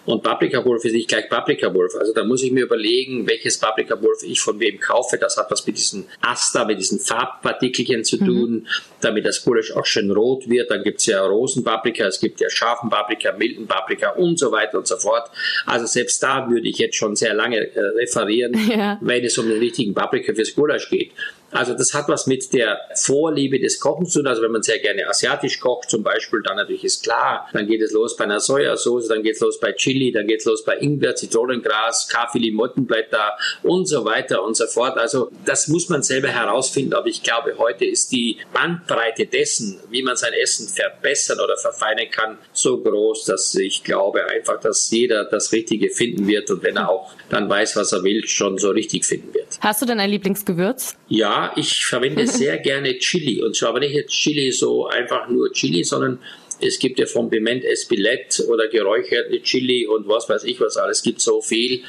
Und 0.06 0.24
Paprikapulver 0.24 0.86
ist 0.86 0.94
nicht 0.94 1.10
gleich 1.10 1.30
Paprikapulver. 1.30 2.00
Also 2.00 2.14
da 2.14 2.24
muss 2.24 2.44
ich 2.44 2.52
mir 2.52 2.64
überlegen, 2.64 3.28
welches 3.28 3.58
Paprikapulver 3.60 4.26
ich 4.26 4.42
von 4.42 4.60
wem 4.60 4.80
kaufe. 4.80 5.18
Das 5.18 5.38
hat 5.38 5.52
was 5.52 5.66
mit 5.66 5.78
diesen 5.78 6.08
Aster, 6.22 6.66
mit 6.66 6.80
diesen 6.80 7.00
Farbpartikelchen 7.00 8.04
zu 8.04 8.18
tun, 8.18 8.52
mhm. 8.52 8.68
damit 9.02 9.26
das 9.26 9.44
Gulasch 9.44 9.72
auch 9.72 9.86
schön 9.86 10.12
rot 10.12 10.50
wird. 10.50 10.72
Dann 10.72 10.84
gibt 10.84 11.00
es 11.00 11.06
ja 11.06 11.24
Rosenpaprika, 11.26 12.08
es 12.08 12.20
gibt 12.20 12.42
ja 12.42 12.50
scharfen 12.50 12.90
Paprika, 12.90 13.32
milden 13.34 13.68
Paprika 13.68 14.12
und 14.12 14.40
so 14.40 14.52
weiter 14.52 14.78
und 14.80 14.88
so 14.88 14.98
fort. 14.98 15.30
Also 15.66 15.86
selbst 15.86 16.22
da 16.24 16.50
würde 16.50 16.68
ich 16.68 16.78
jetzt 16.78 16.96
schon 16.96 17.16
sehr 17.16 17.34
lange 17.34 17.58
äh, 17.58 17.80
referieren, 17.80 18.54
ja. 18.70 18.98
wenn 19.02 19.24
es 19.24 19.38
um 19.38 19.48
den 19.48 19.60
richtigen 19.60 19.94
Paprika 19.94 20.34
fürs 20.34 20.56
Gulasch 20.56 20.90
geht. 20.90 21.12
Also 21.52 21.74
das 21.74 21.94
hat 21.94 22.08
was 22.08 22.28
mit 22.28 22.54
der 22.54 22.80
Vorliebe 22.96 23.60
des 23.60 23.80
Kochens 23.80 24.12
zu 24.12 24.20
tun. 24.20 24.28
Also 24.28 24.42
wenn 24.42 24.52
man 24.52 24.64
sehr 24.64 24.80
gerne 24.80 25.08
asiatisch 25.08 25.60
kocht 25.60 25.90
zum 25.90 26.04
Beispiel, 26.04 26.42
dann 26.44 26.58
natürlich 26.58 26.84
ist 26.84 27.04
klar, 27.04 27.48
dann 27.54 27.68
geht 27.68 27.82
es 27.82 27.92
los 27.92 28.16
bei 28.16 28.24
einer 28.24 28.40
Sojasauce, 28.40 29.08
dann 29.08 29.24
geht 29.24 29.36
es 29.36 29.42
los 29.42 29.60
bei 29.60 29.74
Chili, 29.74 30.12
dann 30.12 30.28
geht 30.28 30.40
es 30.40 30.46
los 30.46 30.64
bei 30.64 30.78
Ingwer, 30.78 31.16
Zitronengras, 31.16 32.08
Kaffee, 32.08 32.40
Limottenblätter 32.40 33.34
und 33.64 33.88
so 33.88 34.06
weiter 34.06 34.44
und 34.44 34.56
so 34.56 34.66
fort. 34.68 34.98
Also 34.98 35.30
das 35.46 35.68
muss 35.68 35.90
man 35.90 36.04
selber 36.04 36.30
herausfinden. 36.30 36.94
Aber 36.94 37.08
ich 37.08 37.24
glaube, 37.24 37.58
heute 37.58 37.86
ist 37.86 38.12
die 38.12 38.38
Bandbreite 38.54 39.26
dessen, 39.26 39.80
wie 39.90 40.04
man 40.04 40.16
sein 40.16 40.34
Essen 40.34 40.68
verbessern 40.68 41.40
oder 41.40 41.58
verfeinern 41.58 42.10
kann, 42.12 42.38
so 42.54 42.78
groß, 42.82 43.26
dass 43.26 43.54
ich 43.56 43.84
glaube 43.84 44.26
einfach, 44.26 44.60
dass 44.60 44.90
jeder 44.92 45.26
das 45.26 45.52
Richtige 45.52 45.90
finden 45.90 46.28
wird 46.28 46.50
und 46.50 46.64
wenn 46.64 46.78
er 46.78 46.90
auch 46.90 47.12
dann 47.30 47.50
weiß, 47.50 47.76
was 47.76 47.92
er 47.92 48.04
will, 48.04 48.28
schon 48.28 48.58
so 48.58 48.72
richtig 48.72 49.06
finden 49.06 49.34
wird. 49.34 49.60
Hast 49.62 49.82
du 49.82 49.86
denn 49.86 50.00
ein 50.00 50.10
Lieblingsgewürz? 50.10 50.96
Ja, 51.08 51.41
ich 51.56 51.86
verwende 51.86 52.28
sehr 52.42 52.58
gerne 52.58 52.98
Chili. 52.98 53.42
Und 53.42 53.56
zwar 53.56 53.70
aber 53.70 53.80
nicht 53.80 53.94
jetzt 53.94 54.12
Chili 54.12 54.52
so 54.52 54.88
einfach 54.88 55.28
nur 55.30 55.52
Chili, 55.52 55.84
sondern 55.84 56.20
es 56.62 56.78
gibt 56.80 57.00
ja 57.00 57.06
vom 57.06 57.30
Piment 57.30 57.66
Espilette 57.66 58.46
oder 58.48 58.68
geräucherte 58.68 59.42
Chili 59.42 59.88
und 59.88 60.08
was 60.08 60.30
weiß 60.30 60.44
ich 60.44 60.60
was 60.60 60.78
alles. 60.78 60.98
Es 60.98 61.04
gibt 61.04 61.22
so 61.22 61.42
viel. 61.42 61.84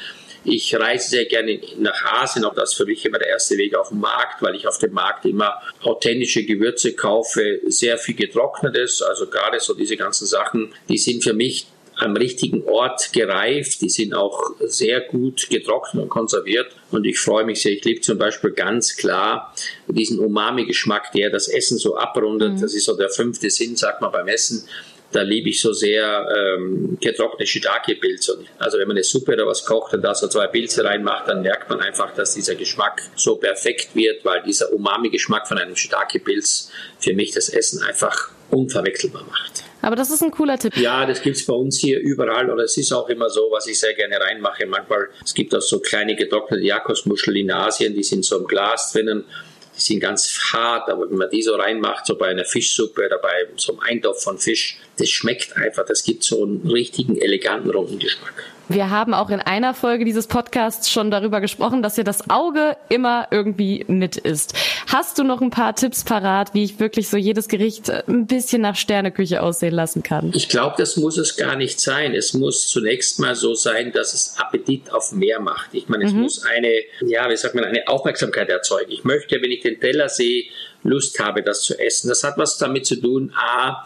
Ich 0.45 0.75
reise 0.75 1.09
sehr 1.09 1.25
gerne 1.25 1.61
nach 1.77 2.21
Asien, 2.21 2.43
auch 2.43 2.53
das 2.53 2.71
ist 2.71 2.77
für 2.77 2.85
mich 2.85 3.05
immer 3.05 3.17
der 3.17 3.29
erste 3.29 3.57
Weg 3.57 3.75
auf 3.75 3.89
den 3.89 3.99
Markt, 3.99 4.41
weil 4.41 4.55
ich 4.55 4.67
auf 4.67 4.77
dem 4.77 4.91
Markt 4.91 5.25
immer 5.25 5.61
authentische 5.83 6.43
Gewürze 6.43 6.93
kaufe, 6.93 7.61
sehr 7.67 7.97
viel 7.97 8.15
getrocknetes, 8.15 9.01
also 9.01 9.27
gerade 9.27 9.61
so 9.61 9.73
diese 9.73 9.95
ganzen 9.95 10.27
Sachen, 10.27 10.73
die 10.89 10.97
sind 10.97 11.23
für 11.23 11.33
mich 11.33 11.67
am 12.03 12.15
richtigen 12.15 12.63
Ort 12.65 13.13
gereift. 13.13 13.81
Die 13.81 13.89
sind 13.89 14.13
auch 14.13 14.51
sehr 14.59 15.01
gut 15.01 15.49
getrocknet 15.49 16.03
und 16.03 16.09
konserviert. 16.09 16.67
Und 16.91 17.05
ich 17.05 17.19
freue 17.19 17.45
mich 17.45 17.61
sehr. 17.61 17.71
Ich 17.73 17.83
liebe 17.83 18.01
zum 18.01 18.17
Beispiel 18.17 18.51
ganz 18.51 18.95
klar 18.95 19.53
diesen 19.87 20.19
Umami-Geschmack, 20.19 21.11
der 21.13 21.29
das 21.29 21.47
Essen 21.47 21.77
so 21.77 21.97
abrundet. 21.97 22.53
Mhm. 22.53 22.61
Das 22.61 22.73
ist 22.73 22.85
so 22.85 22.95
der 22.95 23.09
fünfte 23.09 23.49
Sinn, 23.49 23.75
sagt 23.75 24.01
man 24.01 24.11
beim 24.11 24.27
Essen. 24.27 24.67
Da 25.11 25.21
liebe 25.21 25.49
ich 25.49 25.61
so 25.61 25.73
sehr 25.73 26.27
ähm, 26.35 26.97
getrocknete 26.99 27.45
Shiitake-Pilze. 27.45 28.39
Also 28.57 28.79
wenn 28.79 28.87
man 28.87 28.97
eine 28.97 29.03
Suppe 29.03 29.33
oder 29.33 29.45
was 29.45 29.63
kocht 29.63 29.93
und 29.93 30.01
da 30.01 30.15
so 30.15 30.27
zwei 30.27 30.47
Pilze 30.47 30.83
reinmacht, 30.83 31.27
dann 31.27 31.43
merkt 31.43 31.69
man 31.69 31.81
einfach, 31.81 32.13
dass 32.15 32.33
dieser 32.33 32.55
Geschmack 32.55 33.03
so 33.15 33.35
perfekt 33.35 33.89
wird, 33.93 34.25
weil 34.25 34.41
dieser 34.41 34.73
Umami-Geschmack 34.73 35.47
von 35.47 35.59
einem 35.59 35.75
Shiitake-Pilz 35.75 36.71
für 36.97 37.13
mich 37.13 37.31
das 37.31 37.49
Essen 37.49 37.83
einfach 37.83 38.31
unverwechselbar 38.49 39.23
macht. 39.23 39.63
Aber 39.83 39.97
das 39.97 40.09
ist 40.09 40.23
ein 40.23 40.31
cooler 40.31 40.57
Tipp. 40.57 40.77
Ja, 40.77 41.05
das 41.05 41.21
gibt 41.21 41.35
es 41.35 41.45
bei 41.45 41.53
uns 41.53 41.77
hier 41.77 41.99
überall 41.99 42.49
oder 42.49 42.63
es 42.63 42.77
ist 42.77 42.93
auch 42.93 43.09
immer 43.09 43.29
so, 43.29 43.49
was 43.51 43.67
ich 43.67 43.77
sehr 43.77 43.93
gerne 43.93 44.17
reinmache. 44.17 44.65
Manchmal, 44.65 45.09
es 45.23 45.33
gibt 45.33 45.53
auch 45.53 45.61
so 45.61 45.79
kleine 45.79 46.15
getrocknete 46.15 46.63
Jakobsmuscheln 46.63 47.35
in 47.35 47.51
Asien, 47.51 47.93
die 47.93 48.03
sind 48.03 48.23
so 48.23 48.39
im 48.39 48.47
Glas 48.47 48.93
drinnen. 48.93 49.25
Die 49.75 49.81
sind 49.81 49.99
ganz 49.99 50.39
hart, 50.53 50.89
aber 50.89 51.09
wenn 51.09 51.17
man 51.17 51.29
die 51.29 51.41
so 51.41 51.55
reinmacht, 51.55 52.05
so 52.05 52.15
bei 52.15 52.27
einer 52.27 52.45
Fischsuppe 52.45 53.07
oder 53.07 53.17
bei 53.17 53.47
so 53.57 53.73
einem 53.73 53.81
Eintopf 53.81 54.23
von 54.23 54.37
Fisch, 54.37 54.77
das 54.97 55.09
schmeckt 55.09 55.57
einfach. 55.57 55.85
Das 55.85 56.03
gibt 56.03 56.23
so 56.23 56.43
einen 56.43 56.65
richtigen, 56.69 57.17
eleganten, 57.17 57.69
runden 57.69 57.99
Geschmack. 57.99 58.52
Wir 58.69 58.89
haben 58.89 59.13
auch 59.13 59.29
in 59.29 59.41
einer 59.41 59.73
Folge 59.73 60.05
dieses 60.05 60.27
Podcasts 60.27 60.89
schon 60.89 61.11
darüber 61.11 61.41
gesprochen, 61.41 61.83
dass 61.83 61.97
ja 61.97 62.03
das 62.03 62.29
Auge 62.29 62.77
immer 62.89 63.27
irgendwie 63.29 63.83
mit 63.87 64.15
ist. 64.15 64.53
Hast 64.87 65.19
du 65.19 65.23
noch 65.23 65.41
ein 65.41 65.49
paar 65.49 65.75
Tipps 65.75 66.03
parat, 66.03 66.53
wie 66.53 66.63
ich 66.63 66.79
wirklich 66.79 67.09
so 67.09 67.17
jedes 67.17 67.49
Gericht 67.49 67.89
ein 67.89 68.25
bisschen 68.25 68.61
nach 68.61 68.75
Sterneküche 68.75 69.41
aussehen 69.41 69.73
lassen 69.73 70.01
kann? 70.01 70.31
Ich 70.33 70.47
glaube, 70.47 70.75
das 70.77 70.95
muss 70.95 71.17
es 71.17 71.35
gar 71.35 71.57
nicht 71.57 71.81
sein. 71.81 72.15
Es 72.15 72.33
muss 72.33 72.67
zunächst 72.67 73.19
mal 73.19 73.35
so 73.35 73.53
sein, 73.53 73.91
dass 73.91 74.13
es 74.13 74.35
Appetit 74.37 74.91
auf 74.91 75.11
mehr 75.11 75.41
macht. 75.41 75.73
Ich 75.73 75.89
meine, 75.89 76.05
es 76.05 76.13
mhm. 76.13 76.21
muss 76.21 76.45
eine, 76.45 76.71
ja, 77.01 77.29
wie 77.29 77.35
sagt 77.35 77.55
man, 77.55 77.65
eine 77.65 77.87
Aufmerksamkeit 77.87 78.49
erzeugen. 78.49 78.91
Ich 78.91 79.03
möchte, 79.03 79.41
wenn 79.41 79.51
ich 79.51 79.61
den 79.61 79.79
Teller 79.79 80.07
sehe, 80.07 80.45
Lust 80.83 81.19
habe, 81.19 81.43
das 81.43 81.63
zu 81.63 81.77
essen. 81.79 82.09
Das 82.09 82.23
hat 82.23 82.37
was 82.37 82.57
damit 82.57 82.85
zu 82.85 82.95
tun, 82.95 83.33
a, 83.35 83.85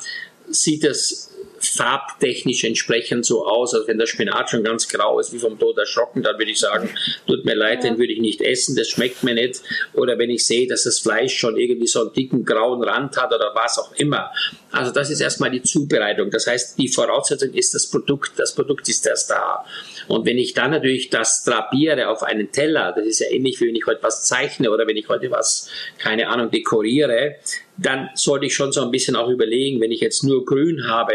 sieht 0.50 0.84
es 0.84 1.32
farbtechnisch 1.60 2.64
entsprechend 2.64 3.26
so 3.26 3.46
aus, 3.46 3.74
als 3.74 3.88
wenn 3.88 3.98
der 3.98 4.06
Spinat 4.06 4.50
schon 4.50 4.64
ganz 4.64 4.88
grau 4.88 5.20
ist, 5.20 5.34
wie 5.34 5.40
vom 5.40 5.58
Tod 5.60 5.78
erschrocken, 5.78 6.24
dann 6.24 6.38
würde 6.38 6.52
ich 6.52 6.60
sagen, 6.60 6.90
tut 7.28 7.46
mir 7.46 7.56
leid, 7.56 7.84
den 7.84 7.98
würde 7.98 8.14
ich 8.14 8.20
nicht 8.20 8.42
essen, 8.42 8.76
das 8.76 8.90
schmeckt 8.90 9.24
mir 9.24 9.34
nicht. 9.34 9.62
Oder 9.94 10.18
wenn 10.18 10.30
ich 10.30 10.46
sehe, 10.46 10.68
dass 10.68 10.84
das 10.84 11.00
Fleisch 11.00 11.38
schon 11.38 11.58
irgendwie 11.58 11.88
so 11.88 12.02
einen 12.02 12.14
dicken 12.14 12.46
grauen 12.46 12.84
Rand 12.84 13.18
hat 13.18 13.34
oder 13.34 13.52
was 13.54 13.78
auch 13.78 13.94
immer. 13.96 14.32
Also 14.72 14.92
das 14.92 15.10
ist 15.10 15.22
erstmal 15.22 15.52
die 15.52 15.62
Zubereitung. 15.62 16.30
Das 16.30 16.48
heißt, 16.48 16.78
die 16.78 16.90
Voraussetzung 16.90 17.54
ist 17.54 17.74
das 17.74 17.88
Produkt. 17.90 18.34
Das 18.38 18.54
Produkt 18.54 18.88
ist 18.90 19.06
erst 19.06 19.30
da. 19.30 19.66
Und 20.08 20.26
wenn 20.26 20.38
ich 20.38 20.54
dann 20.54 20.72
natürlich 20.72 21.10
das 21.10 21.44
drapiere 21.44 22.10
auf 22.10 22.24
einen 22.24 22.52
Teller, 22.52 22.94
das 22.96 23.06
ist 23.06 23.20
ja 23.20 23.30
ähnlich 23.30 23.60
wie 23.60 23.68
wenn 23.68 23.76
ich 23.76 23.86
heute 23.86 24.04
was 24.04 24.26
zeichne 24.26 24.72
oder 24.72 24.88
wenn 24.88 24.98
ich 24.98 25.10
heute 25.10 25.32
was, 25.32 25.70
keine 25.98 26.30
Ahnung, 26.30 26.52
dekoriere, 26.52 27.36
dann 27.78 28.10
sollte 28.16 28.48
ich 28.48 28.56
schon 28.56 28.72
so 28.72 28.82
ein 28.82 28.92
bisschen 28.92 29.16
auch 29.16 29.30
überlegen, 29.30 29.80
wenn 29.82 29.92
ich 29.92 30.02
jetzt 30.02 30.24
nur 30.24 30.46
grün 30.46 30.88
habe, 30.88 31.14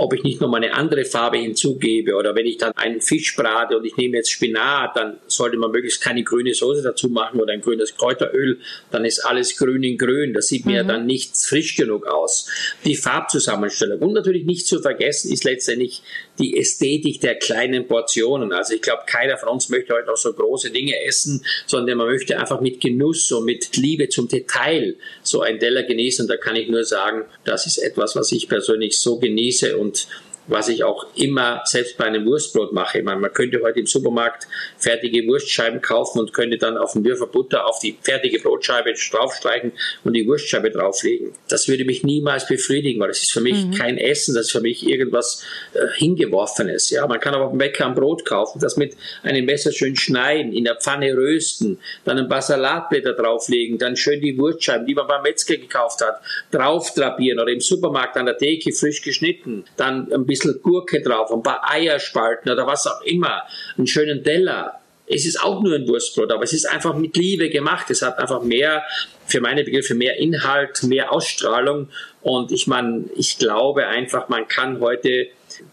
ob 0.00 0.14
ich 0.14 0.22
nicht 0.22 0.40
nochmal 0.40 0.64
eine 0.64 0.72
andere 0.72 1.04
Farbe 1.04 1.36
hinzugebe 1.36 2.14
oder 2.14 2.34
wenn 2.34 2.46
ich 2.46 2.56
dann 2.56 2.72
einen 2.72 3.02
Fisch 3.02 3.36
brate 3.36 3.76
und 3.76 3.84
ich 3.84 3.98
nehme 3.98 4.16
jetzt 4.16 4.30
Spinat, 4.30 4.96
dann 4.96 5.18
sollte 5.26 5.58
man 5.58 5.70
möglichst 5.70 6.00
keine 6.00 6.24
grüne 6.24 6.54
Soße 6.54 6.82
dazu 6.82 7.10
machen 7.10 7.38
oder 7.38 7.52
ein 7.52 7.60
grünes 7.60 7.94
Kräuteröl, 7.94 8.58
dann 8.90 9.04
ist 9.04 9.20
alles 9.20 9.56
grün 9.58 9.82
in 9.82 9.98
grün, 9.98 10.32
das 10.32 10.48
sieht 10.48 10.64
mir 10.64 10.84
mhm. 10.84 10.88
dann 10.88 11.06
nicht 11.06 11.36
frisch 11.36 11.76
genug 11.76 12.06
aus. 12.06 12.48
Die 12.86 12.96
Farbzusammenstellung 12.96 14.00
und 14.00 14.14
natürlich 14.14 14.46
nicht 14.46 14.66
zu 14.66 14.80
vergessen 14.80 15.32
ist 15.32 15.44
letztendlich 15.44 16.02
die 16.38 16.56
Ästhetik 16.56 17.20
der 17.20 17.34
kleinen 17.34 17.86
Portionen. 17.86 18.52
Also 18.52 18.74
ich 18.74 18.82
glaube, 18.82 19.02
keiner 19.06 19.36
von 19.36 19.50
uns 19.50 19.68
möchte 19.68 19.94
heute 19.94 20.10
auch 20.10 20.16
so 20.16 20.32
große 20.32 20.70
Dinge 20.70 20.94
essen, 21.04 21.44
sondern 21.66 21.98
man 21.98 22.06
möchte 22.06 22.38
einfach 22.38 22.60
mit 22.60 22.80
Genuss 22.80 23.30
und 23.32 23.44
mit 23.44 23.76
Liebe 23.76 24.08
zum 24.08 24.28
Detail 24.28 24.96
so 25.22 25.42
ein 25.42 25.60
Teller 25.60 25.82
genießen. 25.82 26.24
Und 26.24 26.28
da 26.28 26.38
kann 26.38 26.56
ich 26.56 26.68
nur 26.68 26.84
sagen, 26.84 27.24
das 27.44 27.66
ist 27.66 27.78
etwas, 27.78 28.16
was 28.16 28.32
ich 28.32 28.48
persönlich 28.48 28.98
so 28.98 29.18
genieße 29.18 29.76
und 29.76 29.89
und 29.90 30.08
was 30.50 30.68
ich 30.68 30.84
auch 30.84 31.06
immer 31.14 31.62
selbst 31.64 31.96
bei 31.96 32.04
einem 32.04 32.26
Wurstbrot 32.26 32.72
mache. 32.72 32.98
Ich 32.98 33.04
meine, 33.04 33.20
man 33.20 33.32
könnte 33.32 33.60
heute 33.62 33.80
im 33.80 33.86
Supermarkt 33.86 34.46
fertige 34.78 35.26
Wurstscheiben 35.26 35.80
kaufen 35.80 36.18
und 36.18 36.32
könnte 36.32 36.58
dann 36.58 36.76
auf 36.76 36.92
den 36.92 37.04
Würfel 37.04 37.28
Butter 37.28 37.66
auf 37.66 37.78
die 37.78 37.96
fertige 38.02 38.40
Brotscheibe 38.40 38.92
draufstreichen 38.92 39.72
und 40.04 40.14
die 40.14 40.26
Wurstscheibe 40.26 40.70
drauflegen. 40.70 41.32
Das 41.48 41.68
würde 41.68 41.84
mich 41.84 42.02
niemals 42.02 42.46
befriedigen, 42.46 43.00
weil 43.00 43.08
das 43.08 43.22
ist 43.22 43.32
für 43.32 43.40
mich 43.40 43.66
mhm. 43.66 43.74
kein 43.74 43.98
Essen, 43.98 44.34
das 44.34 44.46
ist 44.46 44.52
für 44.52 44.60
mich 44.60 44.86
irgendwas 44.86 45.44
äh, 45.74 45.86
hingeworfenes. 45.96 46.90
Ja, 46.90 47.06
man 47.06 47.20
kann 47.20 47.34
aber 47.34 47.48
beim 47.48 47.58
Bäcker 47.58 47.86
ein 47.86 47.94
Brot 47.94 48.24
kaufen, 48.24 48.60
das 48.60 48.76
mit 48.76 48.96
einem 49.22 49.44
Messer 49.44 49.72
schön 49.72 49.96
schneiden, 49.96 50.52
in 50.52 50.64
der 50.64 50.76
Pfanne 50.76 51.14
rösten, 51.14 51.78
dann 52.04 52.18
ein 52.18 52.28
paar 52.28 52.42
Salatblätter 52.42 53.12
drauflegen, 53.12 53.78
dann 53.78 53.96
schön 53.96 54.20
die 54.20 54.36
Wurstscheiben, 54.36 54.86
die 54.86 54.94
man 54.94 55.06
beim 55.06 55.22
Metzger 55.22 55.56
gekauft 55.56 56.00
hat, 56.00 56.20
drauf 56.50 56.92
drapieren 56.94 57.38
oder 57.38 57.52
im 57.52 57.60
Supermarkt 57.60 58.16
an 58.16 58.26
der 58.26 58.36
Theke 58.36 58.72
frisch 58.72 59.02
geschnitten, 59.02 59.64
dann 59.76 60.12
ein 60.12 60.26
bisschen 60.26 60.39
bisschen 60.40 60.62
Gurke 60.62 61.02
drauf, 61.02 61.30
ein 61.32 61.42
paar 61.42 61.68
Eierspalten 61.70 62.50
oder 62.50 62.66
was 62.66 62.86
auch 62.86 63.02
immer, 63.02 63.42
einen 63.76 63.86
schönen 63.86 64.22
Teller. 64.24 64.80
Es 65.06 65.26
ist 65.26 65.42
auch 65.42 65.60
nur 65.60 65.74
ein 65.74 65.88
Wurstbrot, 65.88 66.30
aber 66.30 66.44
es 66.44 66.52
ist 66.52 66.66
einfach 66.66 66.94
mit 66.94 67.16
Liebe 67.16 67.50
gemacht. 67.50 67.90
Es 67.90 68.02
hat 68.02 68.18
einfach 68.18 68.42
mehr, 68.42 68.84
für 69.26 69.40
meine 69.40 69.64
Begriffe, 69.64 69.94
mehr 69.94 70.16
Inhalt, 70.18 70.82
mehr 70.84 71.12
Ausstrahlung. 71.12 71.88
Und 72.22 72.52
ich 72.52 72.66
meine, 72.66 73.04
ich 73.16 73.38
glaube 73.38 73.86
einfach, 73.86 74.28
man 74.28 74.46
kann 74.46 74.80
heute 74.80 75.28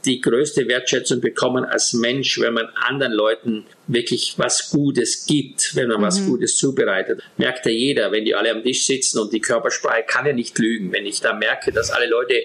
die 0.06 0.22
größte 0.22 0.68
Wertschätzung 0.68 1.22
bekommen 1.22 1.66
als 1.66 1.94
Mensch, 1.94 2.40
wenn 2.40 2.54
man 2.54 2.68
anderen 2.76 3.14
Leuten 3.14 3.66
wirklich 3.88 4.36
was 4.38 4.70
Gutes 4.70 5.26
gibt, 5.26 5.76
wenn 5.76 5.88
man 5.88 6.00
mhm. 6.00 6.04
was 6.04 6.26
Gutes 6.26 6.58
zubereitet. 6.58 7.22
Merkt 7.38 7.66
ja 7.66 7.72
jeder, 7.72 8.12
wenn 8.12 8.26
die 8.26 8.36
alle 8.36 8.52
am 8.52 8.64
Tisch 8.64 8.86
sitzen 8.86 9.20
und 9.20 9.34
die 9.34 9.40
Körpersprache 9.40 10.04
kann 10.06 10.26
ja 10.26 10.34
nicht 10.34 10.58
lügen. 10.60 10.92
Wenn 10.92 11.06
ich 11.06 11.22
da 11.22 11.34
merke, 11.34 11.72
dass 11.72 11.90
alle 11.90 12.08
Leute 12.08 12.36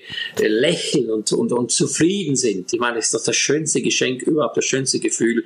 äh, 0.41 0.49
lächeln 0.49 1.11
und, 1.11 1.33
und, 1.33 1.53
und 1.53 1.71
zufrieden 1.73 2.37
sind, 2.37 2.73
ich 2.73 2.81
meine, 2.81 2.97
das 2.97 3.07
ist 3.07 3.15
doch 3.15 3.25
das 3.25 3.37
schönste 3.37 3.83
Geschenk 3.83 4.23
überhaupt, 4.23 4.57
das 4.57 4.65
schönste 4.65 4.99
Gefühl, 5.01 5.45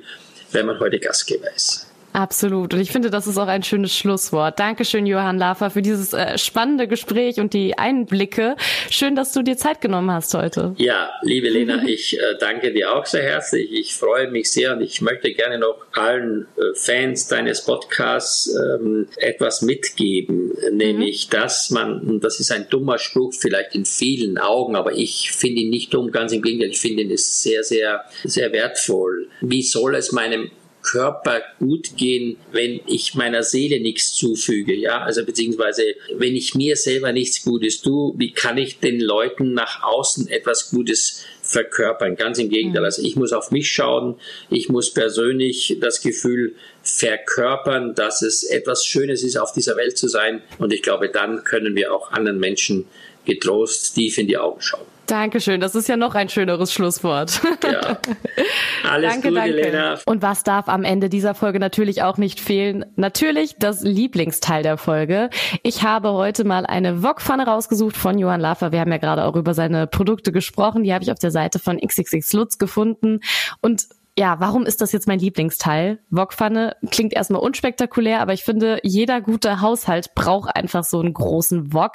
wenn 0.51 0.65
man 0.65 0.79
heute 0.79 0.99
Gastgeber 0.99 1.53
ist. 1.55 1.86
Absolut. 2.17 2.73
Und 2.73 2.79
ich 2.79 2.89
finde, 2.89 3.11
das 3.11 3.27
ist 3.27 3.37
auch 3.37 3.47
ein 3.47 3.61
schönes 3.61 3.95
Schlusswort. 3.95 4.57
Dankeschön, 4.57 5.05
Johann 5.05 5.37
Lafer, 5.37 5.69
für 5.69 5.83
dieses 5.83 6.13
äh, 6.13 6.39
spannende 6.39 6.87
Gespräch 6.87 7.39
und 7.39 7.53
die 7.53 7.77
Einblicke. 7.77 8.55
Schön, 8.89 9.15
dass 9.15 9.33
du 9.33 9.43
dir 9.43 9.55
Zeit 9.55 9.81
genommen 9.81 10.09
hast 10.09 10.33
heute. 10.33 10.73
Ja, 10.79 11.11
liebe 11.21 11.47
Lena, 11.47 11.83
ich 11.87 12.17
äh, 12.17 12.21
danke 12.39 12.73
dir 12.73 12.95
auch 12.95 13.05
sehr 13.05 13.21
herzlich. 13.21 13.71
Ich 13.71 13.93
freue 13.93 14.31
mich 14.31 14.49
sehr 14.49 14.75
und 14.75 14.81
ich 14.81 14.99
möchte 14.99 15.31
gerne 15.31 15.59
noch 15.59 15.77
allen 15.93 16.47
äh, 16.57 16.73
Fans 16.73 17.27
deines 17.27 17.63
Podcasts 17.63 18.51
ähm, 18.55 19.07
etwas 19.17 19.61
mitgeben, 19.61 20.53
nämlich, 20.71 21.27
mhm. 21.27 21.37
dass 21.37 21.69
man, 21.69 22.19
das 22.19 22.39
ist 22.39 22.51
ein 22.51 22.67
dummer 22.67 22.97
Spruch 22.97 23.35
vielleicht 23.35 23.75
in 23.75 23.85
vielen 23.85 24.39
Augen, 24.39 24.75
aber 24.75 24.93
ich 24.93 25.31
finde 25.33 25.61
ihn 25.61 25.69
nicht 25.69 25.93
dumm, 25.93 26.09
ganz 26.09 26.31
im 26.31 26.41
Gegenteil, 26.41 26.71
ich 26.71 26.79
finde 26.79 27.03
ihn 27.03 27.11
ist 27.11 27.43
sehr, 27.43 27.63
sehr, 27.63 28.05
sehr 28.23 28.51
wertvoll. 28.53 29.27
Wie 29.41 29.61
soll 29.61 29.93
es 29.93 30.11
meinem 30.11 30.49
Körper 30.87 31.41
gut 31.59 31.97
gehen, 31.97 32.37
wenn 32.53 32.79
ich 32.87 33.13
meiner 33.13 33.43
Seele 33.43 33.81
nichts 33.81 34.13
zufüge, 34.13 34.73
ja, 34.73 35.01
also 35.01 35.25
beziehungsweise 35.25 35.83
wenn 36.15 36.33
ich 36.33 36.55
mir 36.55 36.77
selber 36.77 37.11
nichts 37.11 37.43
Gutes 37.43 37.81
tue, 37.81 38.13
wie 38.17 38.31
kann 38.31 38.57
ich 38.57 38.79
den 38.79 39.01
Leuten 39.01 39.53
nach 39.53 39.83
außen 39.83 40.29
etwas 40.29 40.69
Gutes 40.69 41.25
verkörpern? 41.41 42.15
Ganz 42.15 42.39
im 42.39 42.49
Gegenteil, 42.49 42.81
mhm. 42.81 42.85
also 42.85 43.01
ich 43.01 43.17
muss 43.17 43.33
auf 43.33 43.51
mich 43.51 43.69
schauen, 43.69 44.15
ich 44.49 44.69
muss 44.69 44.93
persönlich 44.93 45.77
das 45.81 46.01
Gefühl 46.01 46.55
verkörpern, 46.83 47.93
dass 47.93 48.21
es 48.21 48.43
etwas 48.43 48.85
Schönes 48.85 49.23
ist, 49.23 49.37
auf 49.37 49.51
dieser 49.51 49.75
Welt 49.75 49.97
zu 49.97 50.07
sein 50.07 50.41
und 50.57 50.71
ich 50.71 50.83
glaube, 50.83 51.09
dann 51.09 51.43
können 51.43 51.75
wir 51.75 51.93
auch 51.93 52.11
anderen 52.11 52.39
Menschen 52.39 52.85
getrost 53.25 53.95
tief 53.95 54.17
in 54.17 54.27
die 54.27 54.37
Augen 54.37 54.61
schauen. 54.61 54.96
Dankeschön, 55.07 55.61
das 55.61 55.73
ist 55.73 55.87
ja 55.87 55.95
noch 55.95 56.15
ein 56.15 56.27
schöneres 56.27 56.73
Schlusswort. 56.73 57.41
Ja. 57.63 57.97
Alles 58.89 59.13
danke, 59.13 59.29
Gute, 59.29 59.39
danke. 59.39 59.55
Lena. 59.55 59.99
Und 60.05 60.21
was 60.21 60.43
darf 60.43 60.67
am 60.67 60.83
Ende 60.83 61.09
dieser 61.09 61.33
Folge 61.33 61.59
natürlich 61.59 62.03
auch 62.03 62.17
nicht 62.17 62.39
fehlen? 62.39 62.85
Natürlich 62.95 63.55
das 63.57 63.81
Lieblingsteil 63.81 64.63
der 64.63 64.77
Folge. 64.77 65.29
Ich 65.63 65.83
habe 65.83 66.11
heute 66.11 66.43
mal 66.43 66.65
eine 66.65 67.03
Wokpfanne 67.03 67.45
rausgesucht 67.45 67.95
von 67.95 68.19
Johann 68.19 68.41
Laffer. 68.41 68.71
Wir 68.71 68.81
haben 68.81 68.91
ja 68.91 68.97
gerade 68.97 69.23
auch 69.23 69.35
über 69.35 69.53
seine 69.53 69.87
Produkte 69.87 70.31
gesprochen. 70.31 70.83
Die 70.83 70.93
habe 70.93 71.03
ich 71.03 71.11
auf 71.11 71.19
der 71.19 71.31
Seite 71.31 71.59
von 71.59 71.79
XXX 71.79 72.33
Lutz 72.33 72.57
gefunden. 72.57 73.21
Und 73.61 73.87
ja, 74.17 74.39
warum 74.39 74.65
ist 74.65 74.81
das 74.81 74.91
jetzt 74.93 75.07
mein 75.07 75.19
Lieblingsteil? 75.19 75.99
Wokpfanne 76.09 76.75
klingt 76.89 77.13
erstmal 77.13 77.41
unspektakulär, 77.41 78.19
aber 78.19 78.33
ich 78.33 78.43
finde, 78.43 78.79
jeder 78.81 79.21
gute 79.21 79.61
Haushalt 79.61 80.15
braucht 80.15 80.55
einfach 80.55 80.83
so 80.83 80.99
einen 80.99 81.13
großen 81.13 81.71
Wok. 81.71 81.91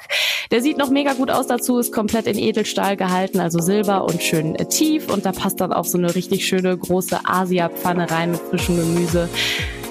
Der 0.49 0.61
sieht 0.61 0.77
noch 0.77 0.89
mega 0.89 1.13
gut 1.13 1.29
aus 1.29 1.47
dazu, 1.47 1.79
ist 1.79 1.91
komplett 1.91 2.25
in 2.27 2.37
Edelstahl 2.37 2.95
gehalten, 2.95 3.41
also 3.41 3.59
Silber 3.59 4.05
und 4.05 4.23
schön 4.23 4.55
tief 4.69 5.11
und 5.11 5.25
da 5.25 5.33
passt 5.33 5.59
dann 5.59 5.73
auch 5.73 5.83
so 5.83 5.97
eine 5.97 6.15
richtig 6.15 6.47
schöne 6.47 6.77
große 6.77 7.19
Asia-Pfanne 7.25 8.09
rein 8.09 8.31
mit 8.31 8.39
frischem 8.39 8.77
Gemüse. 8.77 9.27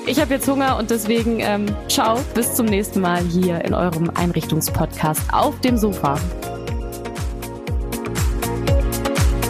Ich 0.07 0.19
habe 0.19 0.33
jetzt 0.33 0.49
Hunger 0.49 0.79
und 0.79 0.91
deswegen 0.91 1.41
ähm, 1.41 1.67
ciao, 1.89 2.19
bis 2.35 2.55
zum 2.55 2.65
nächsten 2.65 3.01
Mal 3.03 3.23
hier 3.25 3.63
in 3.63 3.75
eurem 3.75 4.09
Einrichtungspodcast 4.09 5.21
auf 5.33 5.61
dem 5.61 5.77
Sofa. 5.77 6.19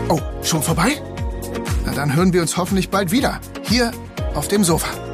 Oh, 0.09 0.19
schon 0.43 0.61
vorbei? 0.61 1.01
Na 1.85 1.93
dann 1.93 2.15
hören 2.15 2.33
wir 2.33 2.43
uns 2.43 2.57
hoffentlich 2.57 2.91
bald 2.91 3.11
wieder. 3.11 3.41
Hier 3.63 3.91
auf 4.35 4.49
dem 4.49 4.65
Sofa. 4.65 5.12